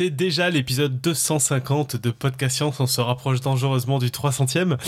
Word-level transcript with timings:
C'est 0.00 0.08
déjà 0.08 0.48
l'épisode 0.48 0.98
250 1.02 1.96
de 1.96 2.10
Podcast 2.10 2.56
Science, 2.56 2.80
on 2.80 2.86
se 2.86 3.02
rapproche 3.02 3.42
dangereusement 3.42 3.98
du 3.98 4.06
300e. 4.06 4.78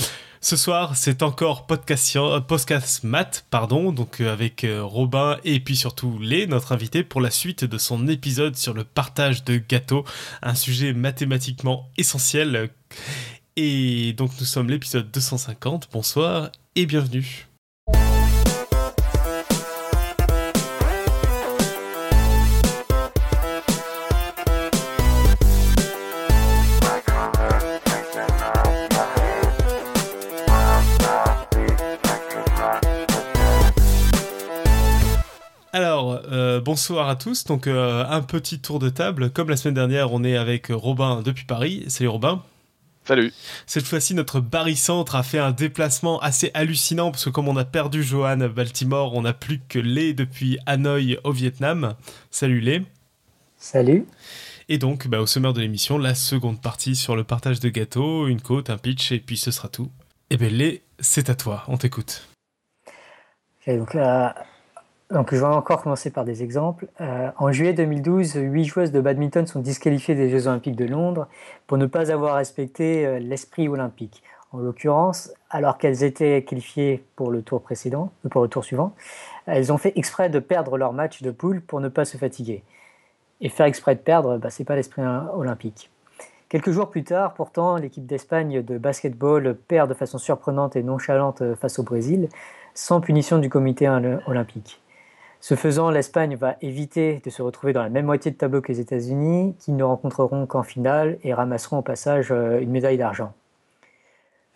Ce 0.41 0.57
soir, 0.57 0.97
c'est 0.97 1.23
encore 1.23 1.67
Podcast, 1.67 2.17
euh, 2.17 2.41
podcast 2.41 3.05
Math, 3.05 3.45
pardon, 3.51 3.93
donc 3.93 4.23
euh, 4.23 4.33
avec 4.33 4.65
euh, 4.65 4.83
Robin 4.83 5.37
et 5.45 5.61
puis 5.61 5.77
surtout 5.77 6.19
Lé, 6.19 6.47
notre 6.47 6.73
invité, 6.73 7.05
pour 7.05 7.21
la 7.21 7.31
suite 7.31 7.67
de 7.67 7.77
son 7.77 8.09
épisode 8.09 8.57
sur 8.57 8.73
le 8.73 8.85
partage 8.85 9.45
de 9.45 9.59
gâteaux, 9.59 10.07
un 10.41 10.55
sujet 10.55 10.95
mathématiquement 10.95 11.91
essentiel. 11.99 12.71
Et 13.57 14.15
donc 14.15 14.31
nous 14.41 14.47
sommes 14.47 14.71
l'épisode 14.71 15.11
250, 15.11 15.91
bonsoir 15.93 16.51
et 16.75 16.87
bienvenue. 16.87 17.52
Bonsoir 36.73 37.11
à 37.11 37.17
tous. 37.17 37.45
Donc, 37.45 37.67
euh, 37.67 38.03
un 38.09 38.23
petit 38.23 38.59
tour 38.59 38.79
de 38.79 38.89
table. 38.89 39.31
Comme 39.31 39.51
la 39.51 39.59
semaine 39.59 39.75
dernière, 39.75 40.11
on 40.15 40.25
est 40.25 40.39
avec 40.39 40.69
Robin 40.71 41.21
depuis 41.21 41.45
Paris. 41.45 41.85
Salut 41.89 42.09
Robin. 42.09 42.43
Salut. 43.05 43.31
Cette 43.67 43.85
fois-ci, 43.85 44.15
notre 44.15 44.41
barycentre 44.41 45.15
a 45.15 45.23
fait 45.23 45.39
un 45.39 45.51
déplacement 45.51 46.19
assez 46.21 46.51
hallucinant 46.55 47.11
parce 47.11 47.27
que 47.27 47.29
comme 47.29 47.47
on 47.47 47.59
a 47.59 47.67
perdu 47.67 48.03
Johan 48.03 48.41
à 48.41 48.49
Baltimore, 48.49 49.13
on 49.15 49.21
n'a 49.21 49.35
plus 49.35 49.61
que 49.69 49.79
Lé 49.79 50.15
depuis 50.15 50.57
Hanoï 50.65 51.19
au 51.25 51.33
Vietnam. 51.33 51.95
Salut 52.31 52.61
Lé. 52.61 52.83
Salut. 53.59 54.07
Et 54.71 54.79
donc, 54.79 55.09
bah, 55.09 55.21
au 55.21 55.27
sommaire 55.27 55.53
de 55.53 55.61
l'émission, 55.61 55.99
la 55.99 56.15
seconde 56.15 56.63
partie 56.63 56.97
sur 56.97 57.17
le 57.17 57.25
partage 57.25 57.61
de 57.61 57.69
gâteaux, 57.69 58.29
une 58.29 58.41
côte, 58.41 58.71
un 58.71 58.79
pitch, 58.79 59.13
et 59.13 59.21
puis 59.21 59.37
ce 59.37 59.51
sera 59.51 59.69
tout. 59.69 59.91
Et 60.31 60.37
eh 60.37 60.37
bien 60.39 60.49
Lé, 60.49 60.83
c'est 61.01 61.29
à 61.29 61.35
toi, 61.35 61.65
on 61.69 61.77
t'écoute. 61.77 62.27
donc 63.67 63.93
là, 63.93 64.47
donc, 65.13 65.35
je 65.35 65.41
vais 65.41 65.45
encore 65.45 65.83
commencer 65.83 66.11
par 66.11 66.25
des 66.25 66.43
exemples. 66.43 66.87
Euh, 67.03 67.31
en 67.37 67.53
juillet 67.53 67.75
2012, 67.75 68.35
huit 68.37 68.65
joueuses 68.65 68.93
de 68.93 69.01
badminton 69.01 69.47
sont 69.47 69.61
disqualifiées 69.61 70.15
des 70.15 70.31
Jeux 70.31 70.47
Olympiques 70.47 70.77
de 70.77 70.87
Londres 70.87 71.29
pour 71.67 71.77
ne 71.77 71.85
pas 71.85 72.11
avoir 72.11 72.37
respecté 72.37 73.05
euh, 73.05 73.19
l'esprit 73.19 73.69
olympique. 73.69 74.23
En 74.53 74.59
l'occurrence, 74.59 75.31
alors 75.51 75.77
qu'elles 75.77 76.03
étaient 76.03 76.45
qualifiées 76.45 77.05
pour 77.15 77.31
le 77.31 77.43
tour 77.43 77.61
précédent, 77.61 78.11
euh, 78.25 78.31
pour 78.31 78.41
le 78.41 78.49
tour 78.49 78.65
suivant, 78.65 78.95
elles 79.45 79.71
ont 79.71 79.77
fait 79.77 79.93
exprès 79.97 80.31
de 80.31 80.39
perdre 80.39 80.79
leur 80.79 80.95
match 80.95 81.23
de 81.23 81.31
poule 81.31 81.61
pour 81.61 81.81
ne 81.81 81.89
pas 81.89 82.07
se 82.07 82.17
fatiguer. 82.17 82.63
Et 83.43 83.51
faire 83.51 83.67
exprès 83.67 83.95
de 83.95 84.01
perdre, 84.01 84.39
bah, 84.39 84.49
c'est 84.49 84.65
pas 84.65 84.77
l'esprit 84.77 85.03
olympique. 85.35 85.91
Quelques 86.49 86.71
jours 86.71 86.89
plus 86.89 87.05
tard, 87.05 87.35
pourtant, 87.35 87.77
l'équipe 87.77 88.07
d'Espagne 88.07 88.63
de 88.63 88.79
basketball 88.79 89.57
perd 89.57 89.91
de 89.91 89.95
façon 89.95 90.17
surprenante 90.17 90.75
et 90.75 90.83
nonchalante 90.83 91.55
face 91.57 91.79
au 91.79 91.83
Brésil, 91.83 92.29
sans 92.75 93.03
punition 93.03 93.39
du 93.39 93.51
comité 93.51 93.89
olympique. 94.27 94.82
Ce 95.43 95.57
faisant, 95.57 95.91
l'Espagne 95.91 96.37
va 96.37 96.55
éviter 96.61 97.21
de 97.25 97.29
se 97.29 97.43
retrouver 97.43 97.73
dans 97.73 97.83
la 97.83 97.89
même 97.89 98.07
moitié 98.07 98.31
de 98.31 98.37
tableau 98.37 98.61
que 98.61 98.71
les 98.71 98.79
États-Unis, 98.79 99.57
qui 99.59 99.73
ne 99.73 99.83
rencontreront 99.83 100.47
qu'en 100.47 100.63
finale 100.63 101.19
et 101.25 101.35
ramasseront 101.35 101.79
au 101.79 101.83
passage 101.83 102.31
euh, 102.31 102.61
une 102.61 102.71
médaille 102.71 102.97
d'argent. 102.97 103.33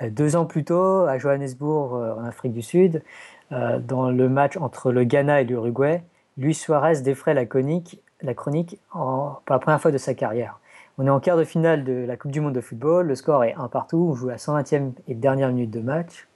Euh, 0.00 0.10
deux 0.10 0.36
ans 0.36 0.44
plus 0.44 0.62
tôt, 0.62 1.00
à 1.00 1.18
Johannesburg, 1.18 1.96
euh, 1.96 2.14
en 2.14 2.24
Afrique 2.24 2.52
du 2.52 2.62
Sud, 2.62 3.02
dans 3.50 4.10
le 4.10 4.28
match 4.28 4.56
entre 4.56 4.92
le 4.92 5.02
Ghana 5.02 5.40
et 5.40 5.44
l'Uruguay, 5.44 6.04
Luis 6.36 6.54
Suarez 6.54 7.00
défraie 7.00 7.34
la 7.34 7.46
chronique, 7.46 8.00
la 8.20 8.34
chronique 8.34 8.80
pour 8.92 9.42
la 9.48 9.58
première 9.58 9.80
fois 9.80 9.92
de 9.92 9.98
sa 9.98 10.14
carrière. 10.14 10.60
On 10.98 11.06
est 11.06 11.10
en 11.10 11.20
quart 11.20 11.36
de 11.36 11.44
finale 11.44 11.84
de 11.84 12.04
la 12.06 12.16
Coupe 12.16 12.32
du 12.32 12.40
Monde 12.40 12.54
de 12.54 12.60
football, 12.60 13.06
le 13.06 13.14
score 13.14 13.44
est 13.44 13.54
un 13.54 13.68
partout, 13.68 14.08
on 14.10 14.14
joue 14.14 14.30
à 14.30 14.36
120e 14.36 14.92
et 15.06 15.14
dernière 15.14 15.48
minute 15.48 15.70
de 15.70 15.80
match. 15.80 16.26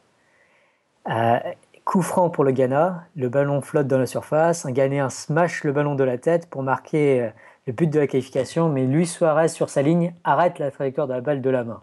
Coup 1.90 2.02
franc 2.02 2.30
pour 2.30 2.44
le 2.44 2.52
Ghana, 2.52 3.02
le 3.16 3.28
ballon 3.28 3.60
flotte 3.62 3.88
dans 3.88 3.98
la 3.98 4.06
surface, 4.06 4.64
un 4.64 4.70
Ghanéen 4.70 5.10
smash 5.10 5.64
le 5.64 5.72
ballon 5.72 5.96
de 5.96 6.04
la 6.04 6.18
tête 6.18 6.48
pour 6.48 6.62
marquer 6.62 7.20
euh, 7.20 7.30
le 7.66 7.72
but 7.72 7.88
de 7.88 7.98
la 7.98 8.06
qualification, 8.06 8.68
mais 8.68 8.86
Luis 8.86 9.08
Suarez 9.08 9.48
sur 9.48 9.68
sa 9.68 9.82
ligne 9.82 10.14
arrête 10.22 10.60
la 10.60 10.70
trajectoire 10.70 11.08
de 11.08 11.14
la 11.14 11.20
balle 11.20 11.42
de 11.42 11.50
la 11.50 11.64
main. 11.64 11.82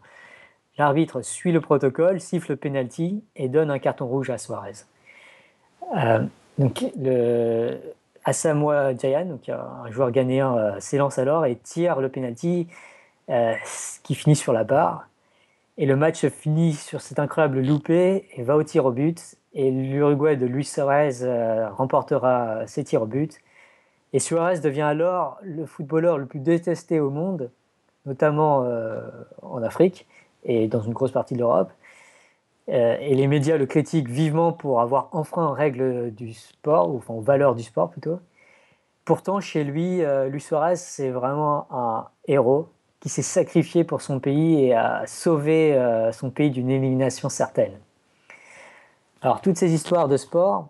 L'arbitre 0.78 1.22
suit 1.24 1.52
le 1.52 1.60
protocole, 1.60 2.22
siffle 2.22 2.54
le 2.54 2.56
penalty 2.56 3.22
et 3.36 3.50
donne 3.50 3.70
un 3.70 3.80
carton 3.80 4.08
rouge 4.08 4.30
à 4.30 4.38
Suarez. 4.38 4.86
Euh, 5.98 6.24
le 6.58 7.78
Asamoah 8.24 8.96
Jayan, 8.96 9.26
donc 9.26 9.50
un 9.50 9.92
joueur 9.92 10.12
ghanéen, 10.12 10.56
euh, 10.56 10.80
s'élance 10.80 11.20
alors 11.20 11.46
et 11.46 11.58
tire 11.58 12.00
le 12.00 12.08
penalty 12.08 12.70
qui 14.04 14.16
finit 14.16 14.38
sur 14.38 14.54
la 14.54 14.64
barre. 14.64 15.10
Et 15.78 15.86
le 15.86 15.98
match 15.98 16.26
finit 16.28 16.76
sur 16.76 17.02
cet 17.02 17.20
incroyable 17.20 17.60
loupé 17.60 18.30
et 18.38 18.44
va 18.44 18.56
au 18.56 18.64
tir 18.64 18.86
au 18.86 18.92
but 18.94 19.37
et 19.58 19.72
l'Uruguay 19.72 20.36
de 20.38 20.46
Luis 20.46 20.66
Suarez 20.66 21.24
euh, 21.24 21.70
remportera 21.72 22.68
ses 22.68 22.84
tirs 22.84 23.02
au 23.02 23.06
but. 23.08 23.42
Et 24.14 24.20
Suarez 24.20 24.60
devient 24.60 24.84
alors 24.84 25.40
le 25.42 25.66
footballeur 25.66 26.20
le 26.20 26.28
plus 26.28 26.40
détesté 26.40 27.00
au 27.00 27.10
monde, 27.10 27.52
notamment 28.06 28.64
euh, 28.64 29.02
en 29.42 29.64
Afrique 29.64 30.08
et 30.44 30.68
dans 30.68 30.82
une 30.82 30.94
grosse 30.94 31.12
partie 31.12 31.34
de 31.34 31.40
l'Europe. 31.40 31.72
Euh, 32.70 32.98
et 33.02 33.16
les 33.16 33.26
médias 33.26 33.58
le 33.58 33.66
critiquent 33.66 34.10
vivement 34.10 34.54
pour 34.54 34.80
avoir 34.80 35.10
enfreint 35.12 35.48
aux 35.48 35.54
règles 35.54 36.14
du 36.14 36.34
sport, 36.34 36.94
ou 36.94 36.98
enfin 36.98 37.16
aux 37.16 37.22
valeurs 37.22 37.56
du 37.56 37.64
sport 37.64 37.90
plutôt. 37.90 38.20
Pourtant, 39.06 39.40
chez 39.40 39.64
lui, 39.64 40.02
Luis 40.30 40.42
Suarez, 40.42 40.76
c'est 40.76 41.10
vraiment 41.10 41.66
un 41.72 42.08
héros 42.28 42.68
qui 43.00 43.08
s'est 43.08 43.22
sacrifié 43.22 43.86
pour 43.86 44.02
son 44.02 44.20
pays 44.20 44.66
et 44.66 44.74
a 44.74 45.08
sauvé 45.08 45.80
son 46.12 46.30
pays 46.30 46.52
d'une 46.52 46.70
élimination 46.70 47.30
certaine. 47.30 47.80
Alors, 49.22 49.42
toutes 49.42 49.58
ces 49.58 49.74
histoires 49.74 50.08
de 50.08 50.18
sport, 50.18 50.70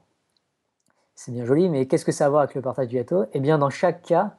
c'est 1.15 1.31
bien 1.31 1.45
joli, 1.45 1.69
mais 1.69 1.85
qu'est-ce 1.85 2.05
que 2.05 2.11
ça 2.11 2.25
a 2.25 2.27
à 2.27 2.29
voir 2.29 2.41
avec 2.43 2.55
le 2.55 2.61
partage 2.61 2.87
du 2.87 2.95
gâteau? 2.95 3.25
Eh 3.33 3.39
bien, 3.39 3.57
dans 3.57 3.69
chaque 3.69 4.03
cas, 4.03 4.35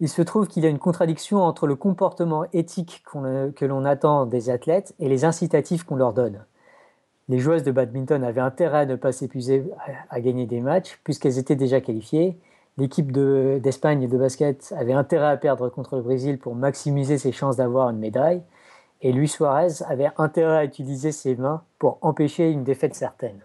il 0.00 0.08
se 0.08 0.22
trouve 0.22 0.48
qu'il 0.48 0.62
y 0.62 0.66
a 0.66 0.70
une 0.70 0.78
contradiction 0.78 1.42
entre 1.42 1.66
le 1.66 1.76
comportement 1.76 2.46
éthique 2.52 3.04
que 3.12 3.64
l'on 3.64 3.84
attend 3.84 4.24
des 4.24 4.48
athlètes 4.48 4.94
et 4.98 5.08
les 5.08 5.24
incitatifs 5.24 5.84
qu'on 5.84 5.96
leur 5.96 6.14
donne. 6.14 6.44
Les 7.28 7.38
joueuses 7.38 7.62
de 7.62 7.70
badminton 7.70 8.24
avaient 8.24 8.40
intérêt 8.40 8.78
à 8.78 8.86
ne 8.86 8.96
pas 8.96 9.12
s'épuiser 9.12 9.70
à, 10.08 10.20
gagner 10.20 10.46
des 10.46 10.60
matchs 10.60 10.98
puisqu'elles 11.04 11.38
étaient 11.38 11.54
déjà 11.54 11.80
qualifiées. 11.80 12.36
L'équipe 12.78 13.12
d'Espagne 13.12 14.08
de 14.08 14.16
basket 14.16 14.74
avait 14.76 14.94
intérêt 14.94 15.28
à 15.28 15.36
perdre 15.36 15.68
contre 15.68 15.96
le 15.96 16.02
Brésil 16.02 16.38
pour 16.38 16.54
maximiser 16.54 17.18
ses 17.18 17.30
chances 17.30 17.56
d'avoir 17.56 17.90
une 17.90 17.98
médaille. 17.98 18.42
Et 19.02 19.12
Luis 19.12 19.28
Suarez 19.28 19.82
avait 19.88 20.10
intérêt 20.18 20.58
à 20.58 20.64
utiliser 20.64 21.12
ses 21.12 21.36
mains 21.36 21.62
pour 21.78 21.98
empêcher 22.02 22.50
une 22.50 22.64
défaite 22.64 22.94
certaine. 22.94 23.40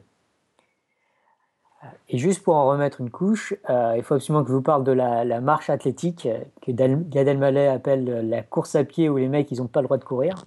Euh, 1.84 1.88
et 2.10 2.18
juste 2.18 2.44
pour 2.44 2.56
en 2.56 2.68
remettre 2.68 3.00
une 3.00 3.10
couche, 3.10 3.54
euh, 3.70 3.94
il 3.96 4.04
faut 4.04 4.16
absolument 4.16 4.44
que 4.44 4.50
je 4.50 4.56
vous 4.56 4.62
parle 4.62 4.84
de 4.84 4.92
la, 4.92 5.40
marche 5.40 5.70
athlétique 5.70 6.26
euh, 6.26 6.40
que 6.62 6.72
Gad 6.72 7.28
Elmaleh 7.28 7.68
appelle 7.68 8.30
la 8.30 8.42
course 8.44 8.76
à 8.76 8.84
pied 8.84 9.08
où 9.08 9.18
les 9.18 9.30
mecs 9.30 9.50
ils 9.52 9.60
n'ont 9.60 9.68
pas 9.68 9.82
le 9.82 9.88
droit 9.88 9.98
de 9.98 10.04
courir. 10.04 10.46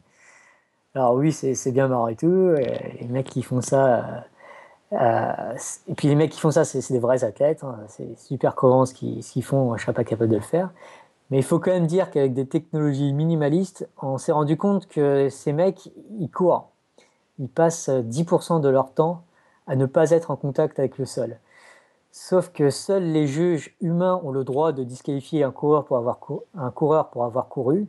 Alors 0.94 1.14
oui, 1.14 1.32
c'est 1.32 1.72
bien 1.72 1.88
marrant 1.88 2.08
et 2.08 2.16
tout. 2.16 2.54
les 3.00 3.06
mecs 3.08 3.28
qui 3.28 3.42
font 3.42 3.60
ça, 3.60 4.24
et 4.90 5.94
puis 5.96 6.08
les 6.08 6.14
mecs 6.14 6.32
qui 6.32 6.40
font 6.40 6.50
ça, 6.50 6.64
c'est 6.64 6.92
des 6.92 6.98
vrais 6.98 7.22
athlètes. 7.24 7.62
Hein. 7.62 7.78
c'est 7.88 8.18
super 8.18 8.54
courant 8.54 8.86
ce 8.86 8.94
qu'ils 8.94 9.44
font. 9.44 9.68
Je 9.68 9.74
ne 9.74 9.78
serais 9.78 9.92
pas 9.92 10.02
capable 10.04 10.30
de 10.30 10.36
le 10.36 10.42
faire. 10.42 10.70
Mais 11.30 11.38
il 11.38 11.42
faut 11.42 11.58
quand 11.58 11.70
même 11.70 11.86
dire 11.86 12.10
qu'avec 12.10 12.32
des 12.32 12.46
technologies 12.46 13.12
minimalistes, 13.12 13.88
on 14.00 14.16
s'est 14.18 14.32
rendu 14.32 14.56
compte 14.56 14.86
que 14.86 15.28
ces 15.28 15.52
mecs, 15.52 15.90
ils 16.18 16.30
courent. 16.30 16.70
Ils 17.38 17.48
passent 17.48 17.90
10% 17.90 18.60
de 18.60 18.68
leur 18.68 18.92
temps 18.92 19.24
à 19.66 19.76
ne 19.76 19.86
pas 19.86 20.10
être 20.10 20.30
en 20.30 20.36
contact 20.36 20.78
avec 20.78 20.98
le 20.98 21.04
sol. 21.04 21.38
Sauf 22.10 22.50
que 22.50 22.70
seuls 22.70 23.04
les 23.04 23.26
juges 23.26 23.76
humains 23.80 24.20
ont 24.24 24.30
le 24.30 24.42
droit 24.42 24.72
de 24.72 24.82
disqualifier 24.82 25.44
un 25.44 25.50
coureur 25.50 25.84
pour 25.84 25.98
avoir, 25.98 26.18
couru, 27.48 27.86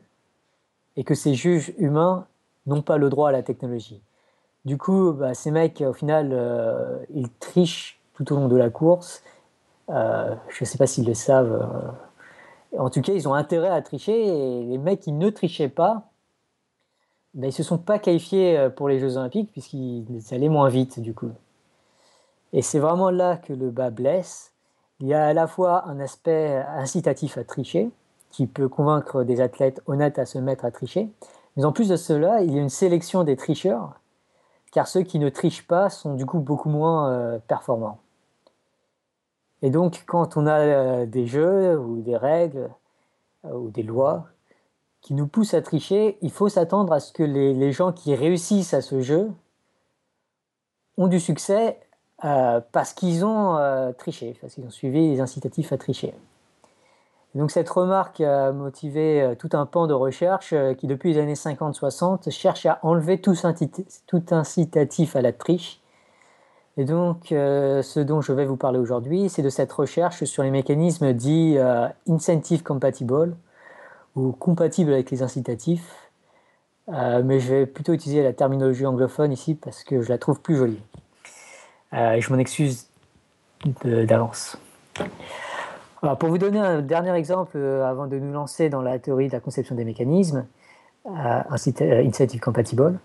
et 0.97 1.03
que 1.03 1.15
ces 1.15 1.33
juges 1.33 1.73
humains 1.77 2.27
n'ont 2.67 2.81
pas 2.81 2.97
le 2.97 3.09
droit 3.09 3.29
à 3.29 3.31
la 3.31 3.41
technologie. 3.41 4.01
Du 4.65 4.77
coup, 4.77 5.13
bah, 5.13 5.33
ces 5.33 5.51
mecs, 5.51 5.81
au 5.81 5.93
final, 5.93 6.31
euh, 6.33 6.99
ils 7.13 7.29
trichent 7.31 7.99
tout 8.13 8.33
au 8.33 8.35
long 8.35 8.49
de 8.49 8.57
la 8.57 8.69
course. 8.69 9.23
Euh, 9.89 10.35
je 10.49 10.63
ne 10.63 10.65
sais 10.65 10.77
pas 10.77 10.85
s'ils 10.85 11.07
le 11.07 11.13
savent. 11.13 11.53
Euh, 11.53 11.91
en 12.77 12.89
tout 12.89 13.01
cas, 13.01 13.13
ils 13.13 13.27
ont 13.27 13.33
intérêt 13.33 13.69
à 13.69 13.81
tricher 13.81 14.27
et 14.27 14.63
les 14.63 14.77
mecs 14.77 15.01
qui 15.01 15.11
ne 15.11 15.29
trichaient 15.29 15.69
pas, 15.69 16.09
ils 17.35 17.41
ne 17.41 17.51
se 17.51 17.63
sont 17.63 17.77
pas 17.77 17.99
qualifiés 17.99 18.57
euh, 18.57 18.69
pour 18.69 18.89
les 18.89 18.99
Jeux 18.99 19.17
Olympiques 19.17 19.51
puisqu'ils 19.51 20.21
allaient 20.31 20.49
moins 20.49 20.69
vite 20.69 20.99
du 20.99 21.13
coup. 21.13 21.31
Et 22.53 22.61
c'est 22.61 22.79
vraiment 22.79 23.11
là 23.11 23.37
que 23.37 23.53
le 23.53 23.69
bas 23.69 23.91
blesse. 23.91 24.53
Il 24.99 25.07
y 25.07 25.13
a 25.13 25.27
à 25.27 25.33
la 25.33 25.47
fois 25.47 25.87
un 25.87 25.99
aspect 25.99 26.63
incitatif 26.75 27.37
à 27.37 27.43
tricher, 27.43 27.89
qui 28.31 28.47
peut 28.47 28.67
convaincre 28.67 29.23
des 29.23 29.41
athlètes 29.41 29.81
honnêtes 29.87 30.19
à 30.19 30.25
se 30.25 30.37
mettre 30.37 30.65
à 30.65 30.71
tricher, 30.71 31.09
mais 31.55 31.65
en 31.65 31.71
plus 31.71 31.89
de 31.89 31.95
cela, 31.95 32.41
il 32.41 32.53
y 32.53 32.57
a 32.57 32.61
une 32.61 32.69
sélection 32.69 33.23
des 33.23 33.35
tricheurs, 33.35 33.99
car 34.71 34.87
ceux 34.87 35.01
qui 35.01 35.19
ne 35.19 35.29
trichent 35.29 35.65
pas 35.65 35.89
sont 35.89 36.15
du 36.15 36.25
coup 36.25 36.39
beaucoup 36.39 36.69
moins 36.69 37.09
euh, 37.09 37.39
performants. 37.47 37.99
Et 39.61 39.69
donc, 39.69 40.03
quand 40.05 40.37
on 40.37 40.47
a 40.47 40.59
euh, 40.59 41.05
des 41.05 41.25
jeux 41.27 41.77
ou 41.77 42.01
des 42.01 42.15
règles 42.15 42.69
euh, 43.45 43.53
ou 43.53 43.69
des 43.69 43.83
lois, 43.83 44.27
qui 45.01 45.13
nous 45.13 45.27
pousse 45.27 45.53
à 45.53 45.61
tricher, 45.61 46.17
il 46.21 46.31
faut 46.31 46.49
s'attendre 46.49 46.93
à 46.93 46.99
ce 46.99 47.13
que 47.13 47.23
les, 47.23 47.71
gens 47.71 47.93
qui 47.93 48.15
réussissent 48.15 48.73
à 48.73 48.81
ce 48.81 49.01
jeu 49.01 49.31
ont 50.97 51.07
du 51.07 51.19
succès 51.19 51.79
euh, 52.25 52.59
parce 52.73 52.93
qu'ils 52.93 53.23
ont 53.23 53.57
triché, 53.97 54.37
parce 54.41 54.55
qu'ils 54.55 54.65
ont 54.65 54.69
suivi 54.69 55.11
les 55.11 55.21
incitatifs 55.21 55.71
à 55.71 55.77
tricher. 55.77 56.13
donc 57.33 57.49
cette 57.49 57.69
remarque 57.69 58.19
a 58.19 58.51
motivé 58.51 59.35
tout 59.39 59.51
un 59.53 59.65
pan 59.65 59.87
de 59.87 59.93
recherche 59.93 60.53
qui 60.77 60.87
depuis 60.87 61.13
les 61.13 61.21
années 61.21 61.35
50-60 61.35 62.29
cherche 62.29 62.65
à 62.65 62.79
enlever 62.83 63.21
tout, 63.21 63.35
incitatif 64.31 65.15
à 65.15 65.21
la 65.21 65.31
triche. 65.31 65.79
Et 66.79 66.85
donc 66.85 67.25
ce 67.27 67.99
dont 67.99 68.21
je 68.21 68.31
vais 68.31 68.45
vous 68.45 68.55
parler 68.55 68.79
aujourd'hui, 68.79 69.27
c'est 69.27 69.41
de 69.41 69.49
cette 69.49 69.71
recherche 69.71 70.23
sur 70.23 70.43
les 70.43 70.49
mécanismes 70.49 71.11
dits 71.11 71.57
incentive 72.07 72.63
compatible, 72.63 73.35
ou 74.15 74.31
compatible 74.31 74.93
avec 74.93 75.11
les 75.11 75.21
incitatifs. 75.21 76.09
Euh, 76.89 77.21
mais 77.23 77.39
je 77.39 77.53
vais 77.53 77.65
plutôt 77.65 77.93
utiliser 77.93 78.23
la 78.23 78.33
terminologie 78.33 78.85
anglophone 78.85 79.31
ici 79.31 79.53
parce 79.53 79.83
que 79.83 80.01
je 80.01 80.09
la 80.09 80.17
trouve 80.17 80.41
plus 80.41 80.55
jolie. 80.55 80.81
Euh, 81.93 82.19
je 82.19 82.33
m'en 82.33 82.39
excuse 82.39 82.87
d'avance. 83.83 84.57
pour 86.01 86.29
vous 86.29 86.37
donner 86.37 86.59
un 86.59 86.81
dernier 86.81 87.13
exemple 87.13 87.57
euh, 87.57 87.85
avant 87.85 88.07
de 88.07 88.17
nous 88.17 88.31
lancer 88.31 88.69
dans 88.69 88.81
la 88.81 88.97
théorie 88.97 89.27
de 89.27 89.33
la 89.33 89.39
conception 89.39 89.75
des 89.75 89.85
mécanismes, 89.85 90.45
incentive 91.05 92.39
compatible, 92.39 92.99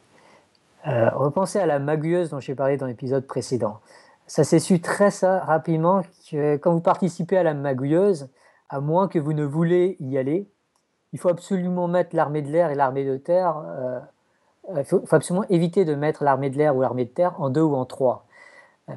repensez 0.85 1.59
à 1.59 1.67
la 1.67 1.79
magouilleuse 1.79 2.31
dont 2.31 2.41
j'ai 2.41 2.55
parlé 2.55 2.77
dans 2.77 2.87
l'épisode 2.87 3.27
précédent. 3.27 3.81
Ça 4.27 4.45
s'est 4.45 4.59
su 4.59 4.81
très 4.81 5.11
rapidement 5.23 6.03
que 6.31 6.57
quand 6.57 6.73
vous 6.73 6.81
participez 6.81 7.37
à 7.37 7.43
la 7.43 7.55
magouilleuse, 7.55 8.29
à 8.71 8.81
moins 8.81 9.09
que 9.09 9.19
vous 9.19 9.33
ne 9.33 9.45
voulez 9.45 9.97
y 10.01 10.17
aller, 10.17 10.49
il 11.13 11.19
faut 11.19 11.29
absolument 11.29 11.89
mettre 11.89 12.17
l'armée 12.17 12.43
de 12.43 12.51
l'air 12.51 12.71
et 12.71 12.75
l'armée 12.75 13.05
de 13.05 13.17
terre. 13.17 13.63
Euh, 13.67 14.01
il 14.77 14.85
faut, 14.85 15.03
absolument 15.11 15.47
éviter 15.49 15.85
de 15.85 15.95
mettre 15.95 16.25
l'armée 16.25 16.51
de 16.51 16.57
l'air 16.57 16.75
ou 16.75 16.81
l'armée 16.81 17.05
de 17.05 17.11
terre 17.11 17.41
en 17.41 17.51
deux 17.51 17.63
ou 17.63 17.75
en 17.75 17.85
trois. 17.85 18.27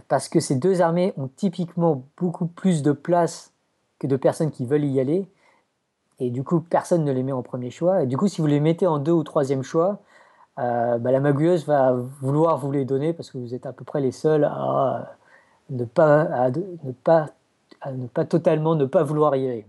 Parce 0.07 0.27
que 0.27 0.39
ces 0.39 0.55
deux 0.55 0.81
armées 0.81 1.13
ont 1.17 1.27
typiquement 1.27 2.03
beaucoup 2.17 2.47
plus 2.47 2.81
de 2.81 2.91
place 2.91 3.53
que 3.99 4.07
de 4.07 4.15
personnes 4.15 4.51
qui 4.51 4.65
veulent 4.65 4.85
y 4.85 4.99
aller. 4.99 5.29
Et 6.19 6.29
du 6.29 6.43
coup, 6.43 6.59
personne 6.59 7.03
ne 7.03 7.11
les 7.11 7.23
met 7.23 7.31
en 7.31 7.43
premier 7.43 7.69
choix. 7.69 8.01
Et 8.01 8.07
du 8.07 8.17
coup, 8.17 8.27
si 8.27 8.41
vous 8.41 8.47
les 8.47 8.59
mettez 8.59 8.87
en 8.87 8.97
deux 8.97 9.11
ou 9.11 9.23
troisième 9.23 9.63
choix, 9.63 9.99
euh, 10.59 10.97
bah, 10.97 11.11
la 11.11 11.19
magouilleuse 11.19 11.65
va 11.65 11.93
vouloir 12.21 12.57
vous 12.57 12.71
les 12.71 12.85
donner 12.85 13.13
parce 13.13 13.31
que 13.31 13.37
vous 13.37 13.53
êtes 13.53 13.65
à 13.65 13.73
peu 13.73 13.85
près 13.85 14.01
les 14.01 14.11
seuls 14.11 14.43
à 14.43 15.15
ne 15.69 15.85
pas, 15.85 16.49
ne 16.49 16.91
pas, 16.91 17.27
à 17.81 17.91
ne 17.91 18.07
pas 18.07 18.25
totalement 18.25 18.75
ne 18.75 18.85
pas 18.85 19.03
vouloir 19.03 19.35
y 19.35 19.47
aller. 19.47 19.67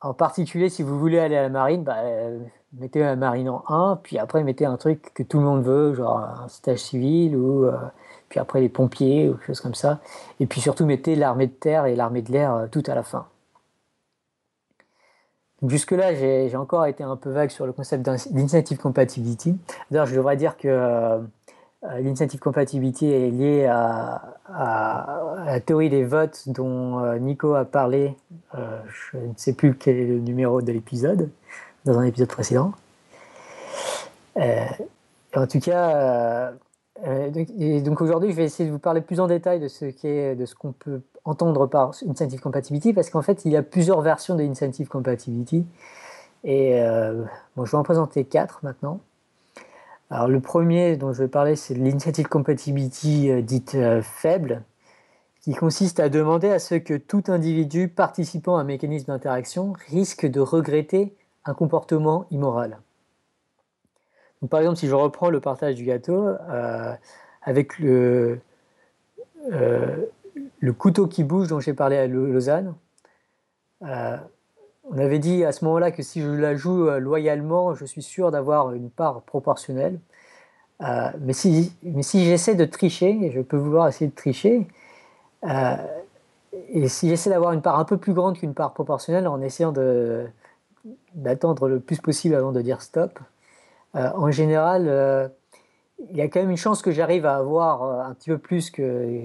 En 0.00 0.14
particulier, 0.14 0.68
si 0.68 0.82
vous 0.82 0.98
voulez 0.98 1.18
aller 1.18 1.36
à 1.36 1.42
la 1.42 1.48
marine, 1.48 1.82
bah, 1.82 1.96
euh, 2.04 2.38
mettez 2.72 3.00
la 3.00 3.16
marine 3.16 3.48
en 3.48 3.64
1, 3.68 3.96
puis 3.96 4.18
après 4.18 4.44
mettez 4.44 4.64
un 4.64 4.76
truc 4.76 5.12
que 5.12 5.24
tout 5.24 5.38
le 5.38 5.44
monde 5.44 5.64
veut, 5.64 5.94
genre 5.94 6.18
un 6.18 6.48
stage 6.48 6.78
civil, 6.78 7.36
ou 7.36 7.64
euh, 7.64 7.76
puis 8.28 8.38
après 8.38 8.60
les 8.60 8.68
pompiers, 8.68 9.28
ou 9.28 9.32
quelque 9.34 9.46
chose 9.46 9.60
comme 9.60 9.74
ça. 9.74 9.98
Et 10.38 10.46
puis 10.46 10.60
surtout, 10.60 10.86
mettez 10.86 11.16
l'armée 11.16 11.48
de 11.48 11.52
terre 11.52 11.86
et 11.86 11.96
l'armée 11.96 12.22
de 12.22 12.30
l'air 12.30 12.54
euh, 12.54 12.66
tout 12.70 12.82
à 12.86 12.94
la 12.94 13.02
fin. 13.02 13.26
Jusque-là, 15.66 16.14
j'ai 16.14 16.56
encore 16.56 16.86
été 16.86 17.02
un 17.02 17.16
peu 17.16 17.30
vague 17.30 17.50
sur 17.50 17.66
le 17.66 17.72
concept 17.72 18.04
d'incentive 18.04 18.78
compatibility. 18.78 19.58
D'ailleurs, 19.90 20.06
je 20.06 20.14
devrais 20.14 20.36
dire 20.36 20.56
que 20.56 20.68
euh, 21.84 21.98
l'incentive 22.00 22.38
compatibility 22.38 23.06
est 23.06 23.30
liée 23.30 23.66
à, 23.66 24.36
la 25.46 25.60
théorie 25.60 25.90
des 25.90 26.04
votes 26.04 26.48
dont 26.48 27.00
euh, 27.00 27.18
Nico 27.18 27.54
a 27.54 27.64
parlé. 27.64 28.14
Euh, 28.54 28.80
je 28.88 29.18
ne 29.18 29.32
sais 29.36 29.52
plus 29.52 29.74
quel 29.74 29.96
est 29.96 30.06
le 30.06 30.18
numéro 30.20 30.62
de 30.62 30.70
l'épisode, 30.70 31.28
dans 31.84 31.98
un 31.98 32.04
épisode 32.04 32.28
précédent. 32.28 32.72
en 34.36 35.46
tout 35.48 35.60
cas, 35.60 36.52
donc 37.04 38.00
aujourd'hui, 38.00 38.30
je 38.30 38.36
vais 38.36 38.44
essayer 38.44 38.68
de 38.68 38.72
vous 38.72 38.78
parler 38.78 39.00
plus 39.00 39.18
en 39.18 39.26
détail 39.26 39.58
de 39.58 39.66
ce 39.66 39.86
qu'est, 39.86 40.36
de 40.36 40.46
ce 40.46 40.54
qu'on 40.54 40.72
peut 40.72 41.00
entendre 41.28 41.66
par 41.66 41.92
incentive 42.08 42.40
compatibility, 42.40 42.92
parce 42.92 43.10
qu'en 43.10 43.22
fait, 43.22 43.44
il 43.44 43.52
y 43.52 43.56
a 43.56 43.62
plusieurs 43.62 44.00
versions 44.00 44.34
de 44.34 44.42
incentive 44.42 44.88
compatibility. 44.88 45.66
Et 46.44 46.80
bon, 47.56 47.64
je 47.64 47.72
vais 47.72 47.78
en 47.78 47.82
présenter 47.82 48.24
quatre 48.24 48.60
maintenant. 48.62 49.00
Alors 50.10 50.28
le 50.28 50.40
premier 50.40 50.96
dont 50.96 51.12
je 51.12 51.22
vais 51.22 51.28
parler, 51.28 51.54
c'est 51.54 51.74
l'initiative 51.74 52.28
compatibility 52.28 53.30
euh, 53.30 53.42
dite 53.42 53.74
euh, 53.74 54.00
faible, 54.02 54.62
qui 55.42 55.54
consiste 55.54 56.00
à 56.00 56.08
demander 56.08 56.48
à 56.48 56.58
ce 56.58 56.74
que 56.76 56.94
tout 56.94 57.24
individu 57.28 57.88
participant 57.88 58.56
à 58.56 58.62
un 58.62 58.64
mécanisme 58.64 59.06
d'interaction 59.08 59.74
risque 59.88 60.26
de 60.26 60.40
regretter 60.40 61.14
un 61.44 61.54
comportement 61.54 62.26
immoral. 62.30 62.78
par 64.50 64.60
exemple, 64.60 64.78
si 64.78 64.88
je 64.88 64.94
reprends 64.94 65.30
le 65.30 65.40
partage 65.40 65.74
du 65.74 65.84
gâteau, 65.84 66.26
euh, 66.26 66.94
avec 67.42 67.78
le, 67.78 68.40
le 70.60 70.72
couteau 70.72 71.06
qui 71.06 71.24
bouge 71.24 71.48
dont 71.48 71.60
j'ai 71.60 71.74
parlé 71.74 71.96
à 71.96 72.06
Lausanne, 72.06 72.74
on 74.90 74.98
avait 74.98 75.18
dit 75.18 75.44
à 75.44 75.52
ce 75.52 75.64
moment-là 75.66 75.90
que 75.90 76.02
si 76.02 76.22
je 76.22 76.28
la 76.28 76.54
joue 76.56 76.88
euh, 76.88 76.98
loyalement, 76.98 77.74
je 77.74 77.84
suis 77.84 78.02
sûr 78.02 78.30
d'avoir 78.30 78.72
une 78.72 78.90
part 78.90 79.20
proportionnelle. 79.22 79.98
Euh, 80.82 81.10
mais 81.20 81.32
si, 81.32 81.74
mais 81.82 82.02
si 82.02 82.24
j'essaie 82.24 82.54
de 82.54 82.64
tricher, 82.64 83.18
et 83.22 83.30
je 83.30 83.40
peux 83.40 83.56
vouloir 83.56 83.88
essayer 83.88 84.08
de 84.08 84.14
tricher, 84.14 84.66
euh, 85.44 85.76
et 86.70 86.88
si 86.88 87.08
j'essaie 87.08 87.30
d'avoir 87.30 87.52
une 87.52 87.62
part 87.62 87.78
un 87.78 87.84
peu 87.84 87.98
plus 87.98 88.14
grande 88.14 88.38
qu'une 88.38 88.54
part 88.54 88.72
proportionnelle 88.72 89.28
en 89.28 89.40
essayant 89.42 89.72
d'attendre 91.14 91.68
le 91.68 91.80
plus 91.80 91.98
possible 92.00 92.34
avant 92.34 92.52
de 92.52 92.62
dire 92.62 92.80
stop, 92.80 93.18
en 93.94 94.30
général, 94.30 95.32
il 96.10 96.16
y 96.16 96.20
a 96.20 96.28
quand 96.28 96.40
même 96.40 96.50
une 96.50 96.56
chance 96.56 96.82
que 96.82 96.92
j'arrive 96.92 97.26
à 97.26 97.36
avoir 97.36 97.82
un 98.06 98.14
petit 98.14 98.30
peu 98.30 98.38
plus 98.38 98.70
que, 98.70 99.22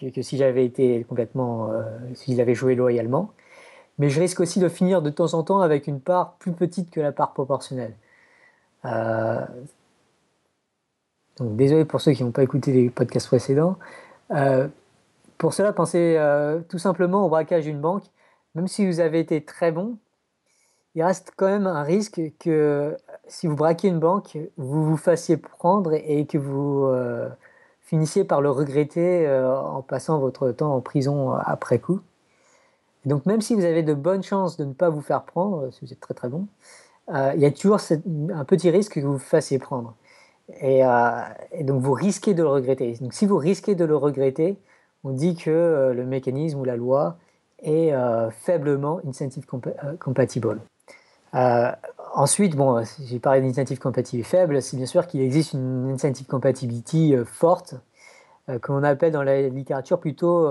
que, 0.00 0.22
si 0.22 0.36
j'avais 0.36 0.64
été 0.64 1.04
complètement, 1.04 1.70
si 2.14 2.36
j'avais 2.36 2.54
joué 2.54 2.74
loyalement 2.74 3.32
mais 4.00 4.08
je 4.08 4.18
risque 4.18 4.40
aussi 4.40 4.60
de 4.60 4.68
finir 4.70 5.02
de 5.02 5.10
temps 5.10 5.34
en 5.34 5.42
temps 5.42 5.60
avec 5.60 5.86
une 5.86 6.00
part 6.00 6.32
plus 6.38 6.52
petite 6.52 6.90
que 6.90 7.00
la 7.00 7.12
part 7.12 7.34
proportionnelle. 7.34 7.94
Euh, 8.86 9.44
donc 11.36 11.54
désolé 11.54 11.84
pour 11.84 12.00
ceux 12.00 12.12
qui 12.12 12.24
n'ont 12.24 12.30
pas 12.30 12.42
écouté 12.42 12.72
les 12.72 12.88
podcasts 12.88 13.26
précédents. 13.26 13.76
Euh, 14.30 14.68
pour 15.36 15.52
cela, 15.52 15.74
pensez 15.74 16.16
euh, 16.16 16.60
tout 16.66 16.78
simplement 16.78 17.26
au 17.26 17.28
braquage 17.28 17.64
d'une 17.64 17.80
banque. 17.80 18.04
Même 18.54 18.68
si 18.68 18.86
vous 18.86 19.00
avez 19.00 19.20
été 19.20 19.44
très 19.44 19.70
bon, 19.70 19.98
il 20.94 21.02
reste 21.02 21.32
quand 21.36 21.48
même 21.48 21.66
un 21.66 21.82
risque 21.82 22.22
que 22.38 22.96
si 23.28 23.46
vous 23.46 23.54
braquez 23.54 23.88
une 23.88 24.00
banque, 24.00 24.38
vous 24.56 24.82
vous 24.82 24.96
fassiez 24.96 25.36
prendre 25.36 25.92
et 25.92 26.24
que 26.24 26.38
vous 26.38 26.90
finissiez 27.90 28.24
par 28.24 28.40
le 28.40 28.50
regretter 28.50 29.28
en 29.28 29.82
passant 29.82 30.18
votre 30.18 30.50
temps 30.52 30.74
en 30.74 30.80
prison 30.80 31.32
après 31.32 31.78
coup 31.78 32.00
donc 33.06 33.26
même 33.26 33.40
si 33.40 33.54
vous 33.54 33.64
avez 33.64 33.82
de 33.82 33.94
bonnes 33.94 34.22
chances 34.22 34.56
de 34.56 34.64
ne 34.64 34.72
pas 34.72 34.90
vous 34.90 35.00
faire 35.00 35.22
prendre, 35.22 35.70
si 35.72 35.84
vous 35.84 35.92
êtes 35.92 36.00
très 36.00 36.14
très 36.14 36.28
bon, 36.28 36.46
euh, 37.10 37.32
il 37.34 37.40
y 37.40 37.46
a 37.46 37.50
toujours 37.50 37.78
un 38.32 38.44
petit 38.44 38.70
risque 38.70 38.94
que 38.94 39.00
vous 39.00 39.14
vous 39.14 39.18
fassiez 39.18 39.58
prendre. 39.58 39.94
Euh, 40.62 41.22
et, 41.52 41.64
donc 41.64 41.80
vous 41.80 41.92
risquez 41.92 42.34
de 42.34 42.42
le 42.42 42.48
regretter. 42.48 42.92
Donc 43.00 43.14
si 43.14 43.26
vous 43.26 43.38
risquez 43.38 43.74
de 43.74 43.84
le 43.84 43.96
regretter, 43.96 44.58
on 45.04 45.10
dit 45.10 45.34
que 45.34 45.50
euh, 45.50 45.94
le 45.94 46.04
mécanisme 46.04 46.58
ou 46.58 46.64
la 46.64 46.76
loi 46.76 47.16
est 47.62 47.92
faiblement 48.30 49.00
incentive 49.06 49.44
compatible. 49.98 50.60
Ensuite, 52.14 52.56
bon, 52.56 52.82
j'ai 53.04 53.18
parlé 53.18 53.40
d'incentive 53.40 53.78
compatible 53.78 54.24
faible, 54.24 54.62
c'est 54.62 54.76
bien 54.76 54.86
sûr 54.86 55.06
qu'il 55.06 55.20
existe 55.20 55.54
une 55.54 55.90
incentive 55.90 56.26
compatibility 56.26 57.14
forte, 57.24 57.74
que 58.46 58.72
l'on 58.72 58.82
appelle 58.82 59.12
dans 59.12 59.22
la 59.22 59.48
littérature 59.48 60.00
plutôt 60.00 60.48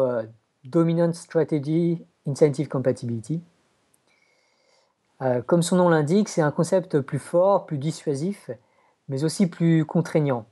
dominant 0.64 1.12
strategy 1.14 2.06
Incentive 2.28 2.68
Compatibility. 2.68 3.42
Euh, 5.22 5.42
comme 5.42 5.62
son 5.62 5.78
nom 5.78 5.90
l'indique, 5.90 6.30
c'est 6.30 6.42
un 6.42 6.52
concept 6.52 7.02
plus 7.02 7.20
fort, 7.20 7.66
plus 7.66 7.78
dissuasif, 7.78 8.52
mais 9.08 9.24
aussi 9.24 9.48
plus 9.48 9.86
contraignant. 9.86 10.46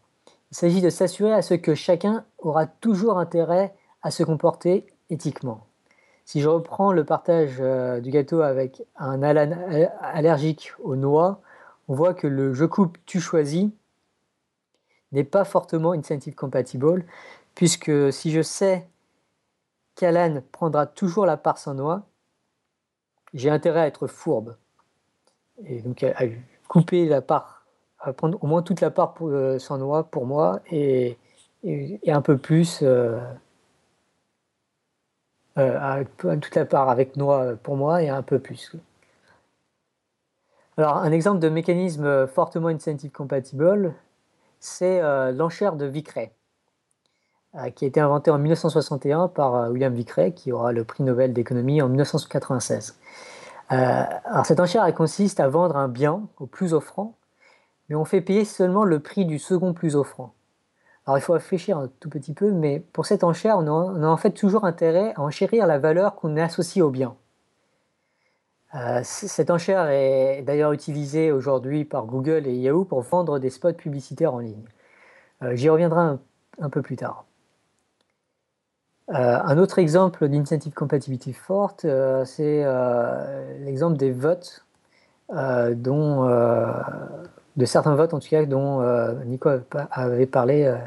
Il 0.51 0.57
s'agit 0.57 0.81
de 0.81 0.89
s'assurer 0.89 1.33
à 1.33 1.41
ce 1.41 1.53
que 1.53 1.75
chacun 1.75 2.25
aura 2.39 2.65
toujours 2.65 3.17
intérêt 3.19 3.73
à 4.01 4.11
se 4.11 4.23
comporter 4.23 4.85
éthiquement. 5.09 5.66
Si 6.27 6.41
je 6.41 6.49
reprends 6.49 6.91
le 6.91 7.05
partage 7.05 7.55
euh, 7.61 8.01
du 8.01 8.11
gâteau 8.11 8.41
avec 8.41 8.83
un 8.97 9.23
allergique 9.23 10.73
aux 10.83 10.97
noix, 10.97 11.39
on 11.87 11.95
voit 11.95 12.13
que 12.13 12.27
le 12.27 12.53
je 12.53 12.65
coupe, 12.65 12.97
tu 13.05 13.21
choisis 13.21 13.69
n'est 15.13 15.23
pas 15.23 15.45
fortement 15.45 15.93
incentive 15.93 16.35
compatible, 16.35 17.05
puisque 17.55 18.11
si 18.11 18.31
je 18.31 18.41
sais 18.41 18.85
qu'Alan 19.95 20.41
prendra 20.51 20.85
toujours 20.85 21.25
la 21.25 21.37
part 21.37 21.57
sans 21.57 21.75
noix, 21.75 22.03
j'ai 23.33 23.49
intérêt 23.49 23.79
à 23.79 23.87
être 23.87 24.07
fourbe. 24.07 24.57
Et 25.65 25.79
donc 25.81 26.03
à, 26.03 26.13
couper 26.67 27.05
la 27.05 27.21
part, 27.21 27.65
à 27.99 28.11
prendre 28.11 28.37
au 28.43 28.47
moins 28.47 28.63
toute 28.63 28.81
la 28.81 28.91
part 28.91 29.15
euh, 29.21 29.59
sans 29.59 29.77
noix 29.77 30.03
pour 30.03 30.25
moi 30.25 30.59
et, 30.69 31.17
un 32.05 32.21
peu 32.21 32.37
plus, 32.37 32.79
euh, 32.81 33.17
euh, 35.57 36.03
toute 36.41 36.55
la 36.55 36.65
part 36.65 36.89
avec 36.89 37.15
noix 37.15 37.55
pour 37.61 37.77
moi 37.77 38.01
et 38.03 38.09
un 38.09 38.21
peu 38.21 38.39
plus. 38.39 38.73
Alors, 40.77 40.97
un 40.97 41.11
exemple 41.11 41.39
de 41.39 41.49
mécanisme 41.49 42.27
fortement 42.27 42.67
incentive 42.67 43.11
compatible, 43.11 43.93
c'est 44.59 45.01
l'enchère 45.31 45.75
de 45.75 45.85
Vickray, 45.85 46.31
qui 47.75 47.85
a 47.85 47.87
été 47.87 47.99
inventé 47.99 48.29
en 48.29 48.37
1961 48.37 49.27
par 49.27 49.71
William 49.71 49.91
Vickray, 49.91 50.33
qui 50.33 50.51
aura 50.51 50.71
le 50.73 50.83
prix 50.83 51.03
Nobel 51.03 51.33
d'économie 51.33 51.81
en 51.81 51.89
1996. 51.89 52.95
alors, 53.69 54.45
cette 54.45 54.59
enchère 54.59 54.85
elle 54.85 54.93
consiste 54.93 55.39
à 55.39 55.47
vendre 55.47 55.77
un 55.77 55.87
bien 55.87 56.21
au 56.39 56.45
plus 56.45 56.75
offrant, 56.75 57.15
mais 57.89 57.95
on 57.95 58.05
fait 58.05 58.21
payer 58.21 58.45
seulement 58.45 58.83
le 58.83 58.99
prix 58.99 59.25
du 59.25 59.39
second 59.39 59.73
plus 59.73 59.95
offrant. 59.95 60.33
Alors 61.07 61.17
il 61.17 61.21
faut 61.21 61.33
réfléchir 61.33 61.77
un 61.77 61.89
tout 62.01 62.09
petit 62.09 62.33
peu, 62.33 62.51
mais 62.51 62.81
pour 62.91 63.05
cette 63.05 63.23
enchère, 63.23 63.57
on 63.57 64.03
a, 64.03 64.07
en 64.07 64.17
fait 64.17 64.31
toujours 64.31 64.65
intérêt 64.65 65.13
à 65.15 65.21
enchérir 65.21 65.65
la 65.65 65.79
valeur 65.79 66.15
qu'on 66.15 66.35
associe 66.35 66.83
au 66.83 66.89
bien. 66.89 67.15
Euh, 68.75 68.99
cette 69.03 69.49
enchère 69.49 69.87
est 69.87 70.41
d'ailleurs 70.41 70.73
utilisée 70.73 71.31
aujourd'hui 71.31 71.85
par 71.85 72.05
Google 72.05 72.45
et 72.45 72.53
Yahoo 72.53 72.83
pour 72.83 73.01
vendre 73.01 73.39
des 73.39 73.49
spots 73.49 73.71
publicitaires 73.71 74.33
en 74.33 74.39
ligne. 74.39 74.65
Euh, 75.43 75.55
j'y 75.55 75.69
reviendrai 75.69 76.17
un, 76.59 76.69
peu 76.69 76.81
plus 76.81 76.97
tard. 76.97 77.23
Euh, 79.09 79.13
un 79.15 79.57
autre 79.57 79.79
exemple 79.79 80.27
d'incentive 80.27 80.73
compatibility 80.73 81.31
forte, 81.31 81.85
c'est 82.25 82.65
l'exemple 83.61 83.95
des 83.95 84.11
votes, 84.11 84.65
dont, 85.29 86.25
de 87.55 87.65
certains 87.65 87.95
votes 87.95 88.13
en 88.13 88.19
tout 88.19 88.27
cas, 88.27 88.45
dont 88.45 88.81
Nico 89.23 89.49
avait 89.71 90.25
parlé 90.25 90.77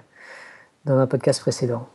dans 0.84 0.98
un 0.98 1.06
podcast 1.06 1.40
précédent. 1.40 1.86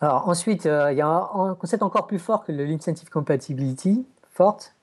Alors 0.00 0.28
ensuite, 0.28 0.66
euh, 0.66 0.90
il 0.90 0.98
y 0.98 1.00
a 1.00 1.06
un, 1.06 1.54
concept 1.54 1.82
encore 1.82 2.06
plus 2.06 2.18
fort 2.18 2.44
que 2.44 2.50
l'incentive 2.50 3.08
compatibility, 3.08 4.04
forte, 4.30 4.74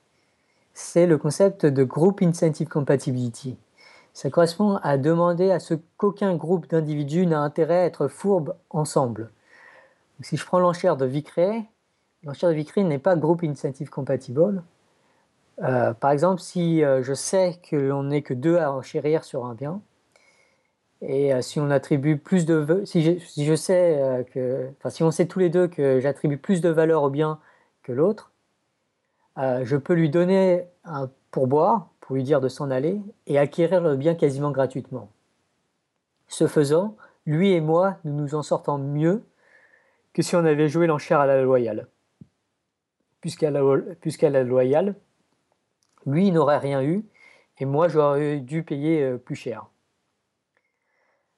c'est 0.72 1.06
le 1.06 1.18
concept 1.18 1.66
de 1.66 1.84
group 1.84 2.22
incentive 2.22 2.68
compatibility. 2.68 3.58
Ça 4.14 4.30
correspond 4.30 4.76
à 4.82 4.96
demander 4.96 5.50
à 5.50 5.60
ce 5.60 5.74
qu'aucun 5.98 6.34
groupe 6.34 6.68
d'individus 6.68 7.26
n'a 7.26 7.40
intérêt 7.40 7.80
à 7.80 7.84
être 7.84 8.08
fourbe 8.08 8.56
ensemble. 8.70 9.30
si 10.22 10.36
je 10.36 10.46
prends 10.46 10.58
l'enchère 10.58 10.96
de 10.96 11.04
Vickray, 11.04 11.64
l'enchère 12.24 12.48
de 12.48 12.54
Vickray 12.54 12.84
n'est 12.84 12.98
pas 12.98 13.14
group 13.16 13.42
incentive 13.44 13.90
compatible. 13.90 14.62
Euh, 15.62 15.92
par 15.92 16.10
exemple, 16.12 16.40
si 16.40 16.82
euh, 16.82 17.02
je 17.02 17.12
sais 17.12 17.58
que 17.62 17.76
l'on 17.76 18.04
n'est 18.04 18.22
que 18.22 18.34
deux 18.34 18.56
à 18.56 18.72
enchérir 18.72 19.24
sur 19.24 19.44
un 19.44 19.54
bien, 19.54 19.82
et 21.02 21.32
euh, 21.32 21.40
si 21.40 21.60
on 21.60 21.70
attribue 21.70 22.18
plus 22.18 22.44
de, 22.44 22.82
si 22.84 23.02
je, 23.02 23.54
sais 23.54 23.98
euh, 23.98 24.22
que, 24.22 24.70
enfin, 24.78 24.90
si 24.90 25.02
on 25.02 25.10
sait 25.10 25.26
tous 25.26 25.38
les 25.38 25.48
deux 25.48 25.66
que 25.66 25.98
j'attribue 26.00 26.36
plus 26.36 26.60
de 26.60 26.68
valeur 26.68 27.02
au 27.02 27.10
bien 27.10 27.40
que 27.82 27.92
l'autre, 27.92 28.32
euh, 29.38 29.64
je 29.64 29.76
peux 29.76 29.94
lui 29.94 30.10
donner 30.10 30.64
un 30.84 31.10
pourboire 31.30 31.88
pour 32.00 32.16
lui 32.16 32.22
dire 32.22 32.40
de 32.40 32.48
s'en 32.48 32.70
aller 32.70 33.00
et 33.26 33.38
acquérir 33.38 33.80
le 33.80 33.96
bien 33.96 34.14
quasiment 34.14 34.50
gratuitement. 34.50 35.10
Ce 36.28 36.46
faisant, 36.46 36.96
lui 37.24 37.52
et 37.52 37.60
moi, 37.60 37.96
nous 38.04 38.14
nous 38.14 38.34
en 38.34 38.42
sortons 38.42 38.76
mieux 38.76 39.22
que 40.12 40.22
si 40.22 40.36
on 40.36 40.44
avait 40.44 40.68
joué 40.68 40.86
l'enchère 40.86 41.20
à 41.20 41.26
la 41.26 41.40
loyale. 41.42 41.86
Puisqu'à 43.20 43.50
la, 43.50 43.60
la 43.60 44.42
loyale, 44.42 44.94
lui 46.06 46.30
n'aurait 46.30 46.58
rien 46.58 46.82
eu 46.82 47.04
et 47.58 47.64
moi 47.64 47.88
j'aurais 47.88 48.40
dû 48.40 48.62
payer 48.62 49.16
plus 49.18 49.36
cher. 49.36 49.66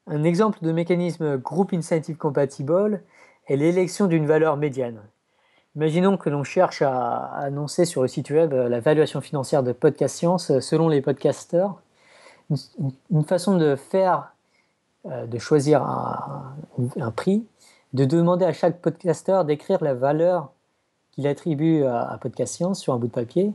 Un 0.08 0.24
exemple 0.24 0.58
de 0.62 0.72
mécanisme 0.72 1.38
Group 1.38 1.72
Incentive 1.72 2.16
Compatible 2.16 3.02
est 3.46 3.54
l'élection 3.54 4.08
d'une 4.08 4.26
valeur 4.26 4.56
médiane. 4.56 5.00
Imaginons 5.76 6.16
que 6.16 6.28
l'on 6.28 6.42
cherche 6.42 6.82
à 6.82 7.24
annoncer 7.36 7.84
sur 7.84 8.02
le 8.02 8.08
site 8.08 8.30
web 8.30 8.52
la 8.52 8.80
valuation 8.80 9.20
financière 9.20 9.62
de 9.62 9.72
Podcast 9.72 10.16
Science 10.16 10.58
selon 10.58 10.88
les 10.88 11.00
podcasters. 11.00 11.72
Une, 13.10 13.24
façon 13.24 13.56
de 13.56 13.76
faire, 13.76 14.34
euh, 15.06 15.26
de 15.26 15.38
choisir 15.38 15.82
un, 15.82 17.10
prix, 17.12 17.46
de 17.92 18.04
demander 18.04 18.44
à 18.44 18.52
chaque 18.52 18.80
podcaster 18.80 19.42
d'écrire 19.46 19.82
la 19.82 19.94
valeur 19.94 20.50
qu'il 21.12 21.28
attribue 21.28 21.84
à, 21.84 22.18
Podcast 22.20 22.54
Science 22.54 22.80
sur 22.80 22.92
un 22.92 22.98
bout 22.98 23.06
de 23.06 23.12
papier, 23.12 23.52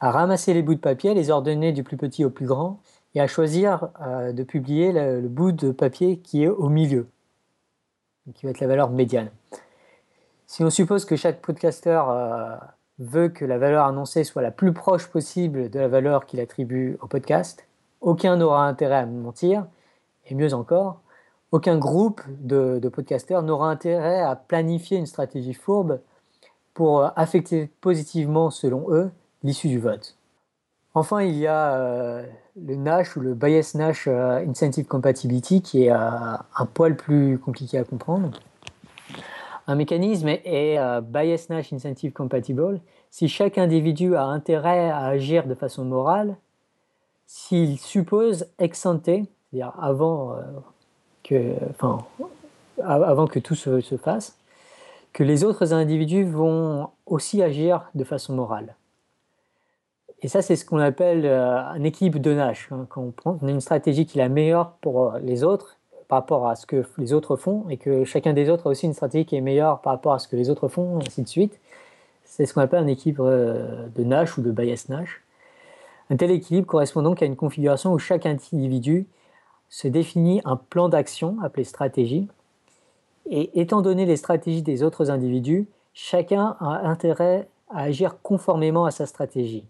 à 0.00 0.10
ramasser 0.10 0.52
les 0.52 0.62
bouts 0.62 0.74
de 0.74 0.80
papier, 0.80 1.14
les 1.14 1.30
ordonner 1.30 1.72
du 1.72 1.84
plus 1.84 1.96
petit 1.96 2.24
au 2.24 2.30
plus 2.30 2.46
grand, 2.46 2.80
et 3.16 3.20
à 3.20 3.26
choisir 3.26 3.88
euh, 4.02 4.32
de 4.32 4.42
publier 4.42 4.92
le, 4.92 5.22
bout 5.22 5.50
de 5.50 5.72
papier 5.72 6.18
qui 6.18 6.44
est 6.44 6.48
au 6.48 6.68
milieu, 6.68 7.08
qui 8.34 8.44
va 8.44 8.50
être 8.50 8.60
la 8.60 8.66
valeur 8.66 8.90
médiane. 8.90 9.30
Si 10.46 10.62
on 10.62 10.68
suppose 10.68 11.06
que 11.06 11.16
chaque 11.16 11.40
podcaster 11.40 12.02
euh, 12.08 12.56
veut 12.98 13.28
que 13.28 13.46
la 13.46 13.56
valeur 13.56 13.86
annoncée 13.86 14.22
soit 14.22 14.42
la 14.42 14.50
plus 14.50 14.74
proche 14.74 15.06
possible 15.06 15.70
de 15.70 15.80
la 15.80 15.88
valeur 15.88 16.26
qu'il 16.26 16.40
attribue 16.40 16.98
au 17.00 17.06
podcast, 17.06 17.66
aucun 18.02 18.36
n'aura 18.36 18.68
intérêt 18.68 18.96
à 18.96 19.06
mentir, 19.06 19.66
et 20.26 20.34
mieux 20.34 20.52
encore, 20.52 21.00
aucun 21.52 21.78
groupe 21.78 22.20
de, 22.28 22.78
de 22.78 22.88
podcasters 22.90 23.42
n'aura 23.42 23.70
intérêt 23.70 24.20
à 24.20 24.36
planifier 24.36 24.98
une 24.98 25.06
stratégie 25.06 25.54
fourbe 25.54 26.00
pour 26.74 27.10
affecter 27.18 27.70
positivement, 27.80 28.50
selon 28.50 28.90
eux, 28.90 29.10
l'issue 29.42 29.68
du 29.68 29.78
vote. 29.78 30.15
Enfin, 30.96 31.20
il 31.20 31.36
y 31.36 31.46
a 31.46 31.74
euh, 31.74 32.22
le 32.56 32.74
Nash 32.74 33.18
ou 33.18 33.20
le 33.20 33.34
Bias 33.34 33.72
Nash 33.74 34.06
euh, 34.08 34.42
Incentive 34.48 34.86
Compatibility 34.86 35.60
qui 35.60 35.84
est 35.84 35.90
euh, 35.90 35.98
un 35.98 36.64
poil 36.64 36.96
plus 36.96 37.38
compliqué 37.38 37.76
à 37.76 37.84
comprendre. 37.84 38.30
Un 39.66 39.74
mécanisme 39.74 40.28
est, 40.28 40.78
Bias 41.02 41.48
Nash 41.50 41.74
Incentive 41.74 42.12
Compatible 42.12 42.80
si 43.10 43.28
chaque 43.28 43.58
individu 43.58 44.16
a 44.16 44.24
intérêt 44.24 44.88
à 44.88 45.04
agir 45.04 45.46
de 45.46 45.54
façon 45.54 45.84
morale, 45.84 46.34
s'il 47.26 47.78
suppose 47.78 48.46
ex 48.58 48.86
ante, 48.86 49.04
c'est-à-dire 49.04 49.74
avant, 49.78 50.36
que, 51.22 51.56
avant 52.82 53.26
que 53.26 53.38
tout 53.38 53.54
se 53.54 53.96
fasse, 53.98 54.38
que 55.12 55.22
les 55.22 55.44
autres 55.44 55.74
individus 55.74 56.24
vont 56.24 56.88
aussi 57.04 57.42
agir 57.42 57.90
de 57.94 58.04
façon 58.04 58.34
morale. 58.34 58.76
Et 60.26 60.28
ça, 60.28 60.42
c'est 60.42 60.56
ce 60.56 60.64
qu'on 60.64 60.78
appelle 60.80 61.24
euh, 61.24 61.56
un 61.56 61.84
équilibre 61.84 62.18
de 62.18 62.34
Nash. 62.34 62.68
Hein. 62.72 62.86
quand 62.88 63.00
on, 63.00 63.12
prend, 63.12 63.38
a 63.40 63.48
une 63.48 63.60
stratégie 63.60 64.06
qui 64.06 64.18
est 64.18 64.22
la 64.22 64.28
meilleure 64.28 64.72
pour 64.80 65.12
euh, 65.12 65.20
les 65.20 65.44
autres 65.44 65.76
par 66.08 66.18
rapport 66.18 66.48
à 66.48 66.56
ce 66.56 66.66
que 66.66 66.84
les 66.98 67.12
autres 67.12 67.36
font 67.36 67.68
et 67.68 67.76
que 67.76 68.02
chacun 68.02 68.32
des 68.32 68.50
autres 68.50 68.66
a 68.66 68.70
aussi 68.70 68.86
une 68.86 68.92
stratégie 68.92 69.24
qui 69.24 69.36
est 69.36 69.40
meilleure 69.40 69.80
par 69.82 69.92
rapport 69.92 70.14
à 70.14 70.18
ce 70.18 70.26
que 70.26 70.34
les 70.34 70.50
autres 70.50 70.66
font, 70.66 70.98
ainsi 70.98 71.22
de 71.22 71.28
suite. 71.28 71.60
C'est 72.24 72.44
ce 72.44 72.54
qu'on 72.54 72.60
appelle 72.60 72.82
un 72.82 72.88
équilibre 72.88 73.24
euh, 73.24 73.86
de 73.94 74.02
Nash 74.02 74.36
ou 74.36 74.42
de 74.42 74.50
bias 74.50 74.86
Nash. 74.88 75.22
Un 76.10 76.16
tel 76.16 76.32
équilibre 76.32 76.66
correspond 76.66 77.02
donc 77.02 77.22
à 77.22 77.26
une 77.26 77.36
configuration 77.36 77.92
où 77.92 77.98
chaque 78.00 78.26
individu 78.26 79.06
se 79.68 79.86
définit 79.86 80.40
un 80.44 80.56
plan 80.56 80.88
d'action 80.88 81.36
appelé 81.40 81.62
stratégie. 81.62 82.26
Et 83.30 83.60
étant 83.60 83.80
donné 83.80 84.06
les 84.06 84.16
stratégies 84.16 84.62
des 84.62 84.82
autres 84.82 85.08
individus, 85.08 85.68
chacun 85.94 86.56
a 86.58 86.80
intérêt 86.84 87.46
à 87.70 87.82
agir 87.82 88.20
conformément 88.22 88.86
à 88.86 88.90
sa 88.90 89.06
stratégie. 89.06 89.62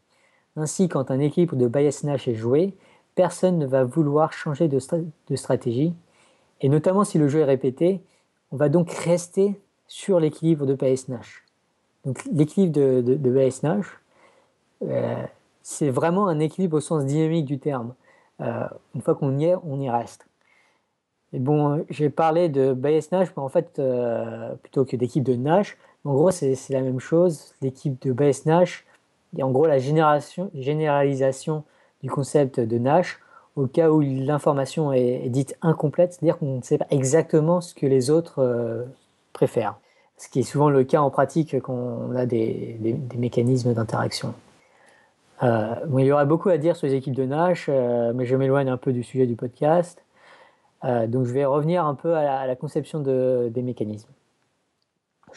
Ainsi, 0.57 0.89
quand 0.89 1.11
un 1.11 1.21
équilibre 1.21 1.57
de 1.57 1.69
bias 1.69 2.01
Nash 2.05 2.29
est 2.29 2.35
joué, 2.35 2.75
personne 3.15 3.59
ne 3.59 3.67
va 3.67 3.85
vouloir 3.85 4.33
changer 4.33 4.69
de, 4.69 4.79
stratégie. 5.37 5.95
Et 6.61 6.69
notamment 6.69 7.05
si 7.05 7.19
le 7.19 7.29
jeu 7.29 7.41
est 7.41 7.45
répété, 7.45 8.01
on 8.53 8.57
va 8.57 8.69
donc 8.69 8.91
rester 8.91 9.61
sur 9.87 10.19
l'équilibre 10.19 10.67
de 10.67 10.75
bias 10.75 11.07
Nash. 11.09 11.45
Donc 12.05 12.25
l'équilibre 12.33 12.73
de, 12.73 13.01
de, 13.03 13.31
Nash, 13.63 13.87
euh, 14.83 15.25
c'est 15.63 15.91
vraiment 15.91 16.29
un 16.29 16.39
équilibre 16.39 16.79
au 16.79 16.81
sens 16.81 17.05
dynamique 17.05 17.45
du 17.45 17.59
terme. 17.59 17.95
Euh, 18.41 18.67
une 18.95 19.03
fois 19.03 19.15
qu'on 19.15 19.39
y 19.39 19.47
est, 19.47 19.57
on 19.65 19.81
y 19.81 19.91
reste. 19.91 20.27
Et 21.33 21.39
bon, 21.39 21.85
j'ai 21.91 22.09
parlé 22.09 22.49
de 22.49 22.73
bias 22.73 23.09
Nash, 23.13 23.29
mais 23.37 23.43
en 23.43 23.49
fait, 23.49 23.79
euh, 23.79 24.55
plutôt 24.63 24.85
que 24.87 24.97
d'équipe 24.97 25.25
de 25.25 25.35
Nash, 25.35 25.77
en 26.05 26.15
gros, 26.15 26.31
c'est 26.31 26.57
la 26.71 26.81
même 26.81 27.01
chose. 27.01 27.55
L'équipe 27.61 28.01
de 28.01 28.13
bias 28.13 28.43
Nash, 28.47 28.86
et 29.37 29.43
en 29.43 29.51
gros 29.51 29.67
la 29.67 29.79
généralisation 29.79 31.65
du 32.03 32.11
concept 32.11 32.61
de 32.61 32.79
Nash 32.79 33.21
au 33.57 33.67
cas 33.67 33.91
où 33.91 34.01
l'information 34.01 34.93
est, 34.93 35.29
dite 35.31 35.57
incomplète, 35.63 36.13
c'est-à-dire 36.13 36.39
qu'on 36.39 36.59
ne 36.59 36.63
sait 36.63 36.79
pas 36.79 36.87
exactement 36.91 37.61
ce 37.61 37.75
que 37.75 37.87
les 37.87 38.11
autres 38.11 38.41
euh, 38.41 38.85
préfèrent. 39.33 39.77
Ce 40.19 40.29
qui 40.29 40.41
est 40.41 40.45
souvent 40.45 40.71
le 40.71 40.85
cas 40.85 41.01
en 41.01 41.11
pratique 41.11 41.59
quand 41.61 41.75
on 41.75 42.15
a 42.15 42.27
des, 42.27 42.79
mécanismes 43.17 43.73
d'interaction. 43.75 44.35
Euh, 45.43 45.75
il 45.99 46.05
y 46.05 46.13
aurait 46.13 46.27
beaucoup 46.27 46.49
à 46.49 46.59
dire 46.59 46.77
sur 46.77 46.87
les 46.87 46.95
équipes 46.95 47.15
de 47.15 47.25
Nash, 47.25 47.67
euh, 47.69 48.13
mais 48.15 48.25
je 48.25 48.37
m'éloigne 48.37 48.69
un 48.69 48.79
peu 48.79 48.93
du 48.93 49.03
sujet 49.03 49.27
du 49.27 49.37
podcast. 49.37 50.03
donc 50.83 51.25
je 51.25 51.33
vais 51.33 51.45
revenir 51.45 51.85
un 51.85 51.95
peu 51.95 52.15
à 52.15 52.47
la, 52.47 52.57
conception 52.57 53.01
des 53.01 53.63
mécanismes. 53.63 54.09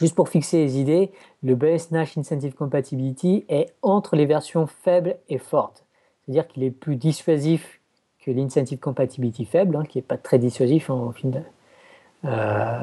Juste 0.00 0.14
pour 0.14 0.30
fixer 0.30 0.56
les 0.56 0.80
idées, 0.80 1.12
le 1.42 1.54
BS 1.54 1.90
Nash 1.90 2.16
Incentive 2.16 2.54
Compatibility 2.54 3.44
est 3.50 3.74
entre 3.82 4.16
les 4.16 4.24
versions 4.24 4.66
faibles 4.66 5.16
et 5.28 5.36
fortes. 5.36 5.84
C'est-à-dire 6.24 6.48
qu'il 6.48 6.62
est 6.62 6.70
plus 6.70 6.96
dissuasif 6.96 7.80
que 8.24 8.30
l'Incentive 8.30 8.78
Compatibility 8.78 9.44
faible, 9.44 9.76
hein, 9.76 9.84
qui 9.86 9.98
n'est 9.98 10.02
pas 10.02 10.16
très 10.16 10.38
dissuasif 10.38 10.88
en, 10.88 11.08
au 11.08 11.12
final. 11.12 11.44
Euh, 12.24 12.80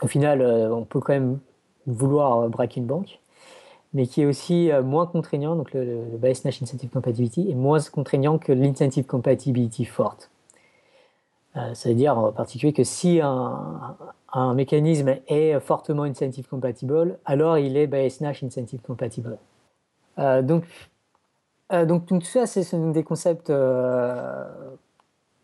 au 0.00 0.06
final, 0.06 0.40
euh, 0.40 0.74
on 0.74 0.84
peut 0.84 1.00
quand 1.00 1.12
même 1.12 1.38
vouloir 1.86 2.48
braquer 2.48 2.80
une 2.80 2.86
banque. 2.86 3.18
mais 3.92 4.06
qui 4.06 4.22
est 4.22 4.26
aussi 4.26 4.70
moins 4.82 5.06
contraignant, 5.06 5.54
donc 5.54 5.74
le, 5.74 5.84
le 5.84 6.18
Nash 6.22 6.62
Incentive 6.62 6.88
Compatibility 6.88 7.50
est 7.50 7.54
moins 7.54 7.80
contraignant 7.92 8.38
que 8.38 8.52
l'Incentive 8.52 9.04
Compatibility 9.04 9.84
forte. 9.84 10.30
C'est-à-dire 11.74 12.16
en 12.16 12.32
particulier 12.32 12.72
que 12.72 12.84
si 12.84 13.20
un, 13.20 14.54
mécanisme 14.54 15.16
est 15.26 15.58
fortement 15.60 16.04
incentive 16.04 16.46
compatible, 16.46 17.18
alors 17.24 17.58
il 17.58 17.76
est 17.76 17.86
Bayes 17.86 18.18
Nash 18.20 18.44
incentive 18.44 18.80
compatible. 18.80 19.36
donc, 20.16 20.64
donc, 21.70 22.06
tout 22.06 22.20
ça, 22.20 22.46
c'est 22.46 22.92
des 22.92 23.02
concepts 23.02 23.50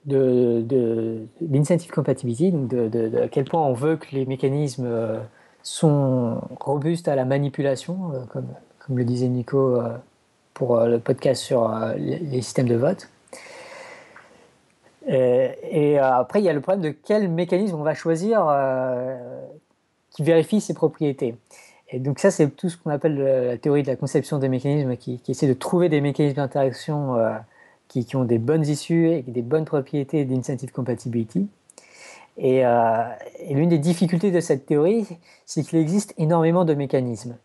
de, 0.06 1.26
l'incentive 1.40 1.90
compatibility, 1.90 2.52
donc 2.52 2.68
de, 2.68 3.18
à 3.22 3.28
quel 3.28 3.44
point 3.44 3.62
on 3.62 3.72
veut 3.72 3.96
que 3.96 4.14
les 4.14 4.26
mécanismes 4.26 4.86
euh, 4.86 5.18
sont 5.62 6.40
robustes 6.60 7.08
à 7.08 7.16
la 7.16 7.24
manipulation, 7.24 8.12
euh, 8.12 8.24
comme, 8.26 8.46
comme 8.78 8.98
le 8.98 9.04
disait 9.04 9.28
Nico 9.28 9.80
euh, 9.80 9.96
pour 10.54 10.80
le 10.80 10.98
podcast 10.98 11.42
sur 11.42 11.70
les 11.98 12.40
systèmes 12.40 12.68
de 12.68 12.76
vote. 12.76 13.10
Et, 15.08 15.98
après, 15.98 16.40
il 16.40 16.44
y 16.44 16.48
a 16.48 16.52
le 16.52 16.60
problème 16.60 16.82
de 16.82 16.90
quel 16.90 17.28
mécanisme 17.28 17.76
on 17.76 17.82
va 17.82 17.94
choisir 17.94 18.46
qui 20.10 20.22
vérifie 20.22 20.60
ses 20.60 20.74
propriétés. 20.74 21.36
Et 21.90 22.00
donc 22.00 22.18
ça, 22.18 22.32
c'est 22.32 22.48
tout 22.48 22.68
ce 22.68 22.76
qu'on 22.76 22.90
appelle 22.90 23.16
la 23.16 23.58
théorie 23.58 23.84
de 23.84 23.88
la 23.88 23.96
conception 23.96 24.38
des 24.38 24.48
mécanismes, 24.48 24.96
qui, 24.96 25.20
essaie 25.28 25.46
de 25.46 25.54
trouver 25.54 25.88
des 25.88 26.00
mécanismes 26.00 26.36
d'interaction 26.36 27.16
qui, 27.88 28.16
ont 28.16 28.24
des 28.24 28.38
bonnes 28.38 28.66
issues 28.66 29.10
et 29.10 29.22
des 29.22 29.42
bonnes 29.42 29.64
propriétés 29.64 30.24
d'incentive 30.24 30.72
compatibility. 30.72 31.48
Euh, 32.42 33.04
et, 33.38 33.54
l'une 33.54 33.68
des 33.68 33.78
difficultés 33.78 34.30
de 34.30 34.40
cette 34.40 34.66
théorie, 34.66 35.06
c'est 35.46 35.62
qu'il 35.62 35.78
existe 35.78 36.14
énormément 36.18 36.64
de 36.64 36.74
mécanismes. 36.74 37.36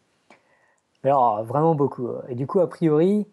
Alors, 1.03 1.43
vraiment 1.43 1.75
beaucoup. 1.75 2.09
Et 2.29 2.35
du 2.35 2.45
coup, 2.45 2.59
a 2.59 2.69
priori, 2.69 3.25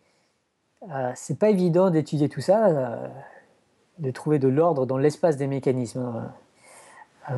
euh, 0.90 1.12
c'est 1.14 1.38
pas 1.38 1.50
évident 1.50 1.90
d'étudier 1.90 2.28
tout 2.28 2.40
ça, 2.40 2.66
euh, 2.66 3.08
de 3.98 4.10
trouver 4.10 4.38
de 4.38 4.48
l'ordre 4.48 4.86
dans 4.86 4.98
l'espace 4.98 5.36
des 5.36 5.46
mécanismes. 5.46 6.30
Euh, 7.30 7.34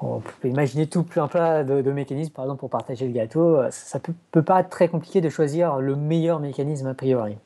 on 0.00 0.20
peut 0.20 0.48
imaginer 0.48 0.86
tout 0.86 1.02
plein 1.02 1.26
de, 1.64 1.92
mécanismes, 1.92 2.32
par 2.32 2.44
exemple 2.46 2.60
pour 2.60 2.70
partager 2.70 3.06
le 3.06 3.12
gâteau. 3.12 3.58
Ça 3.70 4.00
peut, 4.00 4.14
peut 4.30 4.42
pas 4.42 4.60
être 4.60 4.70
très 4.70 4.88
compliqué 4.88 5.20
de 5.20 5.28
choisir 5.28 5.78
le 5.78 5.94
meilleur 5.96 6.40
mécanisme 6.40 6.86
a 6.86 6.94
priori. 6.94 7.36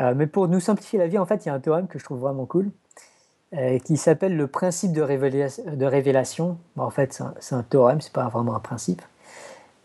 Euh, 0.00 0.14
mais 0.16 0.26
pour 0.26 0.48
nous 0.48 0.60
simplifier 0.60 0.98
la 0.98 1.08
vie, 1.08 1.18
en 1.18 1.26
fait, 1.26 1.44
il 1.44 1.48
y 1.48 1.50
a 1.50 1.54
un 1.54 1.60
théorème 1.60 1.88
que 1.88 1.98
je 1.98 2.04
trouve 2.04 2.20
vraiment 2.20 2.46
cool, 2.46 2.70
euh, 3.54 3.78
qui 3.80 3.96
s'appelle 3.96 4.36
le 4.36 4.46
principe 4.46 4.92
de, 4.92 5.02
révélation. 5.02 6.58
en 6.76 6.90
fait, 6.90 7.20
c'est 7.40 7.54
un, 7.54 7.62
théorème, 7.62 8.00
c'est 8.00 8.12
pas 8.12 8.28
vraiment 8.28 8.54
un 8.54 8.60
principe. 8.60 9.02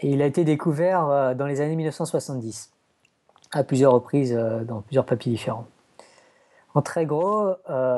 Et 0.02 0.12
il 0.12 0.22
a 0.22 0.26
été 0.26 0.44
découvert 0.44 1.10
euh, 1.10 1.34
dans 1.34 1.48
les 1.48 1.62
années 1.62 1.76
1970, 1.76 2.72
à 3.52 3.64
plusieurs 3.64 3.94
reprises, 3.94 4.34
dans 4.68 4.82
plusieurs 4.82 5.06
papiers 5.06 5.32
différents. 5.32 5.66
En 6.76 6.82
très 6.82 7.06
gros, 7.06 7.54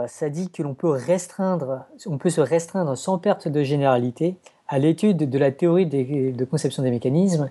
ça 0.08 0.30
dit 0.30 0.50
que 0.50 0.62
l'on 0.62 0.74
peut 0.74 0.90
restreindre, 0.90 1.86
on 2.08 2.18
peut 2.18 2.30
se 2.30 2.42
restreindre 2.42 2.98
sans 2.98 3.18
perte 3.18 3.48
de 3.48 3.64
généralité 3.64 4.36
à 4.68 4.80
l'étude 4.80 5.30
de 5.30 5.38
la 5.40 5.52
théorie 5.52 5.86
de 5.86 6.46
conception 6.46 6.84
des 6.84 6.92
mécanismes 6.92 7.50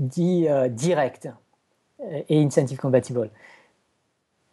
dit 0.00 0.48
direct 0.70 1.28
et 2.28 2.42
incentive 2.42 2.78
compatible. 2.78 3.30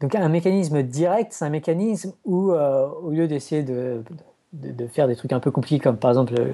Donc 0.01 0.15
un 0.15 0.29
mécanisme 0.29 0.81
direct, 0.81 1.31
c'est 1.31 1.46
un 1.46 1.50
mécanisme 1.50 2.13
où, 2.25 2.51
euh, 2.51 2.88
au 3.03 3.12
lieu 3.12 3.27
d'essayer 3.27 3.62
de, 3.63 4.03
faire 4.89 5.08
des 5.08 5.15
trucs 5.15 5.31
un 5.31 5.39
peu 5.39 5.51
compliqués, 5.51 5.79
comme 5.79 5.98
par 5.98 6.10
exemple 6.10 6.34
le, 6.34 6.53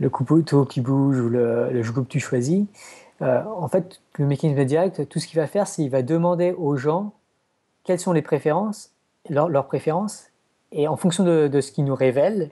le 0.00 0.10
couteau 0.10 0.64
qui 0.64 0.80
bouge 0.80 1.20
ou 1.20 1.28
le, 1.28 1.70
le 1.70 1.82
que 1.82 2.00
tu 2.00 2.18
choisis, 2.18 2.66
euh, 3.22 3.42
en 3.44 3.68
fait, 3.68 4.00
le 4.18 4.26
mécanisme 4.26 4.64
direct, 4.64 5.08
tout 5.08 5.20
ce 5.20 5.28
qu'il 5.28 5.38
va 5.38 5.46
faire, 5.46 5.68
c'est 5.68 5.82
qu'il 5.82 5.90
va 5.90 6.02
demander 6.02 6.52
aux 6.52 6.76
gens 6.76 7.12
quelles 7.88 7.98
sont 7.98 8.12
les 8.12 8.20
préférences, 8.20 8.92
leurs 9.30 9.66
préférences, 9.66 10.26
et 10.72 10.88
en 10.88 10.98
fonction 10.98 11.24
de, 11.24 11.60
ce 11.62 11.72
qu'il 11.72 11.86
nous 11.86 11.94
révèle, 11.94 12.50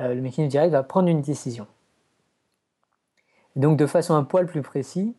euh, 0.00 0.14
le 0.14 0.22
mécanisme 0.22 0.48
direct 0.48 0.72
va 0.72 0.82
prendre 0.82 1.08
une 1.08 1.20
décision. 1.20 1.66
donc, 3.54 3.76
de 3.76 3.84
façon 3.84 4.14
un 4.14 4.24
poil 4.24 4.46
plus 4.46 4.62
précis, 4.62 5.14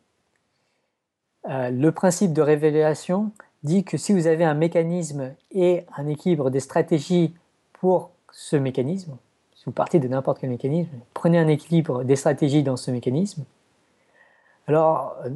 euh, 1.48 1.70
le 1.70 1.92
principe 1.92 2.34
de 2.34 2.42
révélation 2.42 3.32
dit 3.62 3.84
que 3.84 3.96
si 3.96 4.12
vous 4.12 4.26
avez 4.26 4.44
un 4.44 4.56
mécanisme 4.56 5.36
et 5.52 5.86
un 5.96 6.08
équilibre 6.08 6.50
des 6.50 6.62
stratégies 6.62 7.36
pour 7.74 8.10
ce 8.32 8.56
mécanisme, 8.56 9.18
si 9.54 9.66
vous 9.66 9.72
partez 9.72 10.00
de 10.00 10.08
n'importe 10.08 10.40
quel 10.40 10.50
mécanisme, 10.50 10.98
prenez 11.14 11.38
un 11.38 11.48
équilibre 11.48 12.04
des 12.04 12.16
stratégies 12.16 12.64
dans 12.64 12.76
ce 12.76 12.90
mécanisme, 12.90 13.46
alors 14.66 15.16
euh, 15.26 15.30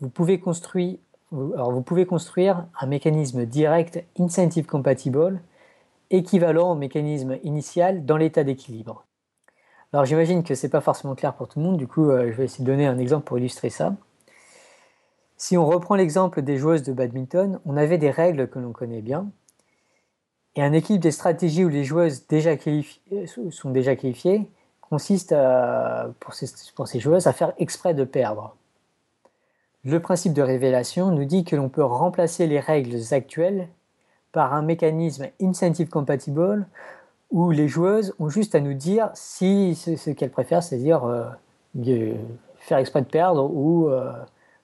vous 0.00 0.10
pouvez 0.10 0.40
construire, 0.40 0.98
alors 1.32 1.72
vous 1.72 1.82
pouvez 1.82 2.06
construire 2.06 2.66
un 2.80 2.86
mécanisme 2.86 3.44
direct 3.44 4.02
incentive 4.18 4.66
compatible 4.66 5.40
équivalent 6.10 6.72
au 6.72 6.74
mécanisme 6.74 7.38
initial 7.42 8.06
dans 8.06 8.16
l'état 8.16 8.44
d'équilibre. 8.44 9.04
Alors 9.92 10.04
j'imagine 10.06 10.42
que 10.42 10.54
ce 10.54 10.66
n'est 10.66 10.70
pas 10.70 10.80
forcément 10.80 11.14
clair 11.14 11.34
pour 11.34 11.48
tout 11.48 11.58
le 11.58 11.64
monde, 11.66 11.76
du 11.76 11.86
coup 11.86 12.10
euh, 12.10 12.30
je 12.30 12.36
vais 12.36 12.44
essayer 12.44 12.64
de 12.64 12.70
donner 12.70 12.86
un 12.86 12.98
exemple 12.98 13.24
pour 13.24 13.38
illustrer 13.38 13.70
ça. 13.70 13.94
Si 15.36 15.56
on 15.56 15.66
reprend 15.66 15.94
l'exemple 15.94 16.42
des 16.42 16.56
joueuses 16.56 16.82
de 16.82 16.92
badminton, 16.92 17.60
on 17.64 17.76
avait 17.76 17.98
des 17.98 18.10
règles 18.10 18.48
que 18.48 18.58
l'on 18.58 18.72
connaît 18.72 19.02
bien, 19.02 19.30
et 20.56 20.62
un 20.62 20.72
équipe 20.72 21.00
des 21.00 21.12
stratégies 21.12 21.64
où 21.64 21.68
les 21.68 21.84
joueuses 21.84 22.24
euh, 22.32 23.26
sont 23.50 23.70
déjà 23.70 23.96
qualifiées 23.96 24.50
consiste 24.88 25.34
pour, 26.20 26.34
ces, 26.34 27.00
joueuses 27.00 27.26
à 27.26 27.32
faire 27.32 27.52
exprès 27.58 27.94
de 27.94 28.04
perdre. 28.04 28.56
Le 29.84 30.00
principe 30.00 30.32
de 30.32 30.42
révélation 30.42 31.10
nous 31.10 31.24
dit 31.24 31.44
que 31.44 31.56
l'on 31.56 31.68
peut 31.68 31.84
remplacer 31.84 32.46
les 32.46 32.60
règles 32.60 32.98
actuelles 33.12 33.68
par 34.32 34.52
un 34.52 34.62
mécanisme 34.62 35.28
incentive 35.40 35.88
compatible 35.88 36.66
où 37.30 37.50
les 37.50 37.68
joueuses 37.68 38.14
ont 38.18 38.28
juste 38.28 38.54
à 38.54 38.60
nous 38.60 38.74
dire 38.74 39.10
si 39.14 39.74
ce, 39.74 40.10
qu'elles 40.10 40.30
préfèrent, 40.30 40.62
c'est-à-dire 40.62 41.04
euh, 41.04 42.14
faire 42.56 42.78
exprès 42.78 43.02
de 43.02 43.06
perdre 43.06 43.50
ou 43.50 43.88
euh, 43.88 44.12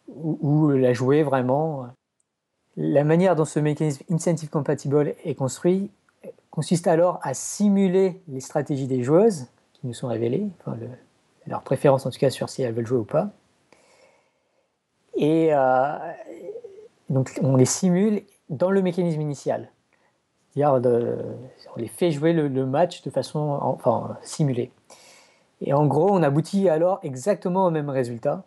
ou, 0.09 0.70
la 0.70 0.92
jouer 0.92 1.22
vraiment. 1.22 1.87
La 2.77 3.05
manière 3.05 3.37
dont 3.37 3.44
ce 3.44 3.61
mécanisme 3.61 4.05
incentive 4.11 4.50
compatible 4.50 5.14
est 5.24 5.35
construit 5.35 5.90
consiste 6.50 6.87
alors 6.87 7.18
à 7.22 7.35
simuler 7.35 8.22
les 8.29 8.40
stratégies 8.40 8.87
des 8.87 9.03
joueuses 9.03 9.46
qui 9.72 9.87
nous 9.87 9.94
sont 9.94 10.09
révélées, 10.09 10.48
enfin 10.61 10.77
leur 11.46 11.62
préférence 11.62 12.07
en 12.07 12.11
tout 12.11 12.18
cas 12.18 12.31
sur 12.31 12.48
si 12.48 12.62
elles 12.62 12.74
veulent 12.74 12.87
jouer 12.87 12.98
ou 12.98 13.05
pas. 13.05 13.31
Et 15.16 15.48
euh, 15.53 16.12
donc 17.09 17.38
on 17.42 17.57
les 17.57 17.64
simule 17.64 18.22
dans 18.50 18.70
le 18.70 18.83
mécanisme 18.83 19.20
initial. 19.20 19.70
C'est-à-dire 20.50 20.81
on 21.74 21.79
les 21.79 21.88
fait 21.88 22.11
jouer 22.11 22.33
le, 22.33 22.66
match 22.66 23.03
de 23.03 23.11
façon 23.11 23.59
enfin, 23.61 24.16
simulée. 24.22 24.70
Et 25.61 25.72
en 25.72 25.87
gros, 25.87 26.11
on 26.11 26.22
aboutit 26.22 26.68
alors 26.68 27.00
exactement 27.03 27.66
au 27.66 27.70
même 27.70 27.90
résultat. 27.90 28.44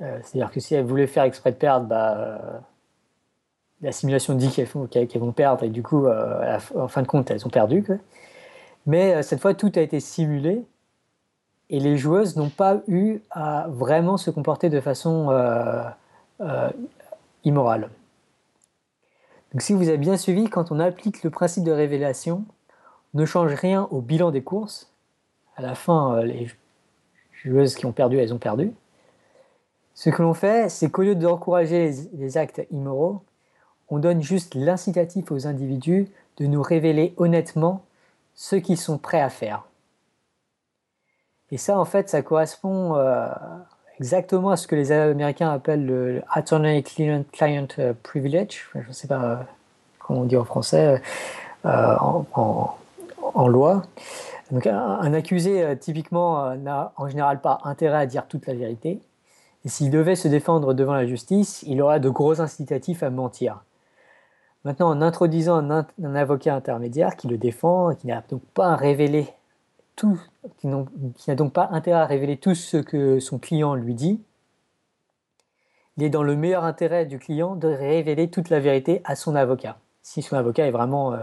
Euh, 0.00 0.18
c'est-à-dire 0.22 0.50
que 0.50 0.60
si 0.60 0.74
elles 0.74 0.84
voulaient 0.84 1.06
faire 1.06 1.24
exprès 1.24 1.52
de 1.52 1.56
perdre, 1.56 1.86
bah, 1.86 2.16
euh, 2.16 2.38
la 3.82 3.92
simulation 3.92 4.34
dit 4.34 4.50
qu'elles 4.50 4.66
vont 4.66 5.32
perdre 5.32 5.64
et 5.64 5.68
du 5.68 5.82
coup, 5.82 6.06
en 6.06 6.88
fin 6.88 7.02
de 7.02 7.06
compte, 7.06 7.30
elles 7.30 7.46
ont 7.46 7.50
perdu. 7.50 7.84
Mais 8.86 9.22
cette 9.22 9.40
fois, 9.40 9.54
tout 9.54 9.72
a 9.74 9.80
été 9.80 10.00
simulé 10.00 10.64
et 11.70 11.80
les 11.80 11.96
joueuses 11.96 12.36
n'ont 12.36 12.50
pas 12.50 12.82
eu 12.88 13.20
à 13.30 13.66
vraiment 13.68 14.16
se 14.16 14.30
comporter 14.30 14.68
de 14.68 14.80
façon 14.80 15.30
immorale. 17.44 17.88
Donc 19.52 19.62
si 19.62 19.72
vous 19.72 19.88
avez 19.88 19.98
bien 19.98 20.16
suivi, 20.16 20.48
quand 20.48 20.70
on 20.70 20.78
applique 20.78 21.22
le 21.22 21.30
principe 21.30 21.64
de 21.64 21.72
révélation, 21.72 22.44
on 23.14 23.20
ne 23.20 23.24
change 23.24 23.54
rien 23.54 23.88
au 23.90 24.00
bilan 24.00 24.30
des 24.30 24.42
courses. 24.42 24.92
À 25.56 25.62
la 25.62 25.74
fin, 25.74 26.22
les 26.22 26.48
joueuses 27.32 27.74
qui 27.74 27.86
ont 27.86 27.92
perdu, 27.92 28.18
elles 28.18 28.34
ont 28.34 28.38
perdu. 28.38 28.72
Ce 29.94 30.08
que 30.10 30.22
l'on 30.22 30.34
fait, 30.34 30.70
c'est 30.70 30.90
qu'au 30.90 31.02
lieu 31.02 31.14
d'encourager 31.14 31.92
les, 32.14 32.38
actes 32.38 32.62
immoraux, 32.70 33.22
on 33.88 33.98
donne 33.98 34.22
juste 34.22 34.54
l'incitatif 34.54 35.30
aux 35.32 35.46
individus 35.46 36.08
de 36.38 36.46
nous 36.46 36.62
révéler 36.62 37.12
honnêtement 37.16 37.84
ce 38.34 38.56
qu'ils 38.56 38.78
sont 38.78 38.98
prêts 38.98 39.20
à 39.20 39.28
faire. 39.28 39.64
Et 41.52 41.58
ça, 41.58 41.78
en 41.78 41.84
fait, 41.84 42.08
ça 42.08 42.22
correspond 42.22 42.96
euh, 42.96 43.26
exactement 43.98 44.50
à 44.50 44.56
ce 44.56 44.66
que 44.66 44.76
les 44.76 44.92
Américains 44.92 45.50
appellent 45.50 45.84
le 45.84 46.22
Attorney 46.30 46.82
Client, 46.82 47.24
euh, 47.78 47.92
Privilege, 48.02 48.68
je 48.74 48.88
ne 48.88 48.92
sais 48.92 49.08
pas 49.08 49.22
euh, 49.22 49.36
comment 49.98 50.20
on 50.20 50.24
dit 50.24 50.36
en 50.36 50.44
français, 50.44 51.02
en, 51.64 53.48
loi. 53.48 53.82
Donc, 54.50 54.66
un 54.66 55.14
accusé, 55.14 55.76
typiquement, 55.78 56.54
n'a 56.56 56.92
en 56.96 57.08
général 57.08 57.40
pas 57.40 57.60
intérêt 57.64 57.98
à 57.98 58.06
dire 58.06 58.26
toute 58.26 58.46
la 58.46 58.54
vérité. 58.54 59.00
Et 59.64 59.68
s'il 59.68 59.90
devait 59.90 60.16
se 60.16 60.26
défendre 60.26 60.74
devant 60.74 60.94
la 60.94 61.06
justice, 61.06 61.62
il 61.66 61.82
aurait 61.82 62.00
de 62.00 62.08
gros 62.08 62.40
incitatifs 62.40 63.02
à 63.02 63.10
mentir. 63.10 63.62
Maintenant, 64.64 64.90
en 64.90 65.00
introduisant 65.02 65.58
un, 65.70 66.14
avocat 66.14 66.54
intermédiaire 66.54 67.16
qui 67.16 67.28
le 67.28 67.38
défend, 67.38 67.94
qui 67.94 68.06
n'a 68.06 68.22
donc 68.28 68.42
pas 68.54 68.68
à 68.68 68.76
révéler 68.76 69.28
qui 69.96 70.66
n'a 70.66 71.34
donc 71.34 71.52
pas 71.52 71.68
intérêt 71.72 72.00
à 72.00 72.06
révéler 72.06 72.36
tout 72.36 72.54
ce 72.54 72.76
que 72.76 73.20
son 73.20 73.38
client 73.38 73.74
lui 73.74 73.94
dit, 73.94 74.22
il 75.96 76.04
est 76.04 76.10
dans 76.10 76.22
le 76.22 76.34
meilleur 76.34 76.64
intérêt 76.64 77.04
du 77.04 77.18
client 77.18 77.56
de 77.56 77.68
révéler 77.68 78.30
toute 78.30 78.48
la 78.48 78.60
vérité 78.60 79.02
à 79.04 79.16
son 79.16 79.34
avocat. 79.34 79.76
Si 80.02 80.22
son 80.22 80.36
avocat 80.36 80.66
est 80.66 80.70
vraiment 80.70 81.12
euh, 81.12 81.18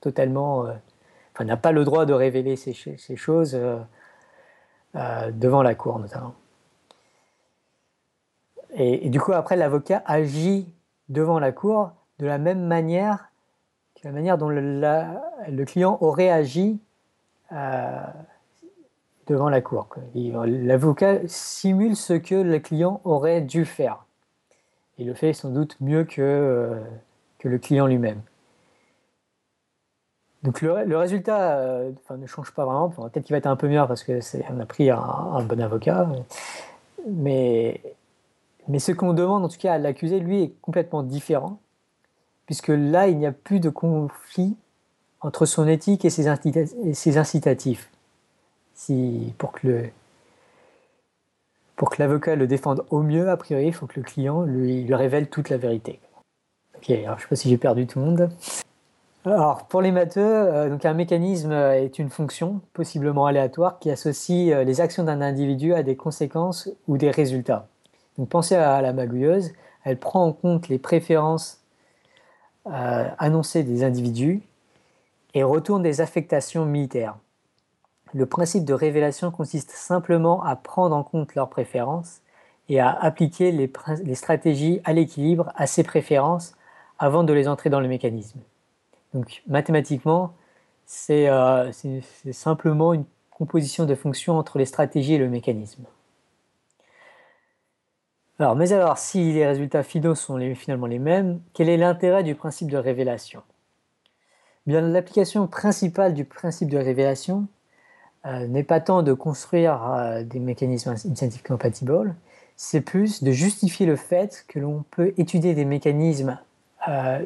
totalement, 0.00 0.66
euh, 0.66 1.44
n'a 1.44 1.56
pas 1.56 1.72
le 1.72 1.84
droit 1.84 2.06
de 2.06 2.12
révéler 2.12 2.54
ces, 2.54 2.74
choses 3.16 3.58
euh, 4.94 5.30
devant 5.32 5.62
la 5.62 5.74
cour 5.74 5.98
notamment. 5.98 6.34
Et, 8.76 9.08
du 9.08 9.20
coup 9.20 9.32
après 9.32 9.56
l'avocat 9.56 10.02
agit 10.06 10.72
devant 11.08 11.38
la 11.38 11.52
cour 11.52 11.90
de 12.20 12.26
la 12.26 12.38
même 12.38 12.64
manière 12.66 13.30
que 13.96 14.06
la 14.06 14.12
manière 14.12 14.38
dont 14.38 14.48
le 14.48 15.64
client 15.64 15.98
aurait 16.00 16.30
agi 16.30 16.80
devant 19.26 19.48
la 19.48 19.60
cour. 19.60 19.88
L'avocat 20.14 21.20
simule 21.26 21.96
ce 21.96 22.14
que 22.14 22.34
le 22.34 22.58
client 22.58 23.00
aurait 23.04 23.40
dû 23.40 23.64
faire. 23.64 24.04
Il 24.98 25.06
le 25.06 25.14
fait 25.14 25.32
sans 25.32 25.50
doute 25.50 25.76
mieux 25.80 26.04
que, 26.04 26.20
euh, 26.22 26.80
que 27.38 27.48
le 27.48 27.58
client 27.58 27.86
lui-même. 27.86 28.20
Donc 30.42 30.60
le, 30.60 30.96
résultat 30.96 31.58
euh, 31.58 31.90
ne 32.16 32.26
change 32.26 32.52
pas 32.52 32.64
vraiment. 32.64 32.90
Peut-être 32.90 33.24
qu'il 33.24 33.32
va 33.32 33.38
être 33.38 33.46
un 33.46 33.56
peu 33.56 33.66
meilleur 33.66 33.88
parce 33.88 34.04
qu'on 34.04 34.60
a 34.60 34.66
pris 34.66 34.90
un, 34.90 35.42
bon 35.42 35.60
avocat. 35.60 36.06
Mais, 37.08 37.80
mais 38.68 38.78
ce 38.78 38.92
qu'on 38.92 39.14
demande 39.14 39.44
en 39.44 39.48
tout 39.48 39.58
cas 39.58 39.72
à 39.72 39.78
l'accusé, 39.78 40.20
lui, 40.20 40.42
est 40.42 40.54
complètement 40.60 41.02
différent. 41.02 41.58
Puisque 42.46 42.68
là, 42.68 43.08
il 43.08 43.16
n'y 43.16 43.26
a 43.26 43.32
plus 43.32 43.58
de 43.58 43.70
conflit 43.70 44.54
entre 45.24 45.46
son 45.46 45.66
éthique 45.66 46.04
et 46.04 46.10
ses, 46.10 46.28
incitatifs. 46.28 47.90
Pour 49.38 49.52
que 49.52 49.88
pour 51.76 51.90
que 51.90 52.00
l'avocat 52.00 52.36
le 52.36 52.46
défende 52.46 52.84
au 52.90 53.02
mieux, 53.02 53.30
a 53.30 53.36
priori, 53.36 53.66
il 53.66 53.72
faut 53.72 53.86
que 53.86 53.98
le 53.98 54.04
client 54.04 54.42
lui, 54.42 54.94
révèle 54.94 55.28
toute 55.28 55.48
la 55.48 55.56
vérité. 55.56 55.98
Ok, 56.76 56.90
alors 56.90 57.04
je 57.04 57.12
ne 57.14 57.20
sais 57.20 57.28
pas 57.28 57.36
si 57.36 57.48
j'ai 57.48 57.56
perdu 57.56 57.86
tout 57.86 57.98
le 57.98 58.04
monde. 58.04 58.30
Alors, 59.24 59.66
pour 59.66 59.80
les 59.80 59.90
matheux, 59.90 60.20
euh, 60.20 60.68
donc 60.68 60.84
un 60.84 60.92
mécanisme 60.92 61.50
est 61.50 61.98
une 61.98 62.10
fonction, 62.10 62.60
possiblement 62.74 63.26
aléatoire, 63.26 63.78
qui 63.78 63.90
associe 63.90 64.52
euh, 64.52 64.64
les 64.64 64.82
actions 64.82 65.02
d'un 65.02 65.22
individu 65.22 65.72
à 65.72 65.82
des 65.82 65.96
conséquences 65.96 66.68
ou 66.86 66.98
des 66.98 67.10
résultats. 67.10 67.66
Donc, 68.18 68.28
pensez 68.28 68.54
à 68.54 68.82
la 68.82 68.92
magouilleuse, 68.92 69.52
elle 69.82 69.98
prend 69.98 70.26
en 70.26 70.32
compte 70.32 70.68
les 70.68 70.78
préférences 70.78 71.62
euh, 72.66 73.08
annoncées 73.18 73.62
des 73.62 73.82
individus 73.82 74.42
et 75.34 75.42
retourne 75.42 75.82
des 75.82 76.00
affectations 76.00 76.64
militaires. 76.64 77.16
Le 78.14 78.26
principe 78.26 78.64
de 78.64 78.72
révélation 78.72 79.30
consiste 79.32 79.70
simplement 79.70 80.42
à 80.44 80.54
prendre 80.54 80.94
en 80.94 81.02
compte 81.02 81.34
leurs 81.34 81.50
préférences 81.50 82.22
et 82.68 82.80
à 82.80 82.90
appliquer 82.90 83.50
les, 83.52 84.14
stratégies 84.14 84.80
à 84.84 84.92
l'équilibre 84.92 85.52
à 85.56 85.66
ces 85.66 85.82
préférences 85.82 86.54
avant 86.98 87.24
de 87.24 87.32
les 87.32 87.48
entrer 87.48 87.70
dans 87.70 87.80
le 87.80 87.88
mécanisme. 87.88 88.38
Donc 89.12 89.42
mathématiquement, 89.48 90.32
c'est 90.86 91.28
euh, 91.28 91.70
simplement 92.32 92.94
une 92.94 93.04
composition 93.30 93.84
de 93.84 93.94
fonctions 93.94 94.38
entre 94.38 94.58
les 94.58 94.66
stratégies 94.66 95.14
et 95.14 95.18
le 95.18 95.28
mécanisme. 95.28 95.84
Alors, 98.38 98.56
mais 98.56 98.72
alors, 98.72 98.98
si 98.98 99.32
les 99.32 99.46
résultats 99.46 99.82
finaux 99.84 100.14
sont 100.14 100.38
finalement 100.54 100.86
les 100.86 100.98
mêmes, 100.98 101.40
quel 101.52 101.68
est 101.68 101.76
l'intérêt 101.76 102.24
du 102.24 102.34
principe 102.34 102.68
de 102.68 102.76
révélation? 102.76 103.42
L'application 104.66 105.46
principale 105.46 106.14
du 106.14 106.24
principe 106.24 106.70
de 106.70 106.78
révélation 106.78 107.46
euh, 108.24 108.46
n'est 108.46 108.62
pas 108.62 108.80
tant 108.80 109.02
de 109.02 109.12
construire 109.12 109.92
euh, 109.92 110.22
des 110.22 110.38
mécanismes 110.38 110.90
incentive 110.90 111.42
compatibles, 111.42 112.14
c'est 112.56 112.80
plus 112.80 113.22
de 113.22 113.30
justifier 113.30 113.84
le 113.84 113.96
fait 113.96 114.46
que 114.48 114.58
l'on 114.58 114.84
peut 114.90 115.12
étudier 115.18 115.52
des 115.54 115.66
mécanismes 115.66 116.38
euh, 116.88 117.22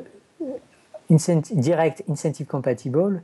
direct 1.11 2.03
incentive 2.09 2.46
compatible 2.46 3.22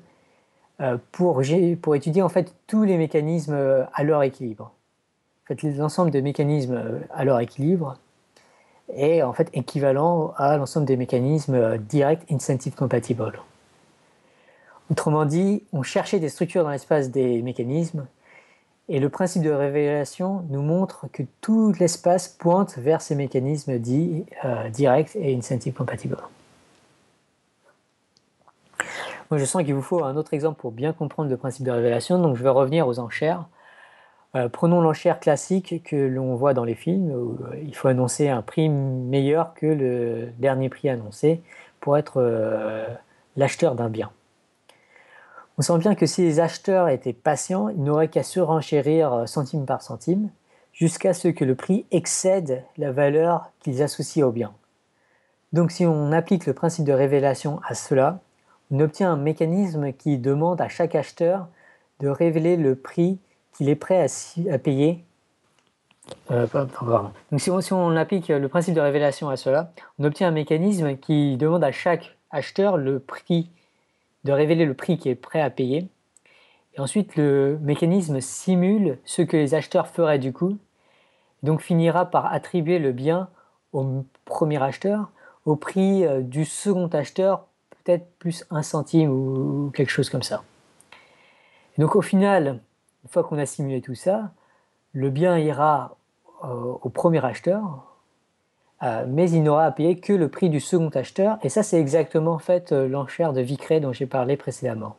pour, 1.12 1.42
étudier 1.42 2.22
en 2.22 2.28
fait 2.28 2.54
tous 2.66 2.84
les 2.84 2.96
mécanismes 2.96 3.86
à 3.92 4.02
leur 4.02 4.22
équilibre. 4.22 4.72
L'ensemble 5.76 6.10
des 6.10 6.22
mécanismes 6.22 7.00
à 7.12 7.24
leur 7.24 7.40
équilibre 7.40 7.98
est 8.94 9.22
en 9.22 9.32
fait 9.32 9.50
équivalent 9.52 10.32
à 10.36 10.56
l'ensemble 10.56 10.86
des 10.86 10.96
mécanismes 10.96 11.78
direct 11.78 12.30
incentive 12.30 12.74
compatible. 12.74 13.38
Autrement 14.90 15.24
dit, 15.24 15.64
on 15.72 15.82
cherchait 15.82 16.20
des 16.20 16.28
structures 16.28 16.62
dans 16.62 16.70
l'espace 16.70 17.10
des 17.10 17.40
mécanismes, 17.42 18.06
et 18.88 19.00
le 19.00 19.08
principe 19.08 19.42
de 19.42 19.50
révélation 19.50 20.44
nous 20.50 20.60
montre 20.60 21.06
que 21.10 21.22
tout 21.40 21.72
l'espace 21.80 22.28
pointe 22.28 22.76
vers 22.76 23.00
ces 23.00 23.14
mécanismes 23.14 23.78
dits 23.78 24.26
euh, 24.44 24.68
directs 24.68 25.16
et 25.16 25.34
incentive 25.34 25.72
compatibles. 25.72 26.18
Moi, 29.30 29.38
je 29.38 29.46
sens 29.46 29.64
qu'il 29.64 29.74
vous 29.74 29.82
faut 29.82 30.04
un 30.04 30.16
autre 30.16 30.34
exemple 30.34 30.60
pour 30.60 30.70
bien 30.70 30.92
comprendre 30.92 31.30
le 31.30 31.36
principe 31.38 31.64
de 31.64 31.70
révélation, 31.70 32.20
donc 32.20 32.36
je 32.36 32.42
vais 32.42 32.50
revenir 32.50 32.86
aux 32.86 32.98
enchères. 32.98 33.46
Euh, 34.36 34.50
prenons 34.50 34.82
l'enchère 34.82 35.18
classique 35.18 35.82
que 35.82 35.96
l'on 35.96 36.34
voit 36.34 36.52
dans 36.52 36.64
les 36.64 36.74
films, 36.74 37.10
où 37.10 37.38
euh, 37.44 37.56
il 37.62 37.74
faut 37.74 37.88
annoncer 37.88 38.28
un 38.28 38.42
prix 38.42 38.68
meilleur 38.68 39.54
que 39.54 39.64
le 39.64 40.28
dernier 40.38 40.68
prix 40.68 40.90
annoncé 40.90 41.40
pour 41.80 41.96
être 41.96 42.20
l'acheteur 43.36 43.74
d'un 43.74 43.88
bien. 43.88 44.10
On 45.56 45.62
sent 45.62 45.78
bien 45.78 45.94
que 45.94 46.06
si 46.06 46.22
les 46.22 46.40
acheteurs 46.40 46.88
étaient 46.88 47.12
patients, 47.12 47.68
ils 47.68 47.82
n'auraient 47.82 48.08
qu'à 48.08 48.24
se 48.24 48.40
renchérir 48.40 49.12
euh, 49.12 49.26
centime 49.26 49.66
par 49.66 49.82
centime 49.82 50.30
jusqu'à 50.72 51.14
ce 51.14 51.28
que 51.28 51.44
le 51.44 51.54
prix 51.54 51.86
excède 51.92 52.64
la 52.76 52.90
valeur 52.90 53.50
qu'ils 53.60 53.82
associent 53.82 54.26
au 54.26 54.32
bien. 54.32 54.52
Donc 55.52 55.70
si 55.70 55.86
on 55.86 56.10
applique 56.10 56.46
le 56.46 56.52
principe 56.52 56.84
de 56.84 56.92
révélation 56.92 57.60
à 57.68 57.74
cela, 57.74 58.18
on 58.72 58.80
obtient 58.80 59.12
un 59.12 59.16
mécanisme 59.16 59.92
qui 59.92 60.18
demande 60.18 60.60
à 60.60 60.68
chaque 60.68 60.96
acheteur 60.96 61.46
de 62.00 62.08
révéler 62.08 62.56
le 62.56 62.74
prix 62.74 63.20
qu'il 63.52 63.68
est 63.68 63.76
prêt 63.76 64.04
à, 64.50 64.58
payer. 64.58 65.04
Euh, 66.32 66.48
Donc 67.30 67.40
si 67.40 67.72
on 67.72 67.96
applique 67.96 68.26
le 68.28 68.48
principe 68.48 68.74
de 68.74 68.80
révélation 68.80 69.28
à 69.28 69.36
cela, 69.36 69.72
on 70.00 70.04
obtient 70.04 70.26
un 70.26 70.32
mécanisme 70.32 70.96
qui 70.96 71.36
demande 71.36 71.62
à 71.62 71.70
chaque 71.70 72.16
acheteur 72.32 72.76
le 72.76 72.98
prix 72.98 73.48
de 74.24 74.32
révéler 74.32 74.64
le 74.64 74.74
prix 74.74 74.98
qui 74.98 75.08
est 75.08 75.14
prêt 75.14 75.40
à 75.40 75.50
payer. 75.50 75.88
Et 76.74 76.80
ensuite, 76.80 77.16
le 77.16 77.58
mécanisme 77.62 78.20
simule 78.20 78.98
ce 79.04 79.22
que 79.22 79.36
les 79.36 79.54
acheteurs 79.54 79.86
feraient 79.86 80.18
du 80.18 80.32
coup, 80.32 80.58
donc 81.42 81.60
finira 81.60 82.06
par 82.06 82.32
attribuer 82.32 82.78
le 82.78 82.92
bien 82.92 83.28
au 83.72 84.04
premier 84.24 84.62
acheteur 84.62 85.10
au 85.44 85.56
prix 85.56 86.06
euh, 86.06 86.22
du 86.22 86.44
second 86.44 86.88
acheteur, 86.88 87.46
peut-être 87.84 88.06
plus 88.18 88.44
un 88.50 88.62
centime 88.62 89.10
ou 89.10 89.70
quelque 89.74 89.90
chose 89.90 90.08
comme 90.08 90.22
ça. 90.22 90.42
donc 91.76 91.96
au 91.96 92.02
final, 92.02 92.60
une 93.04 93.10
fois 93.10 93.24
qu'on 93.24 93.38
a 93.38 93.46
simulé 93.46 93.82
tout 93.82 93.94
ça, 93.94 94.32
le 94.92 95.10
bien 95.10 95.36
ira 95.38 95.96
euh, 96.44 96.48
au 96.80 96.88
premier 96.88 97.22
acheteur, 97.24 97.93
euh, 98.82 99.04
mais 99.08 99.30
il 99.30 99.42
n'aura 99.42 99.64
à 99.64 99.70
payer 99.70 99.98
que 99.98 100.12
le 100.12 100.28
prix 100.28 100.50
du 100.50 100.60
second 100.60 100.88
acheteur, 100.88 101.38
et 101.42 101.48
ça 101.48 101.62
c'est 101.62 101.80
exactement 101.80 102.32
en 102.32 102.38
fait 102.38 102.72
euh, 102.72 102.88
l'enchère 102.88 103.32
de 103.32 103.40
Vicret 103.40 103.80
dont 103.80 103.92
j'ai 103.92 104.06
parlé 104.06 104.36
précédemment. 104.36 104.96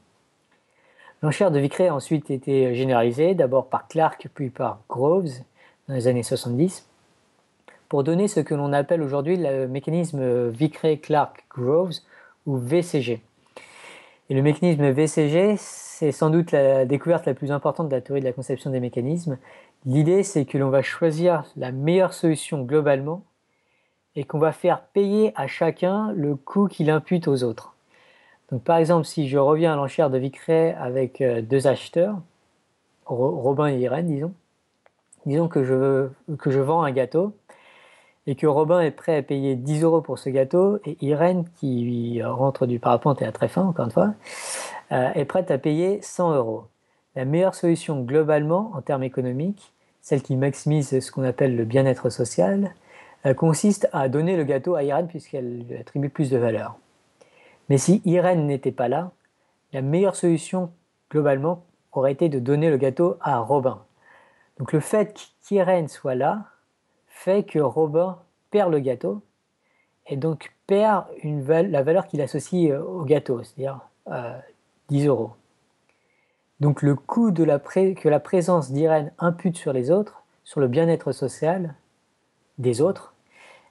L'enchère 1.22 1.52
de 1.52 1.60
Vicret 1.60 1.88
a 1.88 1.96
ensuite 1.96 2.30
été 2.30 2.76
généralisée, 2.76 3.36
d'abord 3.36 3.68
par 3.68 3.88
Clark 3.88 4.28
puis 4.34 4.50
par 4.50 4.80
Groves 4.90 5.32
dans 5.88 5.96
les 5.96 6.08
années 6.08 6.24
70, 6.24 6.88
pour 7.90 8.04
donner 8.04 8.28
ce 8.28 8.40
que 8.40 8.56
l'on 8.56 8.74
appelle 8.74 9.02
aujourd'hui 9.02 9.38
le 9.38 9.68
mécanisme 9.68 10.50
Vicret-Clark-Groves 10.50 11.94
ou 12.46 12.58
VCG. 12.58 13.22
Et 14.30 14.34
le 14.34 14.42
mécanisme 14.42 14.90
VCG, 14.90 15.56
c'est 15.58 16.12
sans 16.12 16.32
doute 16.32 16.52
la 16.52 16.86
découverte 16.86 17.28
la 17.28 17.36
plus 17.36 17.52
importante 17.52 17.90
de 17.90 17.96
la 17.96 18.02
théorie 18.02 18.22
de 18.22 18.26
la 18.26 18.34
conception 18.34 18.72
des 18.72 18.80
mécanismes. 18.80 19.38
L'idée, 19.86 20.24
c'est 20.24 20.46
que 20.46 20.58
l'on 20.58 20.70
va 20.70 20.82
choisir 20.82 21.44
la 21.56 21.72
meilleure 21.72 22.14
solution 22.14 22.64
globalement 22.64 23.24
et 24.16 24.24
qu'on 24.24 24.40
va 24.40 24.52
faire 24.52 24.82
payer 24.82 25.34
à 25.36 25.48
chacun 25.48 26.12
le 26.14 26.36
coût 26.36 26.68
qu'il 26.68 26.90
impute 26.90 27.28
aux 27.28 27.44
autres. 27.44 27.76
Donc 28.52 28.64
par 28.64 28.78
exemple, 28.78 29.06
si 29.06 29.28
je 29.28 29.38
reviens 29.38 29.74
à 29.74 29.76
l'enchère 29.76 30.10
de 30.10 30.18
Vicret 30.18 30.76
avec 30.80 31.22
euh, 31.22 31.42
deux 31.42 31.68
acheteurs, 31.68 32.18
Robin 33.06 33.68
et 33.68 33.78
Irène, 33.78 34.08
disons, 34.08 34.34
disons 35.26 35.48
que 35.48 35.64
je, 35.64 36.08
que 36.38 36.52
je 36.52 36.60
vends 36.60 36.84
un 36.84 36.92
gâteau 36.92 37.34
et 38.28 38.36
que 38.36 38.48
Robin 38.48 38.82
est 38.82 38.92
prêt 38.92 39.18
à 39.18 39.22
payer 39.22 39.56
10 39.56 39.84
euros 39.84 40.02
pour 40.02 40.18
ce 40.18 40.30
gâteau 40.30 40.80
et 40.86 40.98
Irène, 41.02 41.46
qui 41.60 42.22
rentre 42.24 42.66
du 42.66 42.80
parapente 42.80 43.22
et 43.22 43.26
a 43.26 43.32
très 43.32 43.48
faim, 43.48 43.64
encore 43.64 43.86
une 43.86 43.92
fois, 43.92 44.14
euh, 44.92 45.12
est 45.14 45.26
prête 45.26 45.52
à 45.52 45.58
payer 45.58 46.02
100 46.02 46.36
euros. 46.36 46.64
La 47.16 47.26
meilleure 47.26 47.56
solution 47.56 48.02
globalement, 48.02 48.72
en 48.76 48.82
termes 48.82 49.04
économiques, 49.04 49.74
celle 50.02 50.22
qui 50.22 50.36
maximise 50.36 51.00
ce 51.00 51.12
qu'on 51.12 51.24
appelle 51.24 51.56
le 51.56 51.66
bien-être 51.66 52.10
social, 52.10 52.74
consiste 53.34 53.90
à 53.92 54.08
donner 54.10 54.38
le 54.38 54.44
gâteau 54.44 54.76
à 54.76 54.84
Irène 54.84 55.08
puisqu'elle 55.08 55.64
lui 55.64 55.78
attribue 55.78 56.10
plus 56.10 56.30
de 56.30 56.38
valeur. 56.38 56.78
Mais 57.70 57.78
si 57.78 58.02
Irène 58.06 58.46
n'était 58.46 58.72
pas 58.72 58.88
là, 58.88 59.12
la 59.74 59.82
meilleure 59.82 60.16
solution 60.16 60.72
globalement 61.10 61.64
aurait 61.92 62.12
été 62.12 62.30
de 62.30 62.40
donner 62.40 62.70
le 62.70 62.78
gâteau 62.78 63.18
à 63.22 63.40
Robin. 63.40 63.84
Donc 64.60 64.72
le 64.72 64.80
fait 64.80 65.18
qu'Irène 65.42 65.88
soit 65.88 66.16
là 66.16 66.46
fait 67.08 67.44
que 67.44 67.60
Robin 67.60 68.20
perd 68.52 68.72
le 68.72 68.80
gâteau 68.80 69.22
et 70.08 70.18
donc 70.18 70.54
perd 70.68 71.06
la 71.24 71.84
valeur 71.84 72.08
qu'il 72.08 72.22
associe 72.22 72.72
euh, 72.72 72.84
au 72.84 73.04
gâteau, 73.04 73.42
c'est-à-dire 73.44 73.80
10 74.90 75.08
euros. 75.08 75.32
Donc 76.60 76.82
le 76.82 76.96
coût 76.96 77.34
que 77.34 78.08
la 78.08 78.20
présence 78.20 78.72
d'Irène 78.72 79.12
impute 79.18 79.58
sur 79.58 79.74
les 79.74 79.90
autres, 79.92 80.24
sur 80.44 80.60
le 80.60 80.68
bien-être 80.68 81.12
social 81.12 81.74
des 82.60 82.82
autres, 82.82 83.15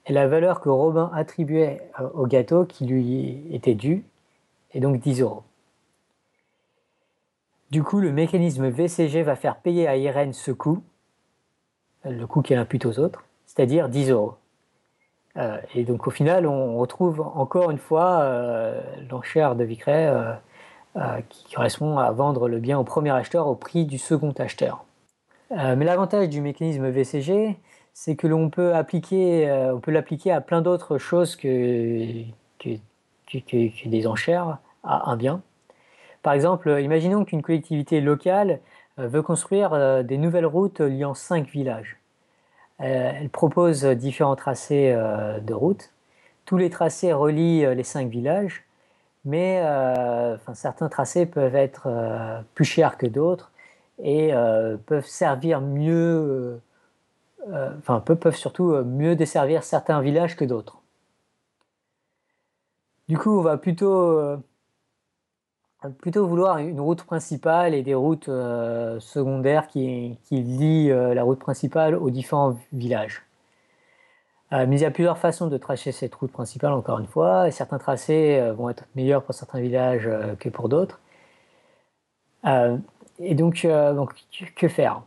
est 0.07 0.13
la 0.13 0.29
valeur 0.29 0.61
que 0.61 0.69
Robin 0.69 1.11
attribuait 1.15 1.91
euh, 2.01 2.09
au 2.15 2.27
gâteau 2.27 2.65
qui 2.65 2.87
lui 2.87 3.43
était 3.51 3.75
dû, 3.75 4.05
et 4.73 4.81
donc 4.81 5.01
10 5.01 5.23
euros. 5.23 5.43
Du 7.71 7.83
coup, 7.83 8.01
le 8.01 8.13
mécanisme 8.13 8.69
VCG 8.69 9.23
va 9.23 9.37
faire 9.37 9.57
payer 9.57 9.89
à 9.89 9.97
Irène 9.97 10.33
ce 10.33 10.51
coût, 10.51 10.83
le 12.05 12.27
coût 12.27 12.43
qu'elle 12.43 12.59
impute 12.59 12.87
aux 12.87 12.99
autres, 12.99 13.25
c'est-à-dire 13.47 13.89
10 13.89 14.11
euros. 14.11 14.35
Euh, 15.37 15.59
et 15.75 15.85
donc 15.85 16.07
au 16.07 16.11
final, 16.11 16.47
on 16.47 16.79
retrouve 16.79 17.21
encore 17.21 17.71
une 17.71 17.79
fois 17.79 18.21
euh, 18.21 18.81
l'enchère 19.11 19.57
de 19.57 19.67
euh, 19.89 21.21
qui 21.29 21.55
correspond 21.55 21.99
à 21.99 22.11
vendre 22.13 22.49
le 22.49 22.59
bien 22.59 22.79
au 22.79 22.85
premier 22.85 23.11
acheteur 23.11 23.49
au 23.49 23.57
prix 23.57 23.85
du 23.85 23.99
second 23.99 24.33
acheteur. 24.39 24.85
mais 25.51 25.85
l'avantage 25.85 26.29
du 26.29 26.41
mécanisme 26.41 26.89
VCG, 26.89 27.57
c'est 27.95 28.17
que 28.17 28.27
l'on 28.27 28.51
peut 28.51 28.75
appliquer, 28.75 29.51
on 29.73 29.81
peut 29.81 29.91
l'appliquer 29.91 30.33
à 30.33 30.41
plein 30.41 30.61
d'autres 30.61 30.99
choses 30.99 31.37
que, 31.37 32.25
des 33.87 34.07
enchères 34.07 34.59
à 34.83 35.11
un 35.11 35.17
bien. 35.17 35.41
Par 36.23 36.35
exemple, 36.35 36.77
imaginons 36.81 37.25
qu'une 37.25 37.43
collectivité 37.43 38.01
locale 38.01 38.61
veut 38.99 39.23
construire 39.23 40.05
des 40.05 40.19
nouvelles 40.19 40.47
routes 40.47 40.81
liant 40.81 41.15
cinq 41.15 41.49
villages. 41.49 41.99
Euh, 42.81 43.13
elle 43.21 43.31
propose 43.31 43.85
différents 43.85 44.37
tracés 44.37 44.93
euh, 44.93 45.39
de 45.41 45.55
route. 45.55 45.91
Tous 46.45 46.57
les 46.57 46.71
tracés 46.71 47.13
relient 47.13 47.65
euh, 47.65 47.75
les 47.75 47.85
cinq 47.85 48.09
villages, 48.11 48.65
mais 49.25 49.63
certains 50.55 50.89
tracés 50.89 51.27
peuvent 51.27 51.57
être 51.57 51.89
plus 52.55 52.67
chers 52.67 52.99
que 52.99 53.07
d'autres 53.07 53.53
et 54.03 54.33
peuvent 54.87 55.07
servir 55.07 55.63
mieux, 55.63 56.61
enfin 57.53 58.01
peuvent 58.01 58.37
surtout 58.37 58.73
mieux 58.85 59.17
desservir 59.17 59.65
certains 59.65 60.01
villages 60.01 60.37
que 60.37 60.45
d'autres. 60.45 60.81
Du 63.09 63.19
coup, 63.19 63.39
on 63.39 63.43
va 63.43 63.59
plutôt 63.59 64.39
plutôt 65.91 66.27
vouloir 66.27 66.59
une 66.59 66.81
route 66.81 67.03
principale 67.03 67.75
et 67.75 67.83
des 67.83 67.95
routes 67.95 68.29
euh, 68.29 68.99
secondaires 69.01 69.69
qui, 69.69 70.19
lient 70.31 70.91
euh, 70.91 71.15
la 71.15 71.23
route 71.23 71.39
principale 71.39 71.95
aux 71.95 72.11
différents 72.11 72.57
villages. 72.73 73.23
Euh, 74.53 74.67
mais 74.69 74.77
il 74.79 74.83
y 74.83 74.87
a 74.87 74.91
plusieurs 74.91 75.19
façons 75.19 75.49
de 75.49 75.57
tracer 75.57 75.93
cette 75.93 76.15
route 76.15 76.33
principale, 76.33 76.73
encore 76.73 76.99
une 76.99 77.07
fois. 77.07 77.51
certains 77.51 77.79
tracés 77.79 78.53
vont 78.57 78.69
être 78.69 78.85
meilleurs 78.95 79.23
pour 79.23 79.35
certains 79.35 79.61
villages 79.61 80.09
que 80.39 80.49
pour 80.49 80.69
d'autres. 80.69 81.01
et 82.45 83.35
donc, 83.35 83.67
que 84.57 84.69
faire? 84.69 85.03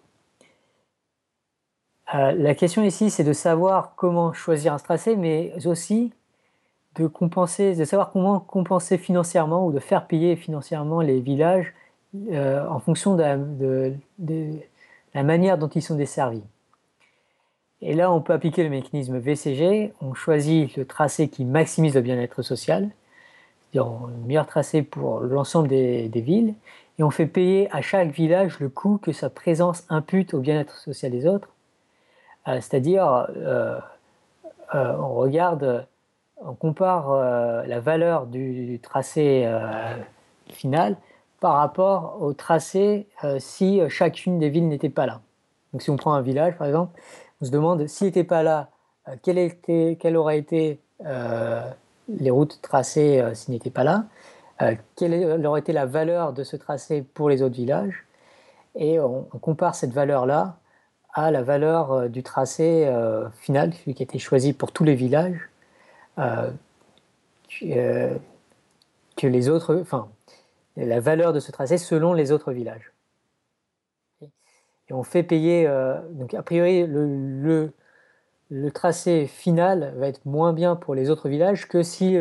La 2.13 2.56
question 2.56 2.84
ici, 2.84 3.10
c'est 3.10 3.26
de 3.26 3.34
savoir 3.34 3.93
comment 3.96 4.32
choisir 4.32 4.74
un 4.74 4.80
tracé, 4.80 5.17
mais 5.17 5.54
aussi 5.65 6.13
de 6.96 7.08
compenser, 7.08 7.76
de 7.76 7.86
savoir 7.86 8.12
comment 8.12 8.39
compenser 8.39 8.98
financièrement 8.98 9.65
ou 9.65 9.72
de 9.72 9.80
faire 9.80 10.08
payer 10.08 10.36
financièrement 10.36 11.02
les 11.02 11.20
villages 11.20 11.74
euh, 12.32 12.65
en 12.67 12.80
fonction 12.80 13.15
de 13.15 13.93
la, 15.13 15.24
manière 15.24 15.58
dont 15.58 15.67
ils 15.67 15.82
sont 15.82 15.96
desservis. 15.96 16.43
Et 17.82 17.93
là, 17.93 18.12
on 18.12 18.22
peut 18.22 18.34
appliquer 18.34 18.63
le 18.63 18.70
mécanisme 18.70 19.17
VCG. 19.17 19.93
On 20.02 20.13
choisit 20.13 20.76
le 20.78 20.86
tracé 20.86 21.28
qui 21.28 21.46
maximise 21.46 21.93
le 21.93 22.02
bien-être 22.02 22.41
social, 22.41 22.89
c'est-à-dire 23.72 24.08
le 24.08 24.26
meilleur 24.26 24.48
tracé 24.48 24.82
pour 24.82 25.20
l'ensemble 25.20 25.67
des, 25.67 26.10
villes, 26.15 26.56
et 26.98 27.04
on 27.04 27.12
fait 27.12 27.28
payer 27.28 27.70
à 27.76 27.82
chaque 27.82 28.10
village 28.10 28.60
le 28.60 28.70
coût 28.70 28.98
que 28.98 29.12
sa 29.12 29.30
présence 29.30 29.86
impute 29.89 30.34
au 30.34 30.39
bien-être 30.39 30.78
social 30.78 31.12
des 31.12 31.28
autres. 31.28 31.50
Euh, 32.47 32.55
c'est-à-dire, 32.62 33.27
euh, 33.36 33.79
on 34.73 35.13
regarde 35.15 35.88
on 36.38 36.53
compare 36.53 37.12
euh, 37.12 37.63
la 37.65 37.79
valeur 37.79 38.27
du, 38.27 38.79
tracé 38.81 39.43
euh, 39.45 39.95
final 40.49 40.97
par 41.39 41.55
rapport 41.55 42.17
au 42.21 42.33
tracé 42.33 43.07
euh, 43.23 43.38
si 43.39 43.81
chacune 43.89 44.39
des 44.39 44.49
villes 44.49 44.67
n'était 44.67 44.89
pas 44.89 45.05
là. 45.05 45.21
Donc 45.73 45.81
si 45.81 45.89
on 45.89 45.97
prend 45.97 46.13
un 46.13 46.21
village 46.21 46.57
par 46.57 46.67
exemple, 46.67 46.99
on 47.41 47.45
se 47.45 47.51
demande 47.51 47.88
s'il 47.88 48.07
n'était 48.07 48.23
pas 48.23 48.43
là, 48.43 48.69
quelles, 49.23 49.38
était, 49.38 50.15
auraient 50.15 50.39
été 50.39 50.79
les 52.10 52.31
routes 52.31 52.60
tracées 52.62 53.23
s'il 53.33 53.53
n'était 53.53 53.69
pas 53.69 53.83
là, 53.83 54.05
quelle 54.95 55.45
aurait 55.45 55.60
été 55.60 55.71
la 55.71 55.86
valeur 55.86 56.33
de 56.33 56.43
ce 56.43 56.55
tracé 56.55 57.03
pour 57.03 57.29
les 57.29 57.41
autres 57.41 57.55
villages, 57.55 58.05
et 58.75 58.99
on, 58.99 59.23
compare 59.39 59.75
cette 59.75 59.93
valeur-là 59.93 60.57
à 61.17 61.32
la 61.32 61.41
valeur 61.41 62.10
du 62.10 62.23
tracé 62.23 62.89
final, 63.41 63.73
celui 63.73 63.95
qui 63.95 64.03
a 64.03 64.06
été 64.06 64.19
choisi 64.19 64.53
pour 64.53 64.71
tous 64.71 64.84
les 64.84 64.95
villages, 64.95 65.49
euh, 66.19 66.49
euh, 67.63 68.15
que 69.15 69.27
les 69.27 69.49
autres, 69.49 69.75
enfin, 69.75 70.10
la 70.75 70.99
valeur 70.99 71.34
de 71.34 71.39
ce 71.39 71.51
tracé 71.51 71.77
selon 71.77 72.13
les 72.13 72.32
autres 72.32 72.51
villages. 72.51 72.91
Et 74.89 74.93
on 74.93 75.03
fait 75.03 75.23
payer, 75.23 75.67
euh, 75.67 75.95
donc 76.12 76.34
a 76.34 76.41
priori, 76.41 76.86
le, 76.88 77.71
le, 78.49 78.71
tracé 78.71 79.27
final 79.27 79.93
va 79.97 80.08
être 80.08 80.25
moins 80.25 80.53
bien 80.53 80.75
pour 80.75 80.95
les 80.95 81.10
autres 81.10 81.30
villages 81.30 81.67
que 81.67 81.84
si 81.84 82.17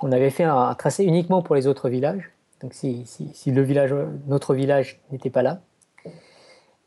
on 0.00 0.12
avait 0.12 0.30
fait 0.30 0.44
un, 0.44 0.74
tracé 0.74 1.04
uniquement 1.04 1.42
pour 1.42 1.54
les 1.54 1.66
autres 1.66 1.88
villages. 1.88 2.30
Donc 2.60 2.74
si, 2.74 3.06
si, 3.06 3.52
le 3.52 3.62
village, 3.62 3.94
notre 4.26 4.54
village 4.54 5.00
n'était 5.10 5.30
pas 5.30 5.42
là. 5.42 5.60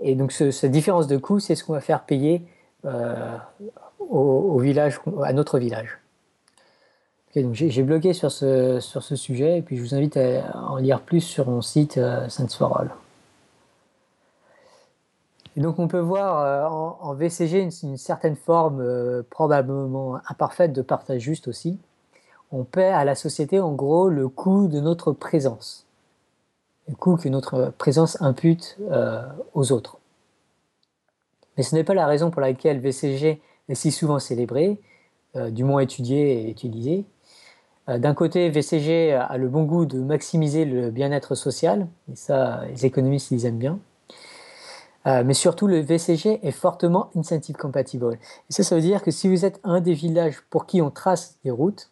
Et 0.01 0.15
donc 0.15 0.31
cette 0.31 0.71
différence 0.71 1.07
de 1.07 1.17
coût, 1.17 1.39
c'est 1.39 1.55
ce 1.55 1.63
qu'on 1.63 1.73
va 1.73 1.81
faire 1.81 2.03
payer 2.03 2.43
euh, 2.85 3.37
au, 3.99 4.57
village, 4.57 4.99
à 5.23 5.31
notre 5.33 5.59
village. 5.59 5.99
j'ai 7.35 7.83
bloqué 7.83 8.13
sur 8.13 8.31
ce, 8.31 8.79
sur 8.79 9.03
ce 9.03 9.15
sujet 9.15 9.59
et 9.59 9.61
puis 9.61 9.77
je 9.77 9.83
vous 9.83 9.95
invite 9.95 10.17
à 10.17 10.57
en 10.57 10.77
lire 10.77 11.01
plus 11.01 11.21
sur 11.21 11.47
mon 11.47 11.61
site 11.61 11.97
euh, 11.97 12.27
Sense. 12.29 12.59
Et 15.55 15.61
donc 15.61 15.77
on 15.77 15.87
peut 15.87 15.99
voir 15.99 16.39
euh, 16.39 16.65
en, 16.67 17.13
VCG 17.13 17.69
une, 17.83 17.97
certaine 17.97 18.35
forme 18.35 19.23
probablement 19.29 20.19
imparfaite 20.27 20.73
de 20.73 20.81
partage 20.81 21.21
juste 21.21 21.47
aussi. 21.47 21.77
On 22.51 22.63
paie 22.63 22.89
à 22.89 23.05
la 23.05 23.15
société 23.15 23.59
en 23.59 23.71
gros 23.71 24.09
le 24.09 24.27
coût 24.27 24.67
de 24.67 24.79
notre 24.79 25.11
présence, 25.13 25.85
coût 26.95 27.17
que 27.17 27.29
notre 27.29 27.73
présence 27.77 28.21
impute 28.21 28.77
aux 29.53 29.71
autres. 29.71 29.97
Mais 31.57 31.63
ce 31.63 31.75
n'est 31.75 31.83
pas 31.83 31.93
la 31.93 32.07
raison 32.07 32.31
pour 32.31 32.41
laquelle 32.41 32.79
VCG 32.79 33.41
est 33.69 33.75
si 33.75 33.91
souvent 33.91 34.19
célébré, 34.19 34.79
euh, 35.35 35.49
du 35.49 35.63
moins 35.63 35.81
étudié 35.81 36.41
et 36.41 36.49
utilisé. 36.49 37.05
Euh, 37.89 37.97
d'un 37.97 38.13
côté, 38.13 38.49
VCG 38.49 39.13
a 39.13 39.37
le 39.37 39.47
bon 39.47 39.63
goût 39.63 39.85
de 39.85 39.99
maximiser 39.99 40.65
le 40.65 40.91
bien-être 40.91 41.35
social, 41.35 41.87
et 42.11 42.15
ça, 42.15 42.65
les 42.67 42.85
économistes, 42.85 43.31
ils 43.31 43.45
aiment 43.45 43.57
bien. 43.57 43.79
Euh, 45.07 45.23
mais 45.25 45.33
surtout, 45.33 45.67
le 45.67 45.79
VCG 45.79 46.45
est 46.45 46.51
fortement 46.51 47.09
incentive 47.15 47.55
compatible. 47.55 48.17
Et 48.49 48.53
ça, 48.53 48.63
ça 48.63 48.75
veut 48.75 48.81
dire 48.81 49.01
que 49.01 49.09
si 49.09 49.27
vous 49.27 49.45
êtes 49.45 49.59
un 49.63 49.81
des 49.81 49.93
villages 49.93 50.41
pour 50.49 50.65
qui 50.65 50.81
on 50.81 50.91
trace 50.91 51.37
des 51.43 51.51
routes, 51.51 51.91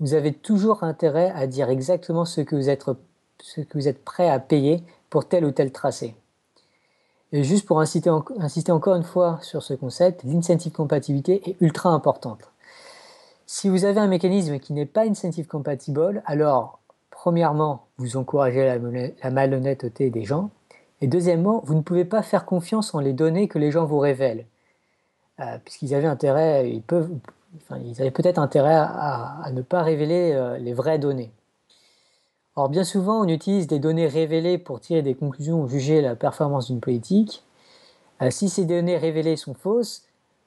vous 0.00 0.14
avez 0.14 0.32
toujours 0.32 0.82
intérêt 0.82 1.32
à 1.34 1.46
dire 1.46 1.70
exactement 1.70 2.24
ce 2.24 2.40
que 2.40 2.54
vous 2.54 2.68
êtes, 2.68 2.84
ce 3.42 3.60
que 3.60 3.78
vous 3.78 3.88
êtes 3.88 4.04
prêt 4.04 4.28
à 4.28 4.38
payer 4.38 4.82
pour 5.10 5.26
tel 5.26 5.44
ou 5.44 5.50
tel 5.50 5.72
tracé. 5.72 6.14
Et 7.32 7.44
juste 7.44 7.66
pour 7.66 7.80
insister, 7.80 8.10
encore 8.10 8.96
une 8.96 9.02
fois 9.02 9.38
sur 9.42 9.62
ce 9.62 9.74
concept, 9.74 10.24
l'incentive 10.24 10.72
compatibilité 10.72 11.42
est 11.48 11.56
ultra 11.60 11.90
importante. 11.90 12.50
Si 13.46 13.68
vous 13.68 13.84
avez 13.84 14.00
un 14.00 14.06
mécanisme 14.06 14.58
qui 14.58 14.72
n'est 14.72 14.86
pas 14.86 15.04
incentive 15.04 15.46
compatible, 15.46 16.22
alors 16.26 16.80
premièrement, 17.10 17.86
vous 17.98 18.16
encouragez 18.16 18.64
la, 18.64 19.30
malhonnêteté 19.30 20.10
des 20.10 20.24
gens, 20.24 20.50
et 21.00 21.06
deuxièmement, 21.06 21.62
vous 21.64 21.74
ne 21.74 21.82
pouvez 21.82 22.04
pas 22.04 22.22
faire 22.22 22.44
confiance 22.44 22.94
en 22.94 23.00
les 23.00 23.12
données 23.12 23.48
que 23.48 23.58
les 23.58 23.70
gens 23.70 23.84
vous 23.84 23.98
révèlent, 23.98 24.46
euh, 25.40 25.58
puisqu'ils 25.64 25.94
avaient 25.94 26.06
intérêt, 26.06 26.70
ils 26.70 26.82
peuvent, 26.82 27.10
enfin, 27.56 27.78
ils 27.84 28.00
avaient 28.00 28.10
peut-être 28.10 28.38
intérêt 28.38 28.74
à, 28.74 29.50
ne 29.52 29.62
pas 29.62 29.82
révéler 29.82 30.32
euh, 30.32 30.58
les 30.58 30.72
vraies 30.72 30.98
données. 30.98 31.30
Or, 32.58 32.68
bien 32.68 32.82
souvent, 32.82 33.20
on 33.20 33.28
utilise 33.28 33.68
des 33.68 33.78
données 33.78 34.08
révélées 34.08 34.58
pour 34.58 34.80
tirer 34.80 35.00
des 35.00 35.14
conclusions 35.14 35.62
ou 35.62 35.68
juger 35.68 36.00
la 36.00 36.16
performance 36.16 36.66
d'une 36.66 36.80
politique. 36.80 37.44
Euh, 38.20 38.32
si 38.32 38.48
ces 38.48 38.64
données 38.64 38.96
révélées 38.96 39.36
sont 39.36 39.54
fausses, 39.54 40.02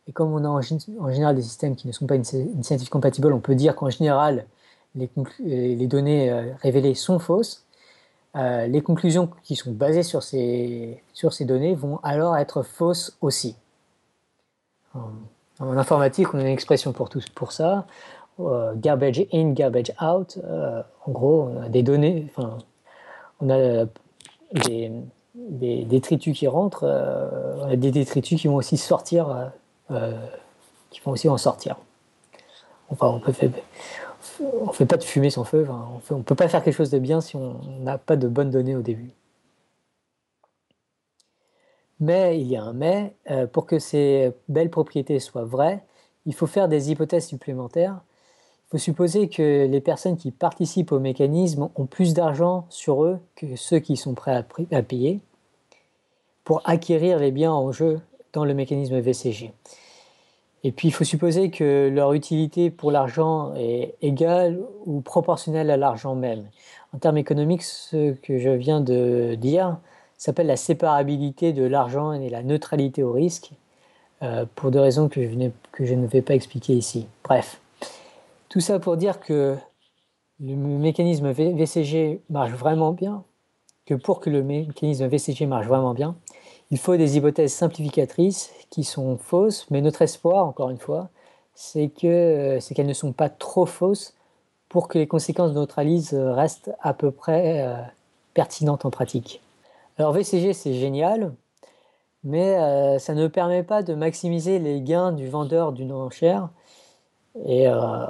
et 0.09 0.11
comme 0.11 0.33
on 0.33 0.43
a 0.43 0.49
en, 0.49 0.59
général 0.59 1.37
des 1.37 1.41
systèmes 1.41 1.77
qui 1.77 1.87
ne 1.87 1.93
sont 1.93 2.07
pas 2.07 2.15
incentive 2.15 2.89
compatibles, 2.89 3.31
on 3.31 3.39
peut 3.39 3.55
dire 3.55 3.77
qu'en 3.77 3.89
général, 3.89 4.45
les, 4.93 5.87
données 5.87 6.33
révélées 6.61 6.95
sont 6.95 7.17
fausses, 7.17 7.65
les 8.35 8.81
conclusions 8.81 9.29
qui 9.43 9.55
sont 9.55 9.71
basées 9.71 10.03
sur 10.03 10.21
ces, 10.21 11.01
données 11.45 11.75
vont 11.75 12.01
alors 12.03 12.35
être 12.35 12.61
fausses 12.61 13.15
aussi. 13.21 13.55
En, 14.95 15.77
informatique, 15.77 16.33
on 16.33 16.39
a 16.39 16.41
une 16.41 16.47
expression 16.47 16.91
pour, 16.91 17.07
tout, 17.07 17.21
pour 17.35 17.53
ça. 17.53 17.85
Garbage 18.75 19.25
in, 19.33 19.51
garbage 19.51 19.91
out. 20.01 20.39
en 21.05 21.11
gros, 21.11 21.49
on 21.51 21.61
a 21.61 21.69
des 21.69 21.83
données, 21.83 22.27
enfin, 22.29 22.57
on 23.39 23.49
a 23.49 23.85
des, 24.53 24.91
détritus 25.85 26.37
qui 26.37 26.47
rentrent, 26.47 26.85
a 26.85 27.75
des 27.75 27.91
détritus 27.91 28.41
qui 28.41 28.47
vont 28.47 28.55
aussi 28.55 28.77
sortir 28.77 29.51
euh, 29.91 30.13
qui 30.89 30.99
vont 31.01 31.11
aussi 31.11 31.29
en 31.29 31.37
sortir. 31.37 31.77
Enfin, 32.89 33.07
on 33.07 33.19
peut 33.21 33.31
fait, 33.31 33.49
on 34.41 34.71
fait 34.71 34.85
pas 34.85 34.97
de 34.97 35.03
fumée 35.03 35.29
sans 35.29 35.45
feu. 35.45 35.65
on 35.69 36.17
ne 36.17 36.23
peut 36.23 36.35
pas 36.35 36.49
faire 36.49 36.63
quelque 36.63 36.75
chose 36.75 36.89
de 36.89 36.99
bien 36.99 37.21
si 37.21 37.37
on 37.37 37.59
n'a 37.79 37.97
pas 37.97 38.17
de 38.17 38.27
bonnes 38.27 38.49
données 38.49 38.75
au 38.75 38.81
début. 38.81 39.11
Mais 42.01 42.39
il 42.39 42.47
y 42.47 42.57
a 42.57 42.63
un 42.63 42.73
mais. 42.73 43.15
Euh, 43.29 43.47
pour 43.47 43.65
que 43.65 43.79
ces 43.79 44.33
belles 44.49 44.69
propriétés 44.69 45.19
soient 45.19 45.45
vraies, 45.45 45.83
il 46.25 46.33
faut 46.33 46.47
faire 46.47 46.67
des 46.67 46.91
hypothèses 46.91 47.27
supplémentaires. 47.27 48.01
Faut 48.71 48.77
supposer 48.77 49.27
que 49.27 49.67
les 49.67 49.81
personnes 49.81 50.15
qui 50.15 50.31
participent 50.31 50.93
au 50.93 50.99
mécanisme 50.99 51.67
ont 51.75 51.85
plus 51.85 52.13
d'argent 52.13 52.65
sur 52.69 53.03
eux 53.03 53.19
que 53.35 53.57
ceux 53.57 53.79
qui 53.79 53.97
sont 53.97 54.13
prêts 54.13 54.45
à 54.71 54.81
payer 54.81 55.19
pour 56.45 56.61
acquérir 56.63 57.19
les 57.19 57.31
biens 57.31 57.51
en 57.51 57.73
jeu 57.73 57.99
dans 58.31 58.45
le 58.45 58.53
mécanisme 58.53 58.97
VCG. 58.97 59.51
Et 60.63 60.71
puis 60.71 60.87
il 60.87 60.91
faut 60.91 61.03
supposer 61.03 61.49
que 61.49 61.89
leur 61.93 62.13
utilité 62.13 62.69
pour 62.69 62.91
l'argent 62.91 63.53
est 63.55 63.95
égale 64.01 64.61
ou 64.85 65.01
proportionnelle 65.01 65.69
à 65.69 65.75
l'argent 65.75 66.15
même. 66.15 66.45
En 66.93 66.97
termes 66.97 67.17
économiques, 67.17 67.63
ce 67.63 68.13
que 68.13 68.37
je 68.37 68.51
viens 68.51 68.79
de 68.79 69.35
dire 69.35 69.79
s'appelle 70.17 70.47
la 70.47 70.55
séparabilité 70.55 71.51
de 71.51 71.63
l'argent 71.63 72.13
et 72.13 72.29
la 72.29 72.41
neutralité 72.41 73.03
au 73.03 73.11
risque, 73.11 73.51
euh, 74.23 74.45
pour 74.55 74.71
des 74.71 74.79
raisons 74.79 75.09
que 75.09 75.21
je 75.27 75.93
ne 75.93 76.07
vais 76.07 76.21
pas 76.21 76.35
expliquer 76.35 76.73
ici. 76.73 77.07
Bref, 77.23 77.59
tout 78.51 78.59
ça 78.59 78.79
pour 78.79 78.97
dire 78.97 79.21
que 79.21 79.55
le 80.41 80.55
mécanisme 80.55 81.31
VCG 81.31 82.21
marche 82.29 82.51
vraiment 82.51 82.91
bien, 82.91 83.23
que 83.85 83.93
pour 83.93 84.19
que 84.19 84.29
le 84.29 84.43
mécanisme 84.43 85.07
VCG 85.07 85.45
marche 85.45 85.67
vraiment 85.67 85.93
bien, 85.93 86.17
il 86.69 86.77
faut 86.77 86.97
des 86.97 87.15
hypothèses 87.15 87.53
simplificatrices 87.53 88.51
qui 88.69 88.83
sont 88.83 89.17
fausses, 89.17 89.67
mais 89.71 89.79
notre 89.79 90.01
espoir, 90.01 90.45
encore 90.45 90.69
une 90.69 90.79
fois, 90.79 91.07
c'est 91.53 91.87
qu'elles 91.87 92.85
ne 92.85 92.93
sont 92.93 93.13
pas 93.13 93.29
trop 93.29 93.65
fausses 93.65 94.15
pour 94.67 94.89
que 94.89 94.97
les 94.97 95.07
conséquences 95.07 95.53
de 95.53 95.55
notre 95.55 95.79
analyse 95.79 96.13
restent 96.13 96.71
à 96.81 96.93
peu 96.93 97.11
près 97.11 97.65
euh, 97.65 97.77
pertinentes 98.33 98.83
en 98.83 98.91
pratique. 98.91 99.41
Alors 99.97 100.11
VCG, 100.11 100.51
c'est 100.51 100.73
génial, 100.73 101.33
mais 102.25 102.57
euh, 102.57 102.99
ça 102.99 103.13
ne 103.13 103.27
permet 103.27 103.63
pas 103.63 103.81
de 103.81 103.93
maximiser 103.93 104.59
les 104.59 104.81
gains 104.81 105.13
du 105.13 105.29
vendeur 105.29 105.71
d'une 105.71 105.93
enchère 105.93 106.49
euh, 107.35 108.05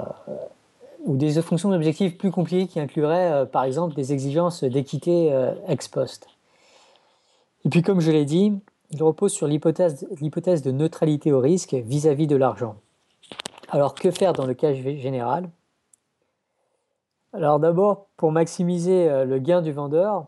ou 1.04 1.16
des 1.16 1.40
fonctions 1.42 1.70
d'objectifs 1.70 2.16
plus 2.16 2.30
compliquées 2.30 2.66
qui 2.66 2.80
incluraient 2.80 3.46
par 3.46 3.64
exemple 3.64 3.94
des 3.94 4.12
exigences 4.12 4.64
d'équité 4.64 5.32
ex 5.68 5.88
post. 5.88 6.28
Et 7.64 7.68
puis, 7.68 7.82
comme 7.82 8.00
je 8.00 8.10
l'ai 8.10 8.24
dit, 8.24 8.52
il 8.90 9.02
repose 9.02 9.32
sur 9.32 9.46
l'hypothèse 9.46 10.62
de 10.62 10.70
neutralité 10.70 11.32
au 11.32 11.40
risque 11.40 11.74
vis-à-vis 11.74 12.26
de 12.26 12.36
l'argent. 12.36 12.76
Alors, 13.68 13.94
que 13.94 14.10
faire 14.10 14.32
dans 14.32 14.46
le 14.46 14.54
cas 14.54 14.74
général? 14.74 15.48
Alors, 17.32 17.58
d'abord, 17.58 18.08
pour 18.18 18.30
maximiser 18.30 19.08
euh, 19.08 19.24
le 19.24 19.38
gain 19.38 19.62
du 19.62 19.72
vendeur, 19.72 20.26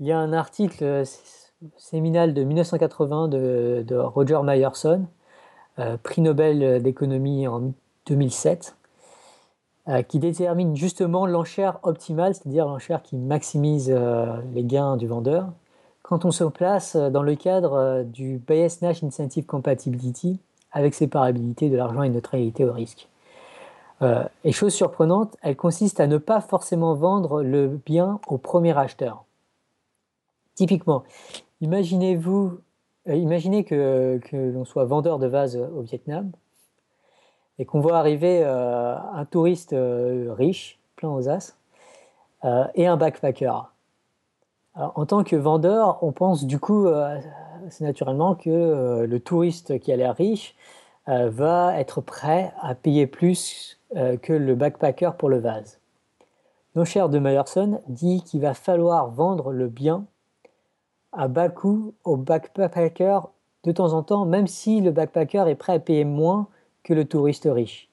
il 0.00 0.06
y 0.06 0.12
a 0.12 0.18
un 0.18 0.32
article 0.32 0.82
euh, 0.82 1.04
séminal 1.76 2.34
de 2.34 2.42
1980 2.42 3.28
de, 3.28 3.96
Roger 3.96 4.40
Myerson, 4.42 5.02
euh, 5.02 5.06
prix 6.02 6.22
Nobel 6.22 6.82
d'économie 6.82 7.46
en 7.46 7.72
2007, 8.06 8.76
qui 10.08 10.18
détermine 10.18 10.74
justement 10.76 11.26
l'enchère 11.26 11.78
optimale, 11.82 12.34
c'est-à-dire 12.34 12.66
l'enchère 12.66 13.02
qui 13.02 13.16
maximise 13.16 13.90
les 14.54 14.64
gains 14.64 14.96
du 14.96 15.06
vendeur, 15.06 15.52
quand 16.06 16.24
on 16.24 16.30
se 16.30 16.44
place 16.44 16.94
euh, 16.94 17.10
dans 17.10 17.22
le 17.22 17.34
cadre 17.34 17.72
euh, 17.74 18.04
du 18.04 18.38
Bayes 18.38 18.78
Nash 18.80 19.02
Incentive 19.02 19.44
Compatibility 19.44 20.38
avec 20.70 20.94
séparabilité 20.94 21.68
de 21.68 21.76
l'argent 21.76 22.02
et 22.02 22.08
neutralité 22.08 22.64
au 22.64 22.72
risque. 22.72 23.08
Euh, 24.02 24.22
et 24.44 24.52
chose 24.52 24.72
surprenante, 24.72 25.36
elle 25.42 25.56
consiste 25.56 25.98
à 25.98 26.06
ne 26.06 26.18
pas 26.18 26.40
forcément 26.40 26.94
vendre 26.94 27.42
le 27.42 27.80
bien 27.84 28.20
au 28.28 28.38
premier 28.38 28.76
acheteur. 28.78 29.24
Typiquement, 30.54 31.02
imaginez-vous, 31.60 32.60
imaginez 33.08 33.64
que, 33.64 34.20
l'on 34.32 34.64
soit 34.64 34.84
vendeur 34.84 35.18
de 35.18 35.26
vases 35.26 35.56
au 35.56 35.82
Vietnam 35.82 36.30
et 37.58 37.64
qu'on 37.64 37.80
voit 37.80 37.98
arriver 37.98 38.44
un 38.44 39.24
touriste 39.30 39.74
riche, 39.74 40.78
plein 40.96 41.10
aux 41.10 41.28
as, 41.28 41.56
et 42.74 42.86
un 42.86 42.96
backpacker 42.96 43.52
en 44.76 45.06
tant 45.06 45.24
que 45.24 45.36
vendeur, 45.36 46.02
on 46.02 46.12
pense 46.12 46.44
du 46.44 46.58
coup 46.58 46.86
euh, 46.86 47.18
naturellement 47.80 48.34
que 48.34 48.50
euh, 48.50 49.06
le 49.06 49.20
touriste 49.20 49.78
qui 49.80 49.92
a 49.92 49.96
l'air 49.96 50.14
riche 50.14 50.54
euh, 51.08 51.30
va 51.30 51.78
être 51.78 52.00
prêt 52.00 52.52
à 52.60 52.74
payer 52.74 53.06
plus 53.06 53.80
que 54.22 54.32
le 54.32 54.56
backpacker 54.56 55.12
pour 55.16 55.28
le 55.28 55.38
vase. 55.38 55.78
cher 56.84 57.08
de 57.08 57.20
Meyerson 57.20 57.80
dit 57.86 58.24
qu'il 58.24 58.40
va 58.40 58.52
falloir 58.52 59.10
vendre 59.10 59.52
le 59.52 59.68
bien 59.68 60.06
à 61.16 61.28
bas 61.28 61.48
coût 61.48 61.94
au 62.04 62.16
backpacker 62.16 63.20
de 63.64 63.72
temps 63.72 63.92
en 63.92 64.02
temps, 64.02 64.26
même 64.26 64.46
si 64.46 64.80
le 64.80 64.92
backpacker 64.92 65.48
est 65.48 65.56
prêt 65.56 65.74
à 65.74 65.78
payer 65.80 66.04
moins 66.04 66.46
que 66.84 66.94
le 66.94 67.04
touriste 67.04 67.48
riche. 67.50 67.90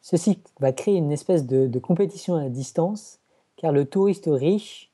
Ceci 0.00 0.40
va 0.58 0.72
créer 0.72 0.96
une 0.96 1.12
espèce 1.12 1.46
de 1.46 1.78
compétition 1.78 2.34
à 2.34 2.48
distance, 2.48 3.20
car 3.56 3.72
le 3.72 3.84
touriste 3.84 4.28
riche 4.30 4.88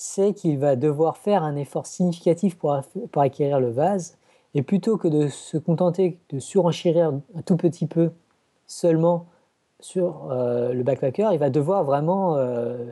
c'est 0.00 0.32
qu'il 0.32 0.60
va 0.60 0.76
devoir 0.76 1.16
faire 1.16 1.42
un 1.42 1.56
effort 1.56 1.84
significatif 1.84 2.56
pour, 2.56 2.72
acquérir 3.16 3.58
le 3.58 3.70
vase, 3.70 4.16
et 4.54 4.62
plutôt 4.62 4.96
que 4.96 5.08
de 5.08 5.26
se 5.26 5.58
contenter 5.58 6.20
de 6.30 6.38
surenchérir 6.38 7.14
un 7.34 7.42
tout 7.42 7.56
petit 7.56 7.86
peu 7.86 8.12
seulement 8.68 9.26
sur 9.80 10.30
euh, 10.30 10.72
le 10.72 10.84
backpacker, 10.84 11.30
il 11.32 11.40
va 11.40 11.50
devoir 11.50 11.82
vraiment 11.82 12.36
euh, 12.36 12.86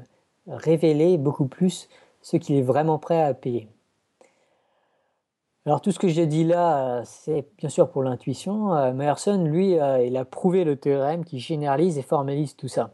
révéler 0.48 1.16
beaucoup 1.16 1.46
plus 1.46 1.88
ce 2.22 2.38
qu'il 2.38 2.56
est 2.56 2.62
vraiment 2.62 2.98
prêt 2.98 3.22
à 3.22 3.34
payer. 3.34 3.68
Alors 5.66 5.80
tout 5.80 5.92
ce 5.92 5.98
que 5.98 6.08
j'ai 6.08 6.26
dit 6.26 6.44
là, 6.44 7.02
c'est 7.04 7.46
bien 7.58 7.68
sûr 7.68 7.90
pour 7.90 8.02
l'intuition. 8.02 8.74
Euh, 8.74 8.92
Meyerson, 8.92 9.44
lui, 9.44 9.72
il 9.72 10.16
a 10.16 10.24
prouvé 10.24 10.64
le 10.64 10.76
théorème 10.76 11.24
qui 11.24 11.40
généralise 11.40 11.98
et 11.98 12.02
formalise 12.02 12.56
tout 12.56 12.68
ça. 12.68 12.90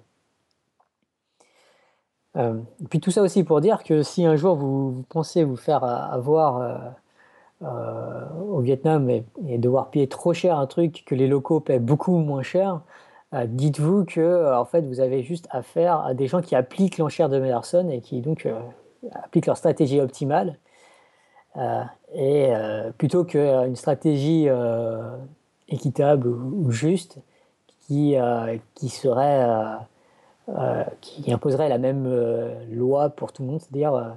Euh, 2.37 2.55
puis 2.89 3.01
tout 3.01 3.11
ça 3.11 3.23
aussi 3.23 3.45
pour 3.45 3.61
dire 3.61 3.83
que 3.83 4.03
si 4.03 4.25
un 4.25 4.37
jour 4.37 4.57
vous, 4.57 5.05
pensez 5.11 5.45
vous 5.45 5.57
faire 5.57 5.85
avoir 5.85 6.59
euh, 6.59 6.79
euh, 7.63 8.29
au 8.41 8.61
Vietnam 8.61 9.11
et, 9.11 9.25
devoir 9.59 9.91
payer 9.91 10.09
trop 10.09 10.33
cher 10.33 10.59
un 10.59 10.67
truc 10.67 11.05
que 11.07 11.15
les 11.15 11.27
locaux 11.27 11.61
paient 11.61 11.79
beaucoup 11.79 12.17
moins 12.17 12.43
cher, 12.43 12.81
dites-vous 13.33 14.05
que 14.05 14.55
en 14.55 14.67
fait 14.67 14.83
vous 14.83 15.01
avez 15.01 15.23
juste 15.23 15.49
affaire 15.51 16.05
à 16.05 16.13
des 16.13 16.27
gens 16.27 16.43
qui 16.43 16.55
appliquent 16.55 16.99
l'enchère 16.99 17.31
de 17.31 17.39
Meyerson 17.39 17.89
et 17.89 18.01
qui 18.01 18.21
donc 18.21 18.47
appliquent 19.13 19.47
leur 19.47 19.57
stratégie 19.57 20.01
optimale. 20.01 20.59
Et 22.15 22.53
plutôt 22.99 23.25
qu'une 23.25 23.77
stratégie 23.77 24.49
équitable 25.69 26.29
ou, 26.29 26.71
juste 26.71 27.19
qui, 27.81 28.17
qui 28.75 28.89
serait 28.89 29.79
euh, 30.49 30.83
qui 31.01 31.33
imposerait 31.33 31.69
la 31.69 31.79
même 31.79 32.05
euh, 32.05 32.65
loi 32.73 33.11
pour 33.11 33.33
tout 33.33 33.43
le 33.45 33.49
monde, 33.49 33.61
c'est-à-dire 33.61 33.95
euh, 33.95 34.11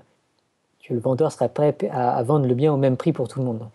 que 0.83 0.95
le 0.95 0.99
vendeur 0.99 1.31
serait 1.31 1.49
prêt 1.49 1.77
à, 1.91 2.21
vendre 2.23 2.47
le 2.47 2.55
bien 2.55 2.73
au 2.73 2.77
même 2.77 2.97
prix 2.97 3.13
pour 3.13 3.27
tout 3.27 3.37
le 3.39 3.45
monde. 3.45 3.69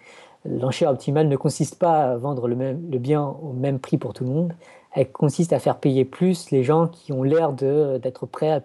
L'enchère 0.45 0.91
optimale 0.91 1.29
ne 1.29 1.37
consiste 1.37 1.79
pas 1.79 2.11
à 2.11 2.17
vendre 2.17 2.49
le, 2.49 2.75
bien 2.99 3.23
au 3.23 3.53
même 3.53 3.79
prix 3.79 3.99
pour 3.99 4.15
tout 4.15 4.25
le 4.25 4.31
monde, 4.31 4.53
elle 4.93 5.13
consiste 5.13 5.53
à 5.53 5.61
faire 5.61 5.77
payer 5.77 6.05
plus 6.05 6.51
les 6.51 6.65
gens 6.65 6.89
qui 6.89 7.13
ont 7.13 7.23
l'air 7.23 7.53
d'être 7.53 8.27
prêts 8.27 8.51
à, 8.51 8.61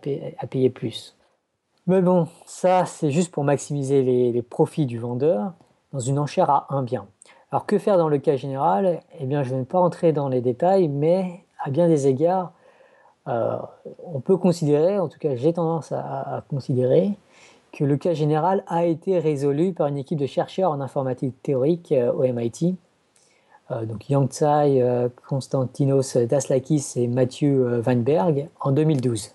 payer 0.48 0.72
plus. 0.72 1.16
Mais 1.88 2.02
bon, 2.02 2.28
ça 2.48 2.86
c'est 2.86 3.12
juste 3.12 3.32
pour 3.32 3.44
maximiser 3.44 4.02
les, 4.02 4.42
profits 4.42 4.88
du 4.88 4.98
vendeur 4.98 5.54
dans 5.94 6.00
une 6.00 6.18
enchère 6.18 6.50
à 6.50 6.66
un 6.70 6.82
bien. 6.82 7.06
Alors 7.52 7.68
que 7.68 7.78
faire 7.78 7.98
dans 7.98 8.10
le 8.10 8.18
cas 8.18 8.36
général? 8.38 9.02
Eh 9.20 9.26
bien 9.26 9.44
je 9.44 9.54
ne 9.54 9.60
vais 9.60 9.66
pas 9.66 9.80
entrer 9.80 10.12
dans 10.12 10.28
les 10.28 10.42
détails, 10.42 10.88
mais 10.88 11.46
à 11.64 11.70
bien 11.70 11.88
des 11.88 12.08
égards, 12.08 12.54
euh, 13.28 13.58
on 14.04 14.20
peut 14.20 14.36
considérer, 14.36 14.98
en 14.98 15.08
tout 15.10 15.20
cas 15.20 15.36
j'ai 15.36 15.54
tendance 15.54 15.92
à, 15.92 16.44
considérer, 16.50 17.12
que 17.72 17.84
le 17.84 17.98
cas 17.98 18.16
général 18.16 18.64
a 18.68 18.86
été 18.86 19.20
résolu 19.20 19.74
par 19.74 19.86
une 19.88 19.98
équipe 19.98 20.20
de 20.20 20.26
chercheurs 20.26 20.72
en 20.72 20.82
informatique 20.82 21.40
théorique 21.44 21.92
euh, 21.92 22.12
au 22.12 22.24
MIT, 22.24 22.78
donc 23.70 24.10
Yang 24.12 24.30
Tsai, 24.30 25.10
Konstantinos 25.28 26.18
Daslakis 26.18 26.94
et 26.98 27.08
Mathieu 27.08 27.82
Weinberg 27.82 28.48
en 28.60 28.72
2012. 28.72 29.34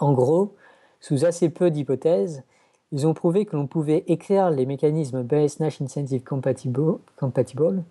En 0.00 0.12
gros, 0.14 0.56
sous 1.00 1.24
assez 1.24 1.48
peu 1.48 1.70
d'hypothèses, 1.70 2.42
ils 2.90 3.06
ont 3.06 3.14
prouvé 3.14 3.44
que 3.44 3.56
l'on 3.56 3.66
pouvait 3.66 4.04
écrire 4.06 4.50
les 4.50 4.66
mécanismes 4.66 5.22
Bayes-Nash 5.22 5.82
Incentive 5.82 6.22
Compatible, 6.24 7.82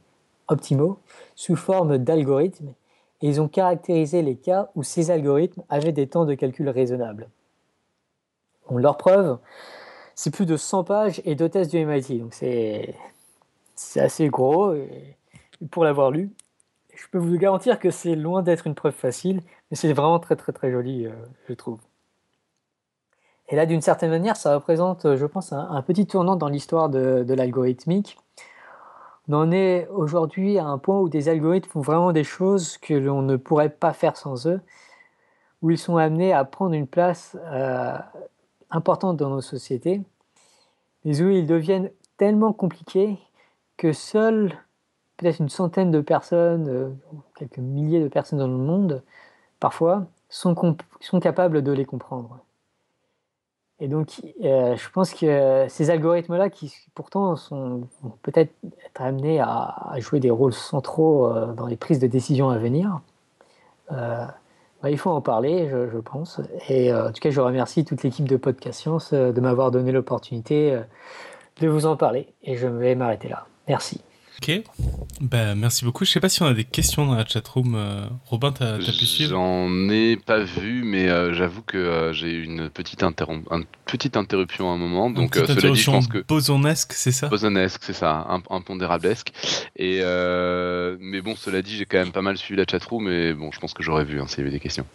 optimaux 0.48 1.00
sous 1.36 1.56
forme 1.56 1.98
d'algorithmes 1.98 2.74
et 3.22 3.28
ils 3.28 3.42
ont 3.42 3.48
caractérisé 3.48 4.22
les 4.22 4.36
cas 4.36 4.70
où 4.76 4.84
ces 4.84 5.12
algorithmes 5.12 5.64
avaient 5.70 5.92
des 5.92 6.08
temps 6.08 6.26
de 6.26 6.34
calcul 6.34 6.70
raisonnables. 6.70 7.30
leur 8.72 8.98
preuve, 8.98 9.38
c'est 10.16 10.32
plus 10.32 10.46
de 10.46 10.58
100 10.58 10.84
pages 10.84 11.22
et 11.26 11.36
deux 11.36 11.50
tests 11.50 11.72
du 11.72 11.86
MIT, 11.86 12.20
donc 12.20 12.34
c'est 12.34 12.96
assez 13.96 14.28
gros 14.30 14.74
pour 15.72 15.84
l'avoir 15.84 16.12
lu. 16.12 16.32
Je 16.96 17.08
peux 17.12 17.20
vous 17.20 17.38
garantir 17.38 17.80
que 17.80 17.92
c'est 17.92 18.16
loin 18.16 18.42
d'être 18.42 18.66
une 18.66 18.74
preuve 18.76 18.94
facile, 18.94 19.42
mais 19.70 19.78
c'est 19.78 19.94
vraiment 19.94 20.20
très 20.20 20.36
très 20.36 20.52
très 20.52 20.72
joli, 20.72 21.06
euh, 21.06 21.12
je 21.48 21.54
trouve. 21.54 21.80
Et 23.50 23.56
là, 23.56 23.66
d'une 23.66 23.82
certaine 23.82 24.10
manière, 24.10 24.36
ça 24.36 24.56
représente, 24.56 25.06
euh, 25.06 25.18
je 25.18 25.26
pense, 25.26 25.54
un, 25.54 25.82
petit 25.82 26.06
tournant 26.06 26.36
dans 26.36 26.50
l'histoire 26.50 26.90
de, 26.90 27.26
l'algorithmique. 27.34 28.18
On 29.30 29.34
en 29.34 29.52
est 29.52 29.88
aujourd'hui 29.90 30.58
à 30.58 30.66
un 30.66 30.78
point 30.78 31.00
où 31.00 31.10
des 31.10 31.30
algorithmes 31.30 31.70
font 31.70 31.82
vraiment 31.82 32.12
des 32.12 32.24
choses 32.24 32.78
que 32.78 32.94
l'on 32.94 33.22
ne 33.22 33.36
pourrait 33.38 33.70
pas 33.70 33.94
faire 33.94 34.18
sans 34.18 34.48
eux, 34.48 34.62
où 35.62 35.72
ils 35.72 35.78
sont 35.78 35.98
amenés 35.98 36.34
à 36.34 36.46
prendre 36.46 36.74
une 36.74 36.88
place 36.88 37.38
euh, 37.46 37.98
importante 38.70 39.18
dans 39.18 39.30
nos 39.30 39.42
sociétés, 39.42 40.02
mais 41.06 41.22
où 41.22 41.30
ils 41.30 41.48
deviennent 41.48 41.92
tellement 42.18 42.54
compliqués 42.54 43.18
que 43.78 43.94
seules 43.94 44.54
peut-être 45.18 45.40
une 45.40 45.50
centaine 45.50 45.92
de 45.92 46.02
personnes, 46.02 46.68
euh, 46.70 46.90
quelques 47.36 47.58
milliers 47.58 48.02
de 48.02 48.08
personnes 48.08 48.40
dans 48.40 48.48
le 48.48 48.58
monde, 48.58 49.04
parfois, 49.60 50.08
sont 50.30 50.56
capables 51.22 51.64
de 51.64 51.72
les 51.72 51.86
comprendre. 51.86 52.40
Et 53.80 53.88
donc, 53.88 54.22
euh, 54.44 54.76
je 54.76 54.90
pense 54.90 55.14
que 55.14 55.66
ces 55.70 55.90
algorithmes-là, 55.92 56.50
qui 56.50 56.74
pourtant 56.96 57.36
sont, 57.36 57.88
vont 58.02 58.14
peut-être 58.24 58.52
être 58.86 59.02
amenés 59.02 59.40
à, 59.40 59.94
jouer 60.00 60.20
des 60.20 60.32
rôles 60.32 60.54
centraux 60.54 61.28
euh, 61.28 61.54
dans 61.54 61.68
les 61.68 61.76
prises 61.76 62.00
de 62.00 62.08
décision 62.08 62.50
à 62.50 62.58
venir, 62.58 63.02
euh, 63.92 64.26
bah, 64.82 64.90
il 64.90 64.98
faut 64.98 65.12
en 65.12 65.22
parler, 65.22 65.70
je, 65.70 65.98
pense. 66.00 66.42
Et 66.70 66.94
en 66.94 67.12
tout 67.12 67.20
cas, 67.22 67.30
je 67.30 67.40
remercie 67.40 67.86
toute 67.86 68.02
l'équipe 68.04 68.28
de 68.28 68.38
Podcast 68.38 68.80
Science 68.80 69.14
de 69.14 69.42
m'avoir 69.42 69.72
donné 69.72 69.92
l'opportunité 69.92 70.80
de 71.60 71.68
vous 71.68 71.86
en 71.86 71.98
parler. 71.98 72.34
Et 72.44 72.56
je 72.56 72.68
vais 72.68 72.96
m'arrêter 72.96 73.28
là. 73.30 73.46
Merci. 73.68 74.02
Ok, 74.40 74.52
ben, 75.20 75.56
merci 75.56 75.84
beaucoup. 75.84 76.06
Je 76.06 76.12
sais 76.12 76.20
pas 76.20 76.30
si 76.30 76.44
on 76.44 76.46
a 76.46 76.54
des 76.54 76.64
questions 76.64 77.08
dans 77.08 77.16
la 77.16 77.26
chatroom. 77.26 77.74
Euh, 77.76 78.06
Robin, 78.26 78.52
tu 78.52 78.62
as, 78.62 78.78
pu 78.78 79.06
suivre? 79.08 79.32
J'en 79.32 79.90
ai 79.90 80.16
pas 80.16 80.40
vu, 80.40 80.84
mais 80.84 81.10
euh, 81.10 81.34
j'avoue 81.34 81.64
que 81.64 81.78
euh, 81.78 82.14
j'ai 82.14 82.30
eu 82.30 82.44
une 82.44 82.70
petite, 82.70 83.02
une 83.02 83.66
petite 83.86 84.16
interruption 84.16 84.70
à 84.70 84.76
un 84.76 84.78
moment. 84.78 85.10
Donc, 85.10 85.34
cela 85.34 85.56
dit, 85.56 85.76
je 85.76 85.90
pense 85.90 86.08
que. 86.08 86.20
Bosonesque, 86.28 86.94
c'est 86.94 87.12
ça? 87.12 87.30
Bosonesque, 87.30 87.82
c'est 87.84 87.94
ça, 87.94 88.28
un, 88.30 88.44
impondérablesque. 88.52 89.32
Et, 89.76 90.02
mais 91.00 91.22
bon, 91.22 91.36
cela 91.36 91.64
dit, 91.64 91.76
j'ai 91.76 91.86
quand 91.86 91.98
même 91.98 92.12
pas 92.12 92.22
mal 92.22 92.38
suivi 92.38 92.60
la 92.60 92.66
chatroom, 92.70 93.06
mais 93.06 93.34
bon, 93.34 93.52
je 93.52 93.60
pense 93.60 93.74
que 93.74 93.82
j'aurais 93.82 94.06
vu 94.06 94.22
hein, 94.22 94.28
s'il 94.28 94.40
y 94.40 94.42
avait 94.42 94.52
des 94.52 94.60
questions. 94.60 94.86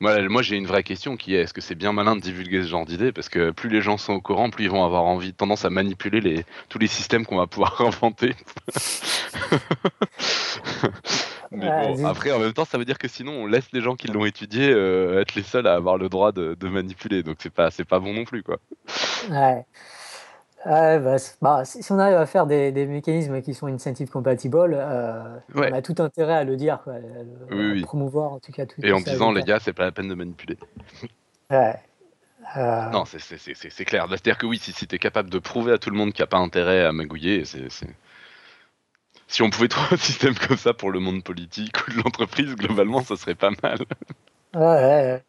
Moi, 0.00 0.42
j'ai 0.42 0.56
une 0.56 0.66
vraie 0.66 0.82
question 0.84 1.16
qui 1.16 1.34
est 1.34 1.42
est-ce 1.42 1.52
que 1.52 1.60
c'est 1.60 1.74
bien 1.74 1.92
malin 1.92 2.14
de 2.16 2.20
divulguer 2.20 2.62
ce 2.62 2.68
genre 2.68 2.86
d'idées? 2.86 3.12
Parce 3.12 3.28
que 3.28 3.50
plus 3.50 3.68
les 3.68 3.80
gens 3.80 3.98
sont 3.98 4.12
au 4.12 4.20
courant, 4.20 4.50
plus 4.50 4.64
ils 4.64 4.70
vont 4.70 4.84
avoir 4.84 5.02
envie, 5.04 5.32
tendance 5.32 5.64
à 5.64 5.70
manipuler 5.70 6.20
les, 6.20 6.44
tous 6.68 6.78
les 6.78 6.86
systèmes 6.86 7.26
qu'on 7.26 7.36
va 7.36 7.46
pouvoir 7.46 7.80
inventer. 7.86 8.34
Mais 11.50 11.66
bon, 11.66 12.04
après, 12.06 12.30
en 12.30 12.38
même 12.38 12.52
temps, 12.52 12.64
ça 12.64 12.78
veut 12.78 12.84
dire 12.84 12.98
que 12.98 13.08
sinon, 13.08 13.32
on 13.32 13.46
laisse 13.46 13.68
les 13.72 13.80
gens 13.80 13.96
qui 13.96 14.08
l'ont 14.08 14.24
étudié 14.26 14.68
euh, 14.70 15.20
être 15.20 15.34
les 15.34 15.42
seuls 15.42 15.66
à 15.66 15.74
avoir 15.74 15.96
le 15.96 16.08
droit 16.08 16.30
de, 16.30 16.54
de 16.54 16.68
manipuler. 16.68 17.22
Donc, 17.22 17.36
c'est 17.40 17.52
pas, 17.52 17.70
c'est 17.70 17.86
pas 17.86 17.98
bon 17.98 18.12
non 18.12 18.24
plus, 18.24 18.42
quoi. 18.42 18.58
Ouais. 19.30 19.64
Bah, 20.64 21.16
bah, 21.40 21.64
si 21.64 21.92
on 21.92 21.98
arrive 21.98 22.16
à 22.16 22.26
faire 22.26 22.46
des, 22.46 22.86
mécanismes 22.86 23.40
qui 23.42 23.54
sont 23.54 23.68
incentive 23.68 24.10
compatible, 24.10 24.74
euh, 24.76 25.38
on 25.54 25.62
a 25.62 25.82
tout 25.82 25.94
intérêt 25.98 26.34
à 26.34 26.44
le 26.44 26.56
dire, 26.56 26.80
à 26.86 26.98
le, 27.54 27.80
promouvoir 27.82 28.32
en 28.32 28.40
tout 28.40 28.52
cas. 28.52 28.64
Et 28.82 28.92
en 28.92 29.00
disant, 29.00 29.32
les 29.32 29.42
gars, 29.42 29.60
c'est 29.60 29.72
pas 29.72 29.84
la 29.84 29.92
peine 29.92 30.08
de 30.08 30.14
manipuler. 30.14 30.58
Ouais. 31.50 31.76
Euh, 32.56 32.90
non, 32.90 33.04
c'est 33.04 33.84
clair. 33.84 34.06
C'est-à-dire 34.08 34.38
que 34.38 34.46
oui, 34.46 34.58
si, 34.58 34.72
si 34.72 34.86
tu 34.86 34.94
es 34.94 34.98
capable 34.98 35.30
de 35.30 35.38
prouver 35.38 35.72
à 35.72 35.78
tout 35.78 35.90
le 35.90 35.96
monde 35.96 36.12
qu'il 36.12 36.22
n'y 36.22 36.28
a 36.28 36.28
pas 36.28 36.38
intérêt 36.38 36.84
à 36.84 36.92
magouiller, 36.92 37.44
c'est. 37.44 37.68
Si 39.30 39.42
on 39.42 39.50
pouvait 39.50 39.68
trouver 39.68 39.94
un 39.94 39.96
système 39.98 40.34
comme 40.34 40.56
ça 40.56 40.72
pour 40.72 40.90
le 40.90 41.00
monde 41.00 41.22
politique 41.22 41.86
ou 41.86 41.90
de 41.92 41.96
l'entreprise, 41.98 42.54
globalement, 42.56 43.02
ça 43.02 43.16
serait 43.16 43.34
pas 43.34 43.50
mal. 43.62 43.78
Ouais, 44.54 44.60
ouais. 44.62 45.22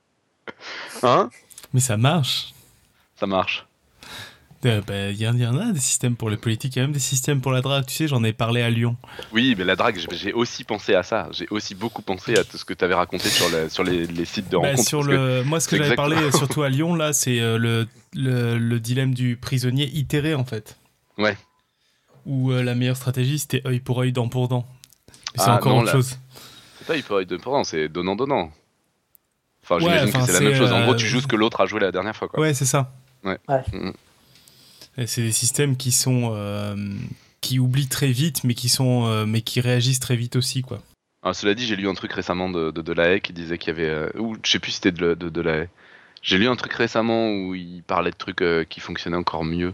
Hein? 1.03 1.29
Mais 1.73 1.81
ça 1.81 1.97
marche. 1.97 2.53
Ça 3.15 3.27
marche. 3.27 3.67
Euh, 4.65 4.81
bah, 4.85 5.09
il 5.09 5.21
y, 5.21 5.27
en 5.27 5.57
a 5.57 5.71
des 5.71 5.79
systèmes 5.79 6.17
pour 6.17 6.29
les 6.29 6.35
politiques, 6.35 6.75
il 6.75 6.79
y 6.79 6.81
a 6.81 6.85
même 6.85 6.91
des 6.91 6.99
systèmes 6.99 7.39
pour 7.39 7.53
la 7.53 7.61
drague. 7.61 7.85
Tu 7.85 7.95
sais, 7.95 8.07
j'en 8.09 8.23
ai 8.25 8.33
parlé 8.33 8.61
à 8.61 8.69
Lyon. 8.69 8.97
Oui, 9.31 9.55
mais 9.57 9.63
la 9.63 9.77
drague, 9.77 9.97
j'ai 10.11 10.33
aussi 10.33 10.65
pensé 10.65 10.95
à 10.95 11.03
ça. 11.03 11.29
J'ai 11.31 11.47
aussi 11.49 11.75
beaucoup 11.75 12.01
pensé 12.01 12.37
à 12.37 12.43
tout 12.43 12.57
ce 12.57 12.65
que 12.65 12.73
tu 12.73 12.83
avais 12.83 12.93
raconté 12.93 13.29
sur, 13.29 13.45
sur 13.69 13.83
les, 13.83 14.25
sites 14.25 14.49
de 14.49 14.57
bah, 14.57 14.69
rencontres. 14.69 14.87
Sur 14.87 15.03
le, 15.03 15.43
moi, 15.43 15.61
ce 15.61 15.69
que 15.69 15.77
j'avais 15.77 15.95
parlé 15.95 16.17
surtout 16.31 16.63
à 16.63 16.69
Lyon, 16.69 16.95
là, 16.95 17.13
c'est 17.13 17.39
euh, 17.39 17.57
le, 17.57 17.87
le, 18.13 18.79
dilemme 18.79 19.13
du 19.13 19.37
prisonnier 19.37 19.89
itéré, 19.93 20.35
en 20.35 20.43
fait. 20.43 20.77
Ouais. 21.17 21.37
Où 22.25 22.51
euh, 22.51 22.61
la 22.61 22.75
meilleure 22.75 22.97
stratégie, 22.97 23.39
c'était 23.39 23.65
œil 23.65 23.79
pour 23.79 24.01
œil, 24.01 24.11
dent 24.11 24.27
pour 24.27 24.49
dent. 24.49 24.65
C'est 25.35 25.43
ah, 25.45 25.55
encore 25.55 25.77
autre 25.77 25.91
chose. 25.91 26.17
C'est 26.79 26.87
pas 26.87 26.93
œil 26.93 27.01
pour 27.01 27.15
œil, 27.15 27.25
dent 27.25 27.37
pour 27.37 27.53
dent, 27.53 27.63
c'est 27.63 27.87
donnant-donnant. 27.87 28.51
Enfin, 29.63 29.79
j'imagine 29.79 30.11
que 30.11 30.25
c'est 30.25 30.33
la 30.33 30.41
même 30.41 30.55
chose. 30.55 30.73
En 30.73 30.83
gros, 30.83 30.95
tu 30.95 31.05
joues 31.05 31.21
ce 31.21 31.27
que 31.27 31.37
l'autre 31.37 31.61
a 31.61 31.65
joué 31.65 31.79
la 31.79 31.93
dernière 31.93 32.15
fois. 32.15 32.27
Quoi. 32.27 32.41
Ouais, 32.41 32.53
c'est 32.53 32.65
ça. 32.65 32.91
Ouais. 33.23 33.37
Mm, 33.47 33.87
mm. 33.87 33.93
C'est 35.07 35.21
des 35.21 35.31
systèmes 35.31 35.77
qui 35.77 35.91
sont 35.91 36.33
euh, 36.35 36.75
qui 37.41 37.59
oublient 37.59 37.87
très 37.87 38.11
vite, 38.11 38.43
mais 38.43 38.53
qui 38.53 38.69
sont 38.69 39.05
euh, 39.07 39.25
mais 39.25 39.41
qui 39.41 39.61
réagissent 39.61 39.99
très 39.99 40.15
vite 40.15 40.35
aussi, 40.35 40.61
quoi. 40.61 40.79
Ah, 41.23 41.33
cela 41.33 41.53
dit, 41.53 41.65
j'ai 41.65 41.75
lu 41.75 41.87
un 41.89 41.93
truc 41.93 42.13
récemment 42.13 42.49
de, 42.49 42.71
de, 42.71 42.93
la 42.93 43.09
haie 43.09 43.19
qui 43.19 43.33
disait 43.33 43.57
qu'il 43.57 43.69
y 43.69 43.77
avait, 43.77 43.89
euh, 43.89 44.09
ou 44.17 44.37
je 44.43 44.51
sais 44.51 44.59
plus 44.59 44.71
si 44.71 44.77
c'était 44.77 44.91
de, 44.93 45.15
de, 45.15 45.29
de, 45.29 45.41
la 45.41 45.57
haie. 45.57 45.69
J'ai 46.21 46.37
lu 46.37 46.47
un 46.47 46.55
truc 46.55 46.73
récemment 46.73 47.29
où 47.29 47.55
il 47.55 47.83
parlait 47.83 48.11
de 48.11 48.15
trucs 48.15 48.43
qui 48.69 48.79
fonctionnaient 48.79 49.17
encore 49.17 49.43
mieux. 49.43 49.73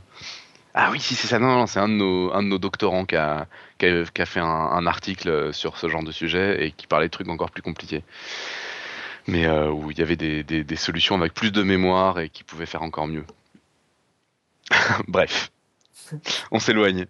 Ah 0.74 0.90
oui, 0.92 1.00
si 1.00 1.16
c'est 1.16 1.28
ça, 1.28 1.40
non, 1.40 1.68
c'est 1.68 1.80
un, 1.80 1.88
de 1.88 1.94
nos, 1.94 2.34
un 2.34 2.44
de 2.44 2.48
nos 2.48 2.58
doctorants 2.58 3.06
qui 3.06 3.16
a, 3.16 3.48
qui 3.78 3.86
a, 3.86 4.26
fait 4.26 4.40
un, 4.40 4.86
article 4.88 5.54
sur 5.54 5.78
ce 5.78 5.88
genre 5.88 6.04
de 6.04 6.12
sujet 6.12 6.66
et 6.66 6.72
qui 6.72 6.88
parlait 6.88 7.08
de 7.08 7.12
trucs 7.12 7.30
encore 7.30 7.52
plus 7.52 7.64
compliqués. 7.64 8.04
Mais 9.28 9.48
où 9.48 9.90
il 9.92 9.98
y 9.98 10.02
avait 10.02 10.18
des, 10.18 10.44
des, 10.44 10.76
solutions 10.76 11.16
avec 11.16 11.34
plus 11.34 11.52
de 11.52 11.64
mémoire 11.64 12.20
et 12.20 12.30
qui 12.30 12.44
pouvaient 12.44 12.68
faire 12.68 12.84
encore 12.84 13.08
mieux. 13.08 13.26
Bref, 15.08 15.52
on 16.52 16.60
s'éloigne. 16.60 17.06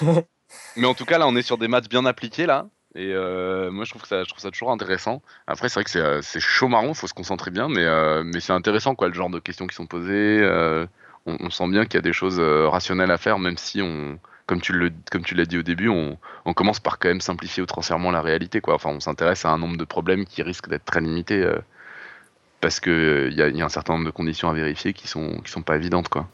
Mais 0.76 0.86
en 0.86 0.94
tout 0.94 1.04
cas, 1.04 1.18
là, 1.18 1.26
on 1.26 1.36
est 1.36 1.42
sur 1.42 1.58
des 1.58 1.68
maths 1.68 1.88
bien 1.88 2.04
appliquées, 2.06 2.46
là. 2.46 2.68
Et 2.94 3.12
euh, 3.14 3.70
moi, 3.70 3.84
je 3.84 3.90
trouve, 3.90 4.02
que 4.02 4.08
ça, 4.08 4.22
je 4.22 4.28
trouve 4.28 4.40
ça 4.40 4.50
toujours 4.50 4.70
intéressant. 4.70 5.22
Après, 5.46 5.68
c'est 5.68 5.74
vrai 5.74 5.84
que 5.84 5.90
c'est, 5.90 6.00
euh, 6.00 6.20
chaud 6.22 6.68
marron, 6.68 6.90
il 6.90 6.94
faut 6.94 7.06
se 7.06 7.14
concentrer 7.14 7.50
bien, 7.50 7.68
mais, 7.68 7.84
euh, 7.84 8.22
mais 8.22 8.40
c'est 8.40 8.52
intéressant, 8.52 8.94
quoi, 8.94 9.08
le 9.08 9.14
genre 9.14 9.30
de 9.30 9.38
questions 9.38 9.66
qui 9.66 9.74
sont 9.74 9.86
posées. 9.86 10.42
On, 11.24 11.50
sent 11.50 11.68
bien 11.68 11.84
qu'il 11.84 11.94
y 11.94 11.98
a 11.98 12.02
des 12.02 12.12
choses 12.12 12.40
rationnelles 12.40 13.12
à 13.12 13.18
faire, 13.18 13.38
même 13.38 13.56
si 13.56 13.80
on, 13.80 14.18
comme 14.46 14.60
tu, 14.60 14.72
le, 14.72 14.90
comme 15.10 15.22
tu 15.22 15.36
l'as 15.36 15.46
dit 15.46 15.56
au 15.56 15.62
début, 15.62 15.88
on, 15.88 16.18
on, 16.44 16.52
commence 16.52 16.80
par 16.80 16.98
quand 16.98 17.08
même 17.08 17.20
simplifier 17.20 17.62
outrancièrement 17.62 18.10
la 18.10 18.20
réalité, 18.20 18.60
quoi. 18.60 18.74
Enfin, 18.74 18.90
on 18.90 19.00
s'intéresse 19.00 19.44
à 19.44 19.50
un 19.50 19.58
nombre 19.58 19.76
de 19.76 19.84
problèmes 19.84 20.24
qui 20.24 20.42
risquent 20.42 20.68
d'être 20.68 20.84
très 20.84 21.00
limités 21.00 21.48
parce 22.60 22.80
qu'il 22.80 23.32
y, 23.32 23.36
y, 23.36 23.62
a 23.62 23.64
un 23.64 23.68
certain 23.68 23.94
nombre 23.94 24.06
de 24.06 24.10
conditions 24.10 24.50
à 24.50 24.52
vérifier 24.52 24.92
qui 24.92 25.06
sont, 25.06 25.40
qui 25.44 25.50
sont 25.50 25.62
pas 25.62 25.76
évidentes, 25.76 26.08
quoi. 26.08 26.28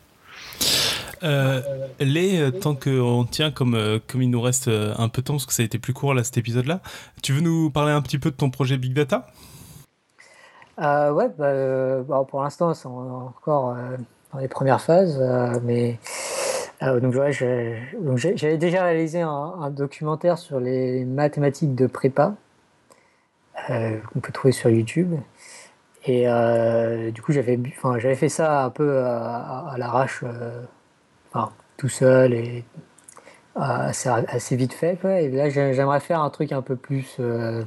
Euh, 1.22 1.60
les, 2.00 2.50
tant 2.52 2.74
qu'on 2.74 3.24
tient, 3.24 3.50
comme, 3.50 3.74
euh, 3.74 3.98
comme 4.06 4.22
il 4.22 4.30
nous 4.30 4.40
reste 4.40 4.68
euh, 4.68 4.94
un 4.98 5.08
peu 5.08 5.22
de 5.22 5.26
temps, 5.26 5.34
parce 5.34 5.46
que 5.46 5.52
ça 5.52 5.62
a 5.62 5.66
été 5.66 5.78
plus 5.78 5.92
court 5.92 6.14
là, 6.14 6.24
cet 6.24 6.38
épisode-là, 6.38 6.80
tu 7.22 7.32
veux 7.32 7.40
nous 7.40 7.70
parler 7.70 7.92
un 7.92 8.02
petit 8.02 8.18
peu 8.18 8.30
de 8.30 8.36
ton 8.36 8.50
projet 8.50 8.76
Big 8.76 8.94
Data? 8.94 9.26
Euh, 10.80 11.10
Ouais, 11.10 11.28
bah, 11.36 12.24
pour 12.28 12.42
l'instant, 12.42 12.72
c'est 12.74 12.86
encore 12.86 13.76
dans 14.32 14.38
les 14.38 14.48
premières 14.48 14.80
phases, 14.80 15.20
mais 15.64 15.98
donc 16.80 17.12
j'avais 17.12 18.58
déjà 18.58 18.84
réalisé 18.84 19.20
un, 19.20 19.70
documentaire 19.70 20.38
sur 20.38 20.60
les 20.60 21.04
mathématiques 21.04 21.74
de 21.74 21.86
prépa 21.86 22.34
qu'on 23.66 24.20
peut 24.20 24.32
trouver 24.32 24.52
sur 24.52 24.70
YouTube. 24.70 25.14
Et 26.04 26.28
euh, 26.28 27.10
du 27.10 27.22
coup, 27.22 27.32
j'avais, 27.32 27.58
j'avais 27.98 28.14
fait 28.14 28.28
ça 28.28 28.64
un 28.64 28.70
peu 28.70 28.98
à, 29.04 29.74
l'arrache, 29.76 30.22
euh, 30.24 30.62
tout 31.76 31.88
seul 31.88 32.34
et 32.34 32.64
assez, 33.56 34.08
assez 34.08 34.56
vite 34.56 34.72
fait. 34.72 34.98
Et 35.04 35.28
là, 35.30 35.50
j'aimerais 35.50 36.00
faire 36.00 36.20
un 36.20 36.30
truc 36.30 36.52
un 36.52 36.62
peu 36.62 36.76
plus, 36.76 37.16
euh, 37.20 37.64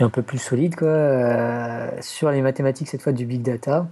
un 0.00 0.10
peu 0.10 0.22
plus 0.22 0.38
solide, 0.38 0.76
quoi, 0.76 2.00
sur 2.00 2.30
les 2.30 2.42
mathématiques 2.42 2.88
cette 2.88 3.02
fois 3.02 3.12
du 3.12 3.24
big 3.26 3.42
data. 3.42 3.86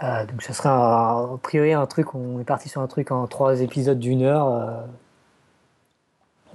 donc, 0.00 0.42
ça 0.42 0.52
serait 0.52 0.70
a 0.70 1.26
priori 1.42 1.72
un 1.72 1.86
truc. 1.86 2.14
On 2.14 2.40
est 2.40 2.44
parti 2.44 2.68
sur 2.68 2.80
un 2.80 2.86
truc 2.86 3.10
en 3.10 3.26
trois 3.26 3.60
épisodes 3.60 3.98
d'une 3.98 4.22
heure. 4.22 4.86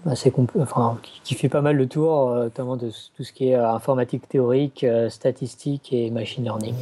Assez 0.07 0.33
enfin, 0.59 0.97
qui, 1.23 1.35
fait 1.35 1.49
pas 1.49 1.61
mal 1.61 1.75
le 1.75 1.87
tour, 1.87 2.33
notamment 2.33 2.77
de 2.77 2.91
tout 3.15 3.23
ce 3.23 3.31
qui 3.31 3.49
est 3.49 3.55
informatique 3.55 4.27
théorique, 4.27 4.85
statistique 5.09 5.91
et 5.91 6.09
machine 6.09 6.43
learning. 6.43 6.75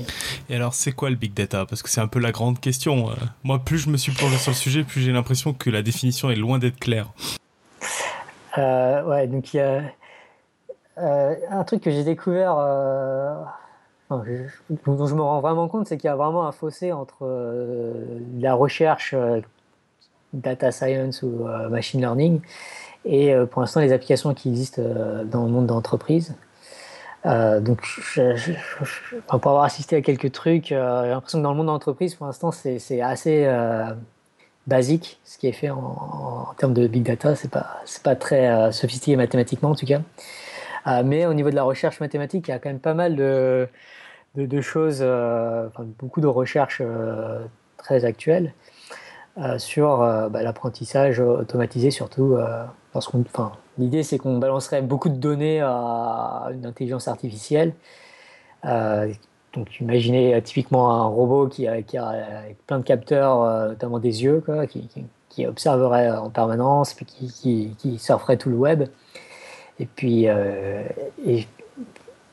Et 0.50 0.56
alors, 0.56 0.74
c'est 0.74 0.92
quoi 0.92 1.10
le 1.10 1.16
big 1.16 1.34
data? 1.34 1.66
Parce 1.66 1.82
que 1.82 1.90
c'est 1.90 2.02
un 2.02 2.08
peu 2.08 2.20
la 2.20 2.32
grande 2.32 2.60
question. 2.60 3.10
Moi, 3.44 3.60
plus 3.60 3.80
je 3.80 3.90
me 3.90 3.98
suis 3.98 4.12
plongé 4.12 4.38
sur 4.38 4.52
le 4.52 4.56
sujet, 4.56 4.84
plus 4.84 5.02
j'ai 5.02 5.12
l'impression 5.12 5.54
que 5.54 5.70
la 5.70 5.82
définition 5.82 6.30
est 6.30 6.36
loin 6.36 6.60
d'être 6.60 6.80
claire. 6.80 7.08
ouais, 8.58 9.28
donc 9.28 9.54
il 9.54 9.58
y 9.58 9.60
a 9.60 9.82
un 10.98 11.64
truc 11.64 11.82
que 11.82 11.92
j'ai 11.92 12.04
découvert 12.04 12.56
dont 14.10 15.08
je 15.08 15.16
me 15.16 15.22
rends 15.22 15.42
vraiment 15.42 15.68
compte, 15.68 15.88
c'est 15.88 15.98
qu'il 15.98 16.08
y 16.08 16.12
a 16.12 16.16
vraiment 16.16 16.48
un 16.48 16.52
fossé 16.52 16.92
entre 16.92 17.24
euh, 17.24 18.20
la 18.40 18.54
recherche 18.54 19.14
euh, 19.14 19.42
data 20.34 20.72
science 20.72 21.24
ou 21.24 21.48
euh, 21.48 21.70
machine 21.70 22.02
learning 22.02 22.42
et 23.06 23.34
pour 23.52 23.62
l'instant 23.62 23.80
les 23.82 23.94
applications 23.94 24.34
qui 24.34 24.50
existent 24.50 24.82
dans 25.26 25.46
le 25.46 25.50
monde 25.50 25.68
d'entreprise. 25.68 26.36
donc, 27.24 27.82
pour 29.28 29.50
avoir 29.50 29.64
assisté 29.64 29.96
à 29.96 30.02
quelques 30.02 30.32
trucs, 30.32 30.68
j'ai 30.68 30.76
l'impression 30.76 31.40
que 31.40 31.44
dans 31.44 31.52
le 31.52 31.58
monde 31.58 31.68
d'entreprise, 31.68 32.16
pour 32.16 32.26
l'instant, 32.26 32.52
c'est 32.52 33.02
assez 33.02 33.48
basique 34.68 35.20
ce 35.24 35.38
qui 35.38 35.48
est 35.48 35.52
fait 35.52 35.70
en, 35.70 36.48
termes 36.58 36.74
de 36.74 36.88
big 36.88 37.04
data. 37.04 37.36
C'est 37.36 37.52
pas 37.52 37.84
pas 38.04 38.16
très 38.16 38.72
sophistiqué 38.72 39.16
mathématiquement 39.16 39.72
en 39.72 39.76
tout 39.76 39.86
cas. 39.86 40.02
mais 41.04 41.26
au 41.26 41.34
niveau 41.34 41.50
de 41.50 41.56
la 41.56 41.64
recherche 41.64 42.00
mathématique, 42.00 42.48
il 42.48 42.52
y 42.52 42.54
a 42.54 42.60
quand 42.60 42.70
même 42.70 42.80
pas 42.80 42.96
mal 42.96 43.16
de 43.16 43.68
choses, 44.62 45.00
euh, 45.02 45.68
beaucoup 46.00 46.22
de 46.22 46.28
recherches 46.28 46.82
euh, 46.84 47.40
très 47.78 48.06
actuelles 48.06 48.54
euh, 49.38 49.58
sur 49.58 50.00
bah, 50.00 50.44
l'apprentissage 50.44 51.20
automatisé, 51.20 51.92
surtout 51.92 52.38
l'idée 53.78 54.04
c'est 54.04 54.18
qu'on 54.18 54.38
balancerait 54.38 54.82
beaucoup 54.82 55.10
de 55.10 55.16
données 55.16 55.62
à 55.62 56.50
une 56.54 56.66
intelligence 56.66 57.08
artificielle. 57.08 57.74
donc 58.64 59.80
imaginez 59.80 60.42
typiquement 60.42 60.92
un 60.94 61.06
robot 61.06 61.48
qui 61.48 61.68
a, 61.68 61.82
plein 62.68 62.80
de 62.80 62.84
capteurs, 62.84 63.70
notamment 63.70 64.00
des 64.00 64.24
yeux, 64.24 64.44
qui, 65.30 65.46
observerait 65.46 66.12
en 66.12 66.30
permanence, 66.30 66.94
puis 66.94 67.06
qui, 67.78 68.00
surferait 68.00 68.38
tout 68.38 68.50
le 68.50 68.58
web. 68.58 68.86
Et 69.80 69.86
puis, 69.86 70.28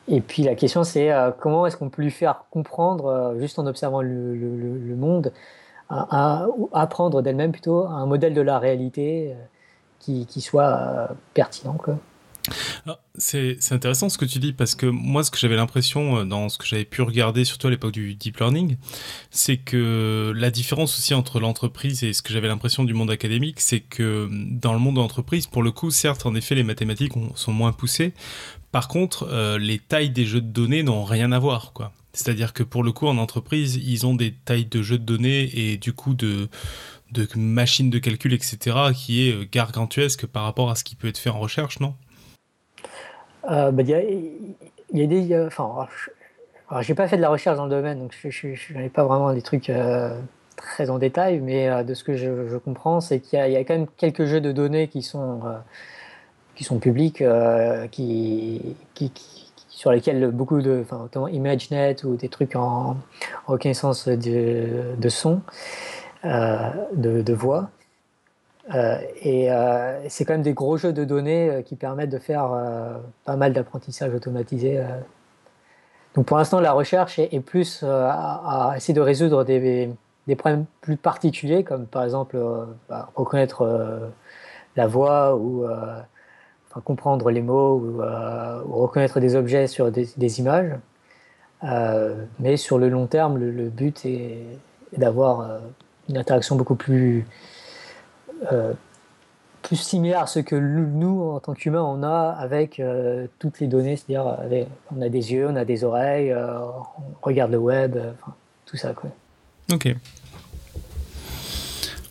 et 0.07 0.21
puis 0.21 0.43
la 0.43 0.55
question 0.55 0.83
c'est 0.83 1.11
euh, 1.11 1.31
comment 1.37 1.65
est-ce 1.65 1.77
qu'on 1.77 1.89
peut 1.89 2.01
lui 2.01 2.11
faire 2.11 2.45
comprendre, 2.51 3.05
euh, 3.05 3.39
juste 3.39 3.57
en 3.59 3.65
observant 3.65 4.01
le, 4.01 4.95
monde, 4.97 5.31
à, 5.89 6.47
apprendre 6.73 7.21
d'elle-même 7.21 7.51
plutôt 7.51 7.85
un 7.85 8.05
modèle 8.05 8.33
de 8.33 8.41
la 8.41 8.59
réalité 8.59 9.33
euh, 9.33 9.43
qui, 10.03 10.41
soit 10.41 11.09
pertinent. 11.33 11.73
Quoi. 11.73 11.97
C'est 13.17 13.57
intéressant 13.71 14.09
ce 14.09 14.17
que 14.17 14.25
tu 14.25 14.39
dis 14.39 14.51
parce 14.51 14.75
que 14.75 14.85
moi 14.85 15.23
ce 15.23 15.31
que 15.31 15.37
j'avais 15.37 15.55
l'impression 15.55 16.25
dans 16.25 16.49
ce 16.49 16.57
que 16.57 16.65
j'avais 16.65 16.83
pu 16.83 17.01
regarder 17.01 17.45
surtout 17.45 17.67
à 17.67 17.69
l'époque 17.69 17.93
du 17.93 18.15
deep 18.15 18.37
learning 18.39 18.75
c'est 19.31 19.55
que 19.55 20.33
la 20.35 20.51
différence 20.51 20.97
aussi 20.97 21.13
entre 21.13 21.39
l'entreprise 21.39 22.03
et 22.03 22.11
ce 22.11 22.21
que 22.21 22.33
j'avais 22.33 22.49
l'impression 22.49 22.83
du 22.83 22.93
monde 22.93 23.11
académique 23.11 23.61
c'est 23.61 23.79
que 23.79 24.27
dans 24.29 24.73
le 24.73 24.79
monde 24.79 24.95
de 24.95 24.99
l'entreprise 24.99 25.47
pour 25.47 25.63
le 25.63 25.71
coup 25.71 25.89
certes 25.89 26.25
en 26.25 26.35
effet 26.35 26.53
les 26.53 26.63
mathématiques 26.63 27.13
sont 27.35 27.53
moins 27.53 27.71
poussées 27.71 28.13
par 28.73 28.87
contre, 28.87 29.27
euh, 29.29 29.59
les 29.59 29.77
tailles 29.77 30.09
des 30.09 30.25
jeux 30.25 30.41
de 30.41 30.47
données 30.47 30.81
n'ont 30.81 31.03
rien 31.03 31.31
à 31.31 31.37
voir, 31.37 31.73
quoi. 31.73 31.93
C'est-à-dire 32.11 32.53
que 32.53 32.63
pour 32.63 32.81
le 32.83 32.91
coup, 32.91 33.05
en 33.07 33.19
entreprise, 33.19 33.75
ils 33.75 34.07
ont 34.07 34.15
des 34.15 34.33
tailles 34.33 34.65
de 34.65 34.81
jeux 34.81 34.97
de 34.97 35.03
données 35.03 35.51
et 35.53 35.77
du 35.77 35.93
coup 35.93 36.15
de, 36.15 36.49
de 37.13 37.27
machines 37.35 37.89
de 37.89 37.99
calcul, 37.99 38.33
etc., 38.33 38.57
qui 38.93 39.29
est 39.29 39.33
euh, 39.33 39.47
gargantuesque 39.51 40.25
par 40.25 40.43
rapport 40.43 40.69
à 40.69 40.75
ce 40.75 40.83
qui 40.83 40.95
peut 40.95 41.07
être 41.07 41.17
fait 41.17 41.29
en 41.29 41.39
recherche, 41.39 41.79
non? 41.79 41.93
Euh, 43.49 43.71
bah, 43.71 43.83
y, 43.83 43.93
pas 46.93 47.07
fait 47.07 47.17
de 47.17 47.21
la 47.21 47.29
recherche 47.29 47.57
dans 47.57 47.65
le 47.65 47.69
domaine, 47.69 47.99
donc 47.99 48.13
je 48.13 48.73
n'ai 48.73 48.89
pas 48.89 49.03
vraiment 49.03 49.33
des 49.33 49.41
trucs 49.41 49.71
très 50.55 50.89
en 50.89 50.97
détail, 50.97 51.39
mais 51.39 51.83
de 51.83 51.93
ce 51.93 52.03
que 52.03 52.15
je, 52.15 52.57
comprends, 52.57 53.01
c'est 53.01 53.19
qu'il 53.19 53.39
y, 53.39 53.55
a 53.55 53.63
quand 53.63 53.73
même 53.73 53.87
quelques 53.97 54.25
jeux 54.25 54.41
de 54.41 54.51
données 54.51 54.87
qui 54.87 55.01
sont 55.01 55.41
qui 56.55 56.63
sont 56.63 56.79
publics, 56.79 57.21
euh, 57.21 57.87
qui, 57.87 58.75
sur 59.69 59.91
lesquels 59.91 60.31
beaucoup 60.31 60.61
de, 60.61 60.81
enfin, 60.83 60.99
notamment 60.99 61.27
ImageNet 61.27 62.03
ou 62.03 62.15
des 62.15 62.29
trucs 62.29 62.55
en, 62.55 62.97
reconnaissance 63.47 64.07
de, 64.07 64.95
de 64.97 65.09
son, 65.09 65.33
euh, 65.33 65.39
de, 66.23 67.21
de, 67.21 67.33
voix. 67.33 67.69
Euh, 68.73 68.97
et 69.21 69.49
c'est 70.09 70.25
quand 70.25 70.33
même 70.33 70.41
des 70.41 70.53
gros 70.53 70.77
jeux 70.77 70.93
de 70.93 71.03
données 71.03 71.63
qui 71.65 71.75
permettent 71.75 72.09
de 72.09 72.19
faire 72.19 72.49
pas 73.25 73.35
mal 73.35 73.53
d'apprentissage 73.53 74.13
automatisé. 74.13 74.81
Donc 76.15 76.25
pour 76.25 76.37
l'instant, 76.37 76.59
la 76.59 76.71
recherche 76.71 77.19
est, 77.19 77.39
plus 77.39 77.83
à, 77.83 78.73
essayer 78.75 78.93
de 78.93 79.01
résoudre 79.01 79.43
des, 79.43 79.89
des, 80.27 80.35
problèmes 80.35 80.65
plus 80.81 80.97
particuliers, 80.97 81.63
comme 81.63 81.87
par 81.87 82.03
exemple 82.03 82.37
bah, 82.87 83.09
reconnaître 83.15 84.11
la 84.75 84.87
voix 84.87 85.35
ou 85.35 85.65
comprendre 86.81 87.29
les 87.31 87.41
mots 87.41 87.75
ou, 87.77 88.01
euh, 88.01 88.61
reconnaître 88.63 89.19
des 89.19 89.35
objets 89.35 89.67
sur 89.67 89.91
des, 89.91 90.39
images. 90.39 90.73
Euh, 91.63 92.25
mais 92.39 92.57
sur 92.57 92.77
le 92.77 92.89
long 92.89 93.07
terme, 93.07 93.37
le, 93.37 93.69
but 93.69 94.05
est, 94.05 94.43
d'avoir 94.97 95.41
euh, 95.41 95.59
une 96.09 96.17
interaction 96.17 96.55
beaucoup 96.55 96.75
plus, 96.75 97.25
plus 99.61 99.75
similaire 99.75 100.21
à 100.21 100.27
ce 100.27 100.39
que 100.39 100.55
nous, 100.55 101.21
en 101.31 101.39
tant 101.39 101.53
qu'humains, 101.53 101.83
on 101.83 102.03
a 102.03 102.35
avec 102.37 102.81
toutes 103.39 103.59
les 103.59 103.67
données. 103.67 103.95
C'est-à-dire, 103.95 104.37
on 104.95 105.01
a 105.01 105.09
des 105.09 105.31
yeux, 105.31 105.47
on 105.49 105.55
a 105.55 105.65
des 105.65 105.83
oreilles, 105.83 106.35
on 106.35 106.83
regarde 107.21 107.51
le 107.51 107.57
web, 107.57 107.97
tout 108.65 108.77
ça. 108.77 108.93
Quoi. 108.93 109.09
Ok. 109.71 109.95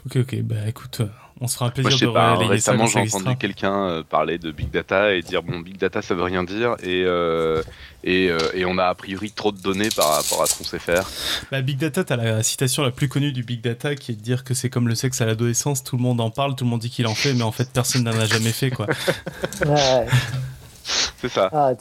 Ok, 0.06 0.16
ok. 0.16 0.42
Bah 0.42 0.66
écoute, 0.66 1.02
on 1.42 1.48
se 1.48 1.54
fera 1.54 1.66
un 1.66 1.70
plaisir 1.70 1.90
Moi, 1.90 1.98
je 1.98 2.06
sais 2.06 2.12
pas, 2.12 2.36
Récemment, 2.46 2.86
j'ai 2.86 3.00
entendu 3.00 3.36
quelqu'un 3.36 3.74
euh, 3.74 4.02
parler 4.02 4.38
de 4.38 4.52
big 4.52 4.70
data 4.70 5.12
et 5.12 5.22
dire 5.22 5.42
bon, 5.42 5.58
big 5.58 5.76
data, 5.76 6.00
ça 6.00 6.14
veut 6.14 6.22
rien 6.22 6.44
dire 6.44 6.76
et 6.82 7.02
euh, 7.04 7.62
et, 8.04 8.30
euh, 8.30 8.38
et, 8.54 8.64
on 8.64 8.78
a 8.78 8.86
a 8.86 8.94
priori 8.96 9.30
trop 9.30 9.52
de 9.52 9.60
données 9.60 9.88
par 9.94 10.08
rapport 10.16 10.42
à 10.42 10.46
ce 10.46 10.58
qu'on 10.58 10.64
sait 10.64 10.80
faire. 10.80 11.08
Bah, 11.52 11.62
big 11.62 11.78
data, 11.78 12.02
t'as 12.02 12.16
la 12.16 12.42
citation 12.42 12.82
la 12.82 12.90
plus 12.90 13.08
connue 13.08 13.32
du 13.32 13.44
big 13.44 13.60
data 13.60 13.94
qui 13.94 14.10
est 14.12 14.16
de 14.16 14.20
dire 14.20 14.42
que 14.42 14.54
c'est 14.54 14.70
comme 14.70 14.88
le 14.88 14.96
sexe 14.96 15.20
à 15.20 15.26
l'adolescence, 15.26 15.84
tout 15.84 15.96
le 15.96 16.02
monde 16.02 16.20
en 16.20 16.30
parle, 16.30 16.56
tout 16.56 16.64
le 16.64 16.70
monde 16.70 16.80
dit 16.80 16.90
qu'il 16.90 17.06
en 17.06 17.14
fait, 17.14 17.34
mais 17.34 17.42
en 17.42 17.52
fait 17.52 17.70
personne 17.72 18.04
n'en 18.04 18.18
a 18.18 18.26
jamais 18.26 18.52
fait 18.52 18.70
quoi. 18.70 18.86
ouais. 19.66 20.06
C'est 21.22 21.28
ça. 21.28 21.48
Ah, 21.52 21.72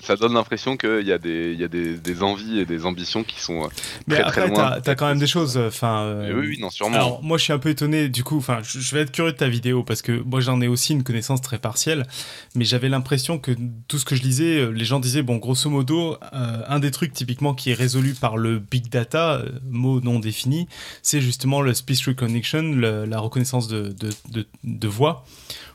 ça. 0.00 0.16
donne 0.16 0.34
l'impression 0.34 0.76
qu'il 0.76 1.06
y 1.06 1.12
a, 1.12 1.18
des, 1.18 1.54
y 1.54 1.64
a 1.64 1.68
des, 1.68 1.96
des, 1.96 2.22
envies 2.22 2.60
et 2.60 2.66
des 2.66 2.84
ambitions 2.84 3.24
qui 3.24 3.40
sont 3.40 3.64
euh, 3.64 3.68
Mais 4.06 4.16
très, 4.16 4.42
après, 4.42 4.52
très 4.52 4.80
T'as 4.82 4.94
quand 4.94 5.06
même 5.06 5.18
des 5.18 5.26
choses. 5.26 5.56
Enfin. 5.56 6.02
Euh, 6.02 6.34
oui, 6.34 6.48
oui, 6.48 6.58
non, 6.60 6.68
sûrement. 6.68 6.96
Alors, 6.96 7.22
moi, 7.22 7.38
je 7.38 7.44
suis 7.44 7.52
un 7.52 7.58
peu 7.58 7.70
étonné. 7.70 8.08
Du 8.08 8.24
coup, 8.24 8.36
enfin, 8.36 8.58
je 8.62 8.94
vais 8.94 9.02
être 9.02 9.12
curieux 9.12 9.32
de 9.32 9.36
ta 9.36 9.48
vidéo 9.48 9.82
parce 9.82 10.02
que 10.02 10.12
moi, 10.12 10.40
j'en 10.40 10.60
ai 10.60 10.68
aussi 10.68 10.92
une 10.92 11.02
connaissance 11.02 11.40
très 11.40 11.58
partielle. 11.58 12.06
Mais 12.54 12.64
j'avais 12.64 12.90
l'impression 12.90 13.38
que 13.38 13.52
tout 13.88 13.98
ce 13.98 14.04
que 14.04 14.16
je 14.16 14.22
lisais, 14.22 14.58
euh, 14.58 14.70
les 14.70 14.84
gens 14.84 15.00
disaient, 15.00 15.22
bon, 15.22 15.36
grosso 15.36 15.70
modo, 15.70 16.18
un 16.32 16.78
des 16.78 16.90
trucs 16.90 17.12
typiquement 17.12 17.54
qui 17.54 17.70
est 17.70 17.74
résolu 17.74 18.14
par 18.14 18.36
le 18.36 18.58
big 18.58 18.88
data, 18.88 19.42
mot 19.68 20.00
non 20.00 20.18
défini, 20.18 20.68
c'est 21.02 21.20
justement 21.20 21.62
le 21.62 21.72
speech 21.74 22.06
recognition, 22.06 22.62
la 22.62 23.18
reconnaissance 23.18 23.68
de, 23.68 23.94
de, 23.98 24.10
de, 24.30 24.46
de 24.64 24.88
voix 24.88 25.24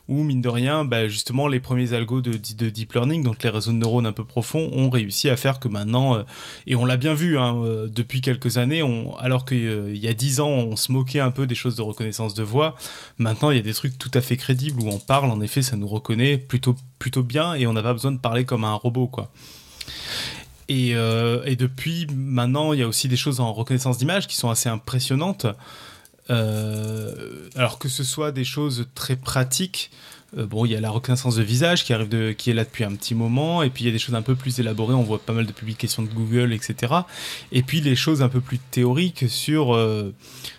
où, 0.08 0.24
mine 0.24 0.42
de 0.42 0.50
rien, 0.50 0.86
bah, 0.86 1.08
justement, 1.08 1.48
les 1.48 1.60
premiers 1.60 1.94
algos 1.94 2.22
de, 2.22 2.32
de, 2.32 2.70
deep 2.70 2.94
learning, 2.94 3.24
donc 3.24 3.44
les 3.44 3.50
réseaux 3.50 3.72
de 3.72 3.78
neurones 3.78 4.06
un 4.06 4.14
peu 4.14 4.24
profonds, 4.24 4.70
ont 4.74 4.90
réussi 4.90 5.30
à 5.30 5.36
faire 5.36 5.60
que 5.60 5.68
maintenant, 5.68 6.16
euh, 6.16 6.24
et 6.66 6.76
on 6.76 6.86
l'a 6.86 6.98
bien 6.98 7.14
vu 7.14 7.38
hein, 7.38 7.58
euh, 7.58 7.88
depuis 7.88 8.22
quelques 8.22 8.58
années, 8.58 8.84
on, 8.84 9.16
alors 9.18 9.46
qu'il 9.46 9.66
euh, 9.66 9.96
y 9.96 10.08
a 10.08 10.14
dix 10.14 10.40
ans, 10.40 10.50
on 10.50 10.76
se 10.76 10.92
moquait 10.92 11.20
un 11.20 11.32
peu 11.32 11.46
des 11.46 11.56
choses 11.56 11.76
de 11.76 11.82
reconnaissance 11.82 12.34
de 12.34 12.44
voix, 12.44 12.76
maintenant, 13.18 13.52
il 13.52 13.58
y 13.58 13.60
a 13.60 13.64
des 13.64 13.74
trucs 13.74 13.98
tout 13.98 14.12
à 14.14 14.22
fait 14.22 14.38
crédibles 14.38 14.82
où 14.82 14.88
on 14.88 15.00
parle, 15.00 15.30
en 15.30 15.42
effet, 15.42 15.62
ça 15.62 15.76
nous 15.76 15.88
reconnaît 15.88 16.38
plutôt, 16.38 16.76
plutôt 17.00 17.24
bien, 17.24 17.54
et 17.56 17.68
on 17.68 17.74
n'a 17.74 17.84
pas 17.84 17.94
besoin 17.94 18.12
de 18.12 18.20
parler 18.20 18.46
comme 18.46 18.64
un 18.64 18.76
robot, 18.76 19.08
quoi. 19.08 19.32
Et, 20.70 20.90
et, 20.90 21.56
depuis 21.56 22.08
maintenant, 22.14 22.74
il 22.74 22.80
y 22.80 22.84
a 22.84 22.90
aussi 22.90 23.08
des 23.08 23.16
choses 23.16 23.40
en 23.40 23.54
reconnaissance 23.54 23.98
d'image 23.98 24.28
qui 24.28 24.36
sont 24.36 24.50
assez 24.50 24.68
impressionnantes. 24.68 25.48
Euh, 26.30 27.50
alors 27.56 27.80
que 27.80 27.90
ce 27.90 28.04
soit 28.04 28.32
des 28.32 28.44
choses 28.44 28.88
très 28.96 29.16
pratiques, 29.16 29.92
euh, 30.38 30.46
bon, 30.46 30.66
il 30.66 30.74
y 30.74 30.76
a 30.76 30.82
la 30.82 30.90
reconnaissance 30.90 31.36
de 31.36 31.44
visage 31.44 31.86
qui 31.86 31.94
arrive 31.94 32.10
de, 32.10 32.34
qui 32.34 32.50
est 32.50 32.54
là 32.54 32.66
depuis 32.66 32.84
un 32.84 32.94
petit 32.96 33.16
moment, 33.16 33.64
et 33.64 33.70
puis 33.70 33.86
il 33.86 33.88
y 33.88 33.90
a 33.90 33.94
des 33.94 34.00
choses 34.00 34.16
un 34.16 34.22
peu 34.22 34.36
plus 34.36 34.60
élaborées. 34.60 34.94
On 34.94 35.04
voit 35.04 35.20
pas 35.20 35.34
mal 35.34 35.46
de 35.46 35.52
publications 35.52 36.04
de 36.04 36.10
Google, 36.10 36.54
etc. 36.54 36.94
Et 37.52 37.64
puis 37.64 37.82
les 37.82 37.96
choses 37.96 38.22
un 38.22 38.30
peu 38.30 38.42
plus 38.42 38.60
théoriques 38.60 39.26
sur 39.30 39.74
euh, 39.74 40.14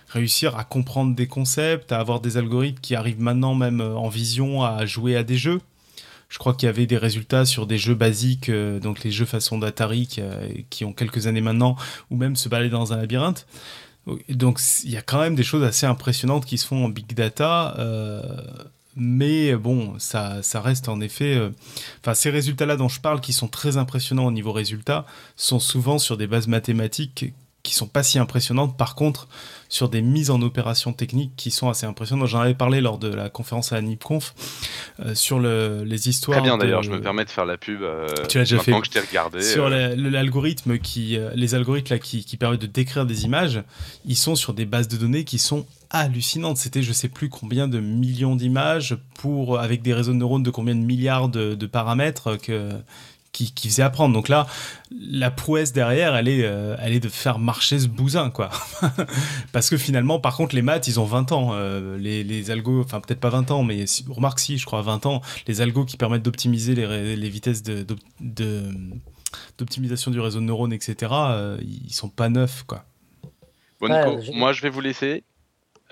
réussir 0.08 0.56
à 0.56 0.64
comprendre 0.64 1.14
des 1.14 1.26
concepts, 1.26 1.92
à 1.92 1.98
avoir 1.98 2.20
des 2.20 2.38
algorithmes 2.38 2.80
qui 2.80 2.94
arrivent 2.94 3.20
maintenant 3.20 3.54
même 3.54 3.80
en 3.80 4.08
vision 4.08 4.62
à 4.64 4.86
jouer 4.86 5.16
à 5.16 5.22
des 5.22 5.36
jeux. 5.36 5.60
Je 6.30 6.36
crois 6.38 6.52
qu'il 6.52 6.66
y 6.66 6.70
avait 6.70 6.86
des 6.86 6.98
résultats 6.98 7.46
sur 7.46 7.66
des 7.66 7.78
jeux 7.78 7.94
basiques, 7.94 8.50
donc 8.50 9.02
les 9.02 9.10
jeux 9.10 9.24
façon 9.24 9.56
d'Atari 9.56 10.06
qui, 10.06 10.20
qui, 10.68 10.84
ont 10.84 10.92
quelques 10.92 11.26
années 11.26 11.40
maintenant, 11.40 11.74
ou 12.10 12.16
même 12.16 12.36
se 12.36 12.50
balader 12.50 12.68
dans 12.68 12.92
un 12.92 12.98
labyrinthe. 12.98 13.46
Donc 14.28 14.60
il 14.84 14.90
y 14.90 14.96
a 14.96 15.02
quand 15.02 15.20
même 15.20 15.34
des 15.34 15.42
choses 15.42 15.62
assez 15.64 15.86
impressionnantes 15.86 16.44
qui 16.46 16.58
se 16.58 16.66
font 16.66 16.84
en 16.84 16.88
big 16.88 17.14
data, 17.14 17.74
euh, 17.78 18.22
mais 18.96 19.54
bon, 19.54 19.94
ça, 19.98 20.40
reste 20.54 20.88
en 20.88 21.00
effet. 21.00 21.36
euh, 21.36 21.50
Enfin, 22.00 22.14
ces 22.14 22.30
résultats-là 22.30 22.76
dont 22.76 22.88
je 22.88 23.00
parle, 23.00 23.20
qui 23.20 23.32
sont 23.32 23.48
très 23.48 23.76
impressionnants 23.76 24.26
au 24.26 24.32
niveau 24.32 24.52
résultat, 24.52 25.06
sont 25.36 25.60
souvent 25.60 25.98
sur 25.98 26.16
des 26.16 26.26
bases 26.26 26.48
mathématiques 26.48 27.32
qui 27.68 27.74
sont 27.74 27.86
pas 27.86 28.02
si 28.02 28.18
impressionnantes. 28.18 28.76
Par 28.76 28.94
contre, 28.94 29.28
sur 29.68 29.88
des 29.90 30.00
mises 30.00 30.30
en 30.30 30.40
opération 30.40 30.92
techniques 30.94 31.32
qui 31.36 31.50
sont 31.50 31.68
assez 31.68 31.84
impressionnantes. 31.84 32.28
J'en 32.28 32.40
avais 32.40 32.54
parlé 32.54 32.80
lors 32.80 32.96
de 32.98 33.08
la 33.08 33.28
conférence 33.28 33.70
à 33.72 33.76
la 33.76 33.82
NIPConf 33.82 34.34
euh, 35.04 35.14
sur 35.14 35.38
le, 35.38 35.84
les 35.84 36.08
histoires. 36.08 36.38
Très 36.38 36.48
bien 36.48 36.56
de- 36.56 36.62
d'ailleurs, 36.62 36.82
je 36.82 36.90
me 36.90 37.00
permets 37.00 37.26
de 37.26 37.30
faire 37.30 37.44
la 37.44 37.58
pub. 37.58 37.82
euh, 37.82 38.06
Tu 38.28 38.38
l'as 38.38 38.44
déjà 38.44 38.58
fait. 38.58 38.72
que 38.72 38.86
je 38.86 38.90
t'ai 38.90 39.00
regardé. 39.00 39.42
sur 39.42 39.66
euh, 39.66 39.94
l'algorithme 39.96 40.78
qui, 40.78 41.18
les 41.34 41.54
algorithmes 41.54 41.92
là, 41.94 41.98
qui, 41.98 42.24
qui 42.24 42.36
permettent 42.38 42.62
de 42.62 42.66
décrire 42.66 43.04
des 43.04 43.24
images, 43.24 43.62
ils 44.06 44.16
sont 44.16 44.34
sur 44.36 44.54
des 44.54 44.64
bases 44.64 44.88
de 44.88 44.96
données 44.96 45.24
qui 45.24 45.38
sont 45.38 45.66
hallucinantes. 45.90 46.56
C'était 46.56 46.82
je 46.82 46.92
sais 46.92 47.08
plus 47.08 47.28
combien 47.28 47.68
de 47.68 47.78
millions 47.80 48.36
d'images 48.36 48.96
pour 49.14 49.58
avec 49.58 49.82
des 49.82 49.92
réseaux 49.92 50.12
de 50.12 50.18
neurones 50.18 50.42
de 50.42 50.50
combien 50.50 50.74
de 50.74 50.80
milliards 50.80 51.28
de, 51.28 51.54
de 51.54 51.66
paramètres 51.66 52.36
que 52.36 52.70
qui, 53.38 53.52
qui 53.52 53.68
faisait 53.68 53.82
apprendre. 53.82 54.12
Donc 54.14 54.28
là, 54.28 54.46
la 54.90 55.30
prouesse 55.30 55.72
derrière, 55.72 56.16
elle 56.16 56.26
est, 56.28 56.44
euh, 56.44 56.76
elle 56.80 56.92
est 56.92 57.00
de 57.00 57.08
faire 57.08 57.38
marcher 57.38 57.78
ce 57.78 57.86
bousin, 57.86 58.30
quoi. 58.30 58.50
Parce 59.52 59.70
que 59.70 59.76
finalement, 59.76 60.18
par 60.18 60.36
contre, 60.36 60.54
les 60.56 60.62
maths, 60.62 60.88
ils 60.88 60.98
ont 60.98 61.04
20 61.04 61.30
ans. 61.32 61.50
Euh, 61.52 61.96
les, 61.98 62.24
les 62.24 62.50
algos, 62.50 62.80
enfin 62.82 63.00
peut-être 63.00 63.20
pas 63.20 63.30
20 63.30 63.50
ans, 63.52 63.62
mais 63.62 63.86
si- 63.86 64.04
remarque 64.08 64.40
si, 64.40 64.58
je 64.58 64.66
crois 64.66 64.82
20 64.82 65.06
ans, 65.06 65.20
les 65.46 65.60
algos 65.60 65.84
qui 65.84 65.96
permettent 65.96 66.24
d'optimiser 66.24 66.74
les, 66.74 67.14
les 67.16 67.28
vitesses 67.30 67.62
de, 67.62 67.82
d'op- 67.82 67.98
de- 68.20 68.72
d'optimisation 69.58 70.10
du 70.10 70.18
réseau 70.20 70.40
de 70.40 70.44
neurones, 70.44 70.72
etc., 70.72 71.12
euh, 71.12 71.58
ils 71.62 71.92
sont 71.92 72.08
pas 72.08 72.28
neufs, 72.28 72.64
quoi. 72.66 72.84
Bon, 73.80 73.88
Ouais, 73.88 74.16
Nico, 74.16 74.32
moi 74.32 74.52
je 74.52 74.62
vais 74.62 74.70
vous 74.70 74.80
laisser. 74.80 75.22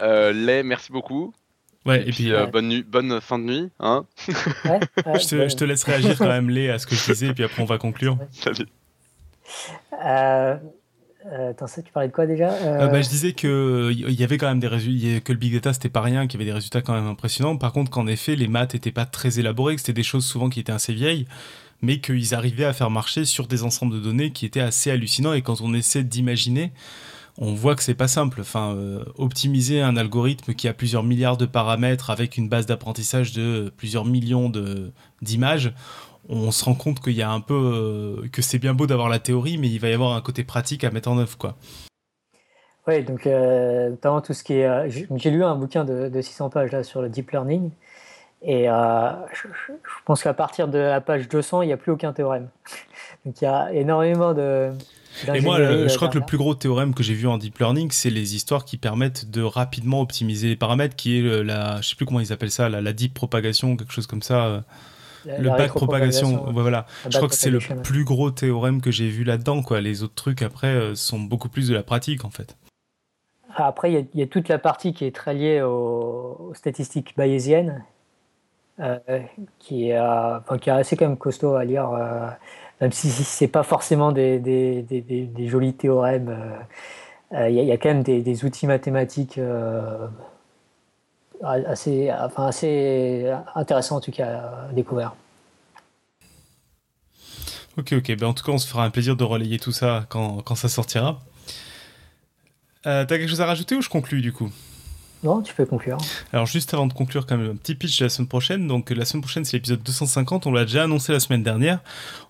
Euh, 0.01 0.33
Lay, 0.33 0.63
merci 0.65 0.91
beaucoup. 0.91 1.33
Ouais, 1.87 2.03
Et, 2.07 2.11
puis, 2.11 2.33
euh, 2.33 2.43
euh, 2.43 2.47
bonne, 2.47 2.83
bonne 2.83 3.21
fin 3.21 3.39
de 3.39 3.45
nuit. 3.45 3.69
Hein 3.81 4.05
Ouais, 4.65 4.81
ouais, 5.07 5.21
je, 5.21 5.29
te, 5.29 5.37
ouais. 5.37 5.49
je 5.49 5.57
te 5.57 5.65
laisse 5.65 5.85
réagir 5.85 6.19
quand 6.19 6.27
même, 6.29 6.51
Lé, 6.51 6.69
à 6.71 6.79
ce 6.79 6.87
que 6.87 6.95
je 6.95 7.05
disais, 7.13 7.29
et 7.29 7.33
puis 7.35 7.45
après 7.45 7.63
on 7.63 7.67
va 7.67 7.79
conclure. 7.79 8.19
Salut. 8.33 8.67
Euh, 10.05 10.57
euh, 11.33 11.51
attends, 11.51 11.67
ça, 11.67 11.83
tu 11.83 11.93
parlais 11.93 12.09
de 12.09 12.13
quoi 12.13 12.27
déjà? 12.27 12.51
Euh, 12.53 12.83
Euh, 12.83 12.89
bah, 12.89 13.03
je 13.03 13.09
disais 13.09 13.33
que 13.33 13.91
il 13.93 14.13
y 14.13 14.23
avait 14.25 14.39
quand 14.39 14.47
même 14.49 14.61
des 14.61 14.69
résultats, 14.69 15.21
que 15.21 15.33
le 15.33 15.39
big 15.39 15.55
data 15.55 15.73
c'était 15.73 15.89
pas 15.89 16.01
rien, 16.01 16.27
qu'il 16.27 16.39
y 16.39 16.43
avait 16.43 16.51
des 16.51 16.55
résultats 16.55 16.83
quand 16.83 16.95
même 16.95 17.07
impressionnants. 17.07 17.57
Par 17.57 17.73
contre, 17.73 17.91
qu'en 17.91 18.07
effet, 18.07 18.37
les 18.37 18.49
maths 18.49 18.75
étaient 18.75 18.93
pas 18.93 19.07
très 19.07 19.39
élaborées, 19.41 19.75
que 19.75 19.81
c'était 19.81 19.93
des 19.93 20.03
choses 20.03 20.25
souvent 20.25 20.49
qui 20.49 20.61
étaient 20.61 20.73
assez 20.73 20.93
vieilles, 20.93 21.27
mais 21.83 22.01
qu'ils 22.01 22.35
arrivaient 22.35 22.65
à 22.65 22.73
faire 22.73 22.91
marcher 22.91 23.25
sur 23.25 23.47
des 23.49 23.65
ensembles 23.65 23.95
de 23.95 24.01
données 24.01 24.31
qui 24.31 24.47
étaient 24.47 24.61
assez 24.61 24.91
hallucinants. 24.91 25.33
Et 25.33 25.43
quand 25.43 25.61
on 25.61 25.75
essaie 25.75 26.05
d'imaginer, 26.05 26.73
on 27.39 27.53
voit 27.55 27.75
que 27.75 27.83
c'est 27.83 27.95
pas 27.95 28.09
simple. 28.09 28.41
Enfin, 28.41 28.75
euh, 28.75 29.05
optimiser 29.17 29.83
un 29.83 29.97
algorithme 29.97 30.55
qui 30.55 30.69
a 30.69 30.73
plusieurs 30.75 31.03
milliards 31.03 31.37
de 31.37 31.47
paramètres 31.47 32.11
avec 32.11 32.37
une 32.37 32.49
base 32.49 32.67
d'apprentissage 32.67 33.33
de 33.33 33.73
plusieurs 33.77 34.05
millions 34.05 34.51
d'images. 35.23 35.73
On 36.29 36.51
se 36.51 36.65
rend 36.65 36.75
compte 36.75 37.01
qu'il 37.01 37.13
y 37.13 37.23
a 37.23 37.31
un 37.31 37.41
peu 37.41 37.55
euh, 38.25 38.29
que 38.33 38.43
c'est 38.43 38.59
bien 38.59 38.75
beau 38.75 38.87
d'avoir 38.87 39.09
la 39.09 39.19
théorie, 39.21 39.59
mais 39.59 39.69
il 39.69 39.79
va 39.79 39.89
y 39.89 39.93
avoir 39.93 40.15
un 40.17 40.21
côté 40.21 40.43
pratique 40.45 40.83
à 40.83 40.91
mettre 40.91 41.09
en 41.11 41.19
œuvre, 41.19 41.37
quoi. 41.39 41.55
Oui, 42.89 43.03
donc 43.03 43.27
euh, 43.27 43.91
notamment 43.91 44.21
tout 44.21 44.33
ce 44.33 44.43
qui 44.45 44.55
est. 44.55 44.67
euh, 44.67 44.89
j'ai 44.89 45.31
lu 45.31 45.43
un 45.45 45.57
bouquin 45.57 45.85
de, 45.85 46.09
de 46.09 46.21
600 46.21 46.51
pages 46.51 46.71
là, 46.73 46.83
sur 46.85 47.03
le 47.03 47.09
deep 47.09 47.31
learning, 47.33 47.71
et 48.43 48.67
je- 48.67 49.49
je 49.69 49.73
pense 50.05 50.23
qu'à 50.23 50.35
partir 50.35 50.69
de 50.69 50.79
la 50.79 51.01
page 51.01 51.29
200, 51.29 51.63
il 51.63 51.67
n'y 51.67 51.73
a 51.73 51.77
plus 51.77 51.91
aucun 51.93 52.13
théorème. 52.13 52.49
Donc 53.25 53.41
il 53.41 53.45
y 53.45 53.49
a 53.49 53.73
énormément 53.73 54.35
de. 54.35 54.71
Et 55.35 55.41
moi, 55.41 55.59
le- 55.59 55.89
je 55.89 55.93
euh, 55.93 55.97
crois 55.97 56.09
que 56.09 56.19
le 56.19 56.25
plus 56.25 56.37
gros 56.39 56.55
théorème 56.55 56.95
que 56.95 57.03
j'ai 57.03 57.15
vu 57.15 57.27
en 57.27 57.39
deep 57.39 57.59
learning, 57.59 57.91
c'est 57.91 58.11
les 58.11 58.35
histoires 58.35 58.65
qui 58.65 58.77
permettent 58.77 59.31
de 59.31 59.43
rapidement 59.43 60.01
optimiser 60.01 60.49
les 60.49 60.57
paramètres, 60.57 60.97
qui 60.97 61.19
est 61.19 61.43
la, 61.45 61.81
je 61.81 61.89
sais 61.89 61.97
plus 61.97 62.07
comment 62.07 62.21
ils 62.21 62.33
appellent 62.33 62.51
ça, 62.51 62.69
la, 62.69 62.81
la 62.81 62.93
deep 62.93 63.15
propagation, 63.15 63.77
quelque 63.77 63.93
chose 63.93 64.07
comme 64.07 64.23
ça, 64.23 64.47
euh, 64.47 64.61
La- 65.25 65.39
le 65.39 65.49
la 65.49 65.57
back 65.57 65.71
propagation. 65.73 66.45
voilà. 66.53 66.87
la 67.05 67.11
Je 67.11 67.17
crois 67.17 67.29
que 67.29 67.35
c'est 67.35 67.51
le 67.51 67.59
plus 67.61 68.05
gros 68.05 68.31
théorème 68.31 68.81
que 68.81 68.91
j'ai 68.91 69.09
vu 69.09 69.25
là-dedans, 69.25 69.63
quoi. 69.63 69.81
Les 69.81 70.03
autres 70.03 70.15
trucs 70.15 70.43
après 70.43 70.69
euh, 70.69 70.95
sont 70.95 71.19
beaucoup 71.19 71.49
plus 71.49 71.69
de 71.69 71.75
la 71.75 71.83
pratique, 71.83 72.25
en 72.25 72.31
fait. 72.31 72.57
Après, 73.59 73.91
il 73.91 73.95
y, 73.95 73.97
a, 73.99 74.03
il 74.13 74.21
y 74.21 74.23
a 74.23 74.27
toute 74.27 74.49
la 74.49 74.59
partie 74.59 74.93
qui 74.93 75.07
est 75.07 75.15
très 75.17 75.33
liée 75.33 75.63
aux, 75.63 76.37
aux 76.51 76.55
statistiques 76.55 77.15
bayésiennes, 77.17 77.83
euh, 78.81 78.99
qui, 79.59 79.89
est, 79.89 79.97
euh, 79.97 80.39
enfin, 80.39 80.59
qui 80.59 80.69
est 80.69 80.73
assez 80.75 80.95
quand 80.95 81.09
même 81.09 81.17
costaud 81.17 81.55
à 81.55 81.65
lire, 81.65 81.89
euh, 81.91 82.29
même 82.81 82.93
si 82.93 83.11
ce 83.11 83.23
c'est 83.23 83.49
pas 83.49 83.63
forcément 83.63 84.13
des, 84.13 84.85
jolis 85.49 85.75
théorèmes. 85.75 86.29
euh, 86.29 87.37
euh, 87.37 87.49
Il 87.49 87.57
y, 87.65 87.73
a- 87.73 87.77
quand 87.79 87.89
même 87.89 88.03
des, 88.03 88.23
des 88.23 88.45
outils 88.45 88.67
mathématiques 88.67 89.39
euh, 89.39 90.07
assez, 91.43 92.11
enfin, 92.13 92.47
assez 92.47 93.33
intéressants 93.55 93.97
en 93.97 94.01
tout 94.01 94.13
cas 94.13 94.69
à 94.71 94.73
découvrir. 94.73 95.15
Ok, 97.77 97.93
ok. 97.93 98.17
Ben, 98.17 98.27
en 98.29 98.33
tout 98.35 98.45
cas, 98.45 98.53
on 98.53 98.59
se 98.59 98.67
fera 98.67 98.85
un 98.85 98.91
plaisir 98.91 99.17
de 99.17 99.25
relayer 99.25 99.59
tout 99.59 99.73
ça 99.73 100.07
quand, 100.09 100.39
quand 100.43 100.55
ça 100.55 100.69
sortira. 100.69 101.19
Euh, 102.87 103.05
T'as 103.05 103.19
quelque 103.19 103.29
chose 103.29 103.41
à 103.41 103.47
rajouter 103.47 103.77
ou 103.77 103.83
je 103.83 103.89
conclue 103.89 104.21
du 104.23 104.33
coup? 104.33 104.51
Non, 105.23 105.41
tu 105.41 105.55
peux 105.55 105.65
conclure. 105.65 105.97
Alors 106.33 106.47
juste 106.47 106.75
avant 106.75 106.87
de 106.87 106.93
conclure 106.93 107.27
quand 107.27 107.39
même 107.39 107.51
un 107.51 107.57
petit 107.57 107.75
pitch 107.75 107.99
de 107.99 108.05
la 108.05 108.09
semaine 108.11 108.29
prochaine. 108.29 108.69
Donc 108.69 108.91
la 108.91 109.05
semaine 109.05 109.23
prochaine 109.23 109.45
c'est 109.45 109.57
l'épisode 109.57 109.83
250, 109.83 110.47
on 110.47 110.53
l'a 110.53 110.65
déjà 110.65 110.85
annoncé 110.85 111.13
la 111.13 111.21
semaine 111.21 111.43
dernière. 111.43 111.81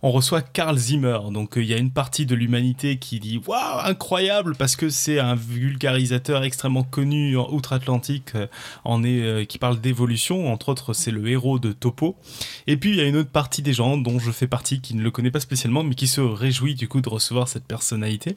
On 0.03 0.12
reçoit 0.12 0.41
Carl 0.41 0.78
Zimmer. 0.78 1.18
Donc 1.32 1.59
euh, 1.59 1.62
il 1.62 1.68
y 1.68 1.74
a 1.74 1.78
une 1.78 1.91
partie 1.91 2.26
de 2.26 2.34
l'humanité 2.34 2.99
qui 2.99 3.18
dit 3.18 3.41
waouh 3.45 3.80
incroyable 3.84 4.55
parce 4.57 4.76
que 4.76 4.89
c'est 4.89 5.18
un 5.18 5.34
vulgarisateur 5.34 6.45
extrêmement 6.45 6.84
connu 6.84 7.37
en 7.37 7.51
outre-Atlantique 7.51 8.30
euh, 8.37 8.47
en 8.84 9.03
est 9.03 9.20
euh, 9.20 9.45
qui 9.45 9.59
parle 9.59 9.80
d'évolution. 9.80 10.53
Entre 10.53 10.68
autres 10.68 10.95
c'est 10.95 11.11
le 11.11 11.26
héros 11.28 11.59
de 11.59 11.72
Topo. 11.72 12.16
Et 12.68 12.76
puis 12.76 12.91
il 12.91 12.97
y 12.97 13.01
a 13.01 13.05
une 13.05 13.16
autre 13.16 13.30
partie 13.30 13.62
des 13.62 13.72
gens 13.72 13.97
dont 13.97 14.20
je 14.20 14.30
fais 14.30 14.47
partie 14.47 14.80
qui 14.80 14.95
ne 14.95 15.03
le 15.03 15.11
connaît 15.11 15.32
pas 15.32 15.41
spécialement 15.41 15.82
mais 15.82 15.97
qui 15.97 16.07
se 16.07 16.20
réjouit 16.20 16.76
du 16.76 16.87
coup 16.87 17.01
de 17.01 17.09
recevoir 17.09 17.49
cette 17.49 17.64
personnalité. 17.64 18.37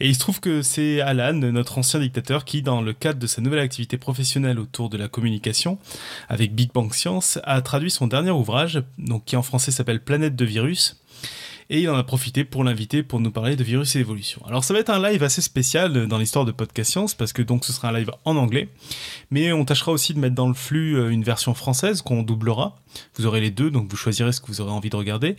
Et 0.00 0.08
il 0.08 0.14
se 0.14 0.20
trouve 0.20 0.40
que 0.40 0.62
c'est 0.62 1.00
Alan, 1.00 1.34
notre 1.34 1.78
ancien 1.78 2.00
dictateur, 2.00 2.44
qui, 2.44 2.62
dans 2.62 2.82
le 2.82 2.92
cadre 2.92 3.20
de 3.20 3.26
sa 3.26 3.40
nouvelle 3.40 3.60
activité 3.60 3.75
professionnelle 3.98 4.58
autour 4.58 4.88
de 4.88 4.96
la 4.96 5.08
communication, 5.08 5.78
avec 6.28 6.54
Big 6.54 6.72
Bang 6.72 6.92
Science, 6.92 7.38
a 7.44 7.60
traduit 7.62 7.90
son 7.90 8.06
dernier 8.06 8.30
ouvrage, 8.30 8.82
donc 8.98 9.24
qui 9.24 9.36
en 9.36 9.42
français 9.42 9.70
s'appelle 9.70 10.02
Planète 10.02 10.36
de 10.36 10.44
virus. 10.44 11.00
Et 11.68 11.80
il 11.80 11.90
en 11.90 11.96
a 11.96 12.04
profité 12.04 12.44
pour 12.44 12.64
l'inviter 12.64 13.02
pour 13.02 13.20
nous 13.20 13.30
parler 13.30 13.56
de 13.56 13.64
virus 13.64 13.96
et 13.96 13.98
d'évolution. 13.98 14.40
Alors 14.46 14.64
ça 14.64 14.72
va 14.72 14.80
être 14.80 14.90
un 14.90 15.02
live 15.02 15.22
assez 15.22 15.42
spécial 15.42 16.06
dans 16.06 16.18
l'histoire 16.18 16.44
de 16.44 16.52
Podcast 16.52 16.92
Science, 16.92 17.14
parce 17.14 17.32
que 17.32 17.42
donc 17.42 17.64
ce 17.64 17.72
sera 17.72 17.88
un 17.88 17.92
live 17.92 18.10
en 18.24 18.36
anglais, 18.36 18.68
mais 19.30 19.52
on 19.52 19.64
tâchera 19.64 19.92
aussi 19.92 20.14
de 20.14 20.18
mettre 20.18 20.34
dans 20.34 20.48
le 20.48 20.54
flux 20.54 20.96
euh, 20.96 21.10
une 21.10 21.24
version 21.24 21.54
française 21.54 22.02
qu'on 22.02 22.22
doublera. 22.22 22.76
Vous 23.16 23.26
aurez 23.26 23.40
les 23.40 23.50
deux, 23.50 23.70
donc 23.70 23.90
vous 23.90 23.96
choisirez 23.96 24.32
ce 24.32 24.40
que 24.40 24.46
vous 24.46 24.60
aurez 24.60 24.72
envie 24.72 24.90
de 24.90 24.96
regarder. 24.96 25.36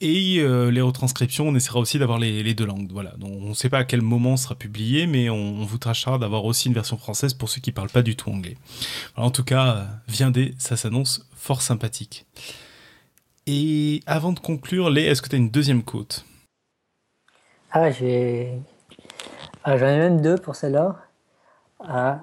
Et 0.00 0.38
euh, 0.38 0.70
les 0.70 0.80
retranscriptions, 0.80 1.48
on 1.48 1.54
essaiera 1.54 1.78
aussi 1.78 1.98
d'avoir 1.98 2.18
les, 2.18 2.54
deux 2.54 2.64
langues. 2.64 2.90
Voilà. 2.90 3.10
Donc, 3.18 3.32
on 3.40 3.48
ne 3.50 3.54
sait 3.54 3.68
pas 3.68 3.78
à 3.78 3.84
quel 3.84 4.02
moment 4.02 4.36
sera 4.36 4.54
publié, 4.54 5.06
mais 5.06 5.28
on, 5.28 5.64
vous 5.64 5.78
tâchera 5.78 6.18
d'avoir 6.18 6.44
aussi 6.44 6.68
une 6.68 6.74
version 6.74 6.96
française 6.96 7.34
pour 7.34 7.48
ceux 7.48 7.60
qui 7.60 7.72
parlent 7.72 7.90
pas 7.90 8.02
du 8.02 8.16
tout 8.16 8.30
anglais. 8.30 8.56
En 9.16 9.30
tout 9.30 9.44
cas, 9.44 9.76
euh, 9.76 9.84
viendez, 10.08 10.54
ça 10.58 10.76
s'annonce 10.76 11.28
fort 11.34 11.62
sympathique. 11.62 12.26
Et 13.46 14.00
avant 14.06 14.32
de 14.32 14.38
conclure, 14.38 14.90
Lé, 14.90 15.02
est-ce 15.02 15.22
que 15.22 15.28
tu 15.28 15.36
as 15.36 15.38
une 15.38 15.50
deuxième 15.50 15.82
côte? 15.82 16.24
Ah, 17.72 17.90
j'ai. 17.90 18.60
Ah, 19.64 19.76
J'en 19.76 19.86
ai 19.86 19.98
même 19.98 20.20
deux 20.20 20.36
pour 20.36 20.56
celle-là. 20.56 20.96
Euh, 21.88 22.14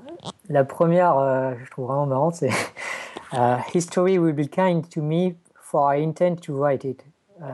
la 0.50 0.64
première, 0.64 1.18
euh, 1.18 1.54
je 1.64 1.70
trouve 1.72 1.88
vraiment 1.88 2.06
marrante, 2.06 2.36
c'est 2.36 2.50
euh, 3.34 3.58
History 3.74 4.18
will 4.18 4.34
be 4.34 4.50
kind 4.50 4.88
to 4.90 5.02
me, 5.02 5.36
for 5.56 5.94
I 5.94 6.04
intend 6.04 6.38
to 6.42 6.54
write 6.56 6.84
it, 6.84 7.04
euh, 7.42 7.46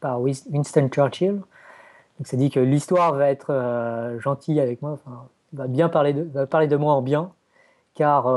par 0.00 0.20
Winston 0.20 0.88
Churchill. 0.92 1.42
Donc, 2.18 2.26
ça 2.26 2.36
dit 2.36 2.50
que 2.50 2.60
l'histoire 2.60 3.14
va 3.14 3.28
être 3.28 4.16
gentille 4.20 4.60
avec 4.60 4.82
moi, 4.82 4.98
va 5.52 5.66
bien 5.66 5.88
parler 5.88 6.12
de, 6.12 6.22
va 6.22 6.46
parler 6.46 6.68
de 6.68 6.76
moi 6.76 6.94
en 6.94 7.02
bien, 7.02 7.32
car 7.94 8.28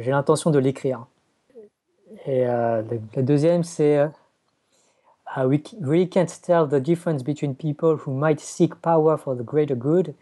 j'ai 0.00 0.10
l'intention 0.10 0.50
de 0.50 0.58
l'écrire. 0.58 1.06
Et 2.26 2.46
euh, 2.46 2.82
le, 3.16 3.22
deuxième, 3.22 3.64
c'est 3.64 3.98
euh, 3.98 4.08
Uh, 5.36 5.48
we 5.48 5.60
really 5.80 6.06
can't 6.06 6.28
tell 6.42 6.64
the 6.64 6.80
difference 6.80 7.24
between 7.24 7.56
people 7.56 7.96
who 7.96 8.12
might 8.12 8.38
seek 8.38 8.80
power 8.80 9.16
for 9.16 9.34
the 9.34 9.42
greater 9.42 9.74
good 9.74 10.14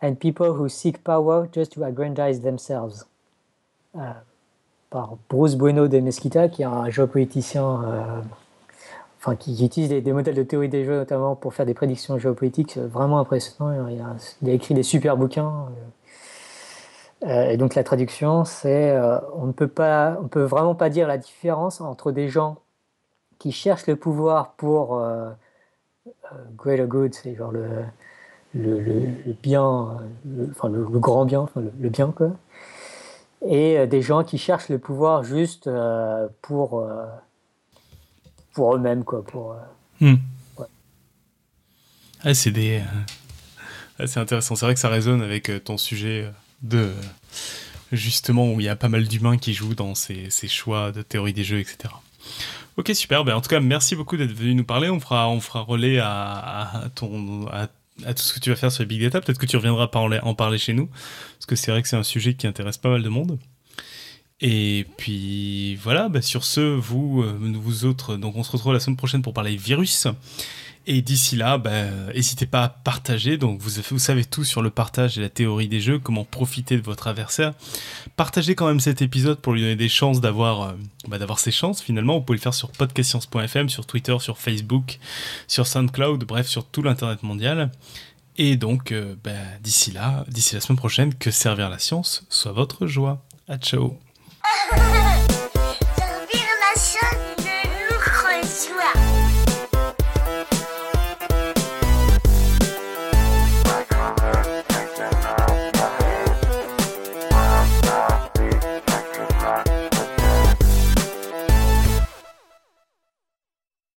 and 0.00 0.18
people 0.18 0.54
who 0.54 0.68
seek 0.68 1.04
power 1.04 1.46
just 1.52 1.72
to 1.72 1.84
aggrandize 1.84 2.40
themselves. 2.40 3.04
Euh, 3.96 4.12
par 4.88 5.18
Bruce 5.28 5.56
Bueno 5.56 5.88
de 5.88 5.98
Mesquita, 6.00 6.48
qui 6.48 6.62
est 6.62 6.66
un 6.66 6.88
géopoliticien, 6.88 7.82
euh, 7.84 8.20
enfin, 9.18 9.36
qui, 9.36 9.62
utilise 9.62 9.90
des, 9.90 10.12
modèles 10.12 10.36
de 10.36 10.42
théorie 10.42 10.68
des 10.70 10.84
jeux 10.84 10.96
notamment 10.96 11.34
pour 11.34 11.52
faire 11.52 11.66
des 11.66 11.74
prédictions 11.74 12.18
géopolitiques 12.18 12.78
vraiment 12.78 13.18
impressionnant. 13.18 13.88
Il 13.90 14.00
a, 14.00 14.16
il 14.42 14.48
a 14.48 14.52
écrit 14.52 14.74
des 14.74 14.84
super 14.84 15.18
bouquins. 15.18 15.66
Euh. 17.26 17.50
Et 17.50 17.56
donc 17.56 17.74
la 17.74 17.84
traduction, 17.84 18.44
c'est 18.44 18.90
euh, 18.90 19.18
on 19.34 19.46
ne 19.46 19.52
peut 19.52 19.68
pas, 19.68 20.16
on 20.22 20.28
peut 20.28 20.42
vraiment 20.44 20.74
pas 20.74 20.88
dire 20.90 21.06
la 21.08 21.18
différence 21.18 21.80
entre 21.80 22.12
des 22.12 22.28
gens 22.28 22.58
qui 23.38 23.52
cherchent 23.52 23.86
le 23.86 23.96
pouvoir 23.96 24.52
pour 24.52 24.98
euh, 24.98 25.30
euh, 26.06 26.10
greater 26.56 26.86
good, 26.86 27.14
c'est 27.14 27.34
genre 27.34 27.52
le, 27.52 27.68
le, 28.54 28.80
le- 28.80 29.06
le 29.26 29.32
bien, 29.42 29.64
euh, 29.64 30.06
le- 30.24 30.50
enfin 30.50 30.68
le, 30.68 30.84
grand 30.84 31.24
bien, 31.26 31.40
enfin 31.40 31.60
le, 31.60 31.88
bien 31.90 32.12
quoi, 32.12 32.30
et 33.46 33.86
des 33.86 34.00
gens 34.02 34.24
qui 34.24 34.38
cherchent 34.38 34.70
le 34.70 34.78
pouvoir 34.78 35.22
juste 35.22 35.68
pour, 36.42 36.88
pour 38.54 38.74
eux-mêmes. 38.74 39.04
Quoi, 39.04 39.22
pour, 39.22 39.54
hmm. 40.00 40.14
ah, 42.24 42.34
c'est 42.34 42.50
des. 42.50 42.82
Ah, 43.98 44.06
c'est 44.06 44.20
intéressant. 44.20 44.56
C'est 44.56 44.64
vrai 44.64 44.74
que 44.74 44.80
ça 44.80 44.88
résonne 44.88 45.22
avec 45.22 45.50
ton 45.64 45.76
sujet 45.76 46.30
de 46.62 46.92
justement 47.92 48.52
où 48.52 48.60
il 48.60 48.66
y 48.66 48.68
a 48.68 48.76
pas 48.76 48.88
mal 48.88 49.06
d'humains 49.06 49.38
qui 49.38 49.54
jouent 49.54 49.74
dans 49.74 49.94
ces, 49.94 50.30
choix 50.48 50.92
de 50.92 51.02
théorie 51.02 51.32
des 51.32 51.44
jeux, 51.44 51.60
etc. 51.60 51.94
Ok, 52.76 52.90
super. 52.94 53.24
Ben, 53.24 53.34
en 53.34 53.40
tout 53.40 53.48
cas, 53.48 53.60
merci 53.60 53.96
beaucoup 53.96 54.16
d'être 54.16 54.32
venu 54.32 54.54
nous 54.54 54.64
parler. 54.64 54.90
On 54.90 55.00
fera, 55.00 55.28
on 55.28 55.40
fera 55.40 55.60
relais 55.60 55.98
à, 55.98 56.90
tout 56.94 57.06
ce 58.16 58.34
que 58.34 58.40
tu 58.40 58.50
vas 58.50 58.56
faire 58.56 58.72
sur 58.72 58.82
les 58.82 58.86
big 58.86 59.02
data. 59.02 59.20
Peut-être 59.20 59.38
que 59.38 59.46
tu 59.46 59.56
reviendras 59.56 59.88
parler, 59.88 60.18
en 60.22 60.34
parler 60.34 60.58
chez 60.58 60.72
nous, 60.72 60.86
parce 60.86 61.46
que 61.46 61.56
c'est 61.56 61.70
vrai 61.70 61.82
que 61.82 61.88
c'est 61.88 61.96
un 61.96 62.02
sujet 62.02 62.34
qui 62.34 62.46
intéresse 62.46 62.76
pas 62.76 62.90
mal 62.90 63.02
de 63.02 63.08
monde. 63.08 63.38
Et 64.42 64.86
puis 64.98 65.76
voilà, 65.76 66.10
ben, 66.10 66.20
sur 66.20 66.44
ce, 66.44 66.60
vous, 66.60 67.22
euh, 67.22 67.38
vous 67.54 67.86
autres, 67.86 68.16
donc 68.16 68.36
on 68.36 68.42
se 68.42 68.52
retrouve 68.52 68.74
la 68.74 68.80
semaine 68.80 68.98
prochaine 68.98 69.22
pour 69.22 69.32
parler 69.32 69.56
virus. 69.56 70.08
Et 70.88 71.02
d'ici 71.02 71.34
là, 71.34 71.58
ben, 71.58 71.90
n'hésitez 72.14 72.46
pas 72.46 72.62
à 72.62 72.68
partager. 72.68 73.38
Donc, 73.38 73.60
vous, 73.60 73.98
savez 73.98 74.24
tout 74.24 74.44
sur 74.44 74.62
le 74.62 74.70
partage 74.70 75.18
et 75.18 75.20
la 75.20 75.28
théorie 75.28 75.66
des 75.66 75.80
jeux, 75.80 75.98
comment 75.98 76.24
profiter 76.24 76.76
de 76.76 76.82
votre 76.82 77.08
adversaire. 77.08 77.54
Partagez 78.14 78.54
quand 78.54 78.68
même 78.68 78.78
cet 78.78 79.02
épisode 79.02 79.40
pour 79.40 79.52
lui 79.52 79.62
donner 79.62 79.74
des 79.74 79.88
chances 79.88 80.20
d'avoir 80.20 80.62
euh, 80.62 80.72
d'avoir 81.08 81.40
ses 81.40 81.50
chances. 81.50 81.82
Finalement, 81.82 82.14
vous 82.14 82.24
pouvez 82.24 82.38
le 82.38 82.42
faire 82.42 82.54
sur 82.54 82.70
podcastscience.fm, 82.70 83.68
sur 83.68 83.84
Twitter, 83.84 84.16
sur 84.20 84.38
Facebook, 84.38 85.00
sur 85.48 85.66
SoundCloud, 85.66 86.24
bref, 86.24 86.46
sur 86.46 86.64
tout 86.64 86.82
l'internet 86.82 87.24
mondial. 87.24 87.72
Et 88.38 88.56
donc, 88.56 88.92
euh, 88.92 89.16
ben, 89.24 89.44
d'ici 89.62 89.90
là, 89.90 90.24
d'ici 90.28 90.54
la 90.54 90.60
semaine 90.60 90.78
prochaine, 90.78 91.14
que 91.14 91.32
servir 91.32 91.68
la 91.68 91.80
science 91.80 92.24
soit 92.28 92.52
votre 92.52 92.86
joie. 92.86 93.24
À 93.48 93.58
ciao. 93.58 93.98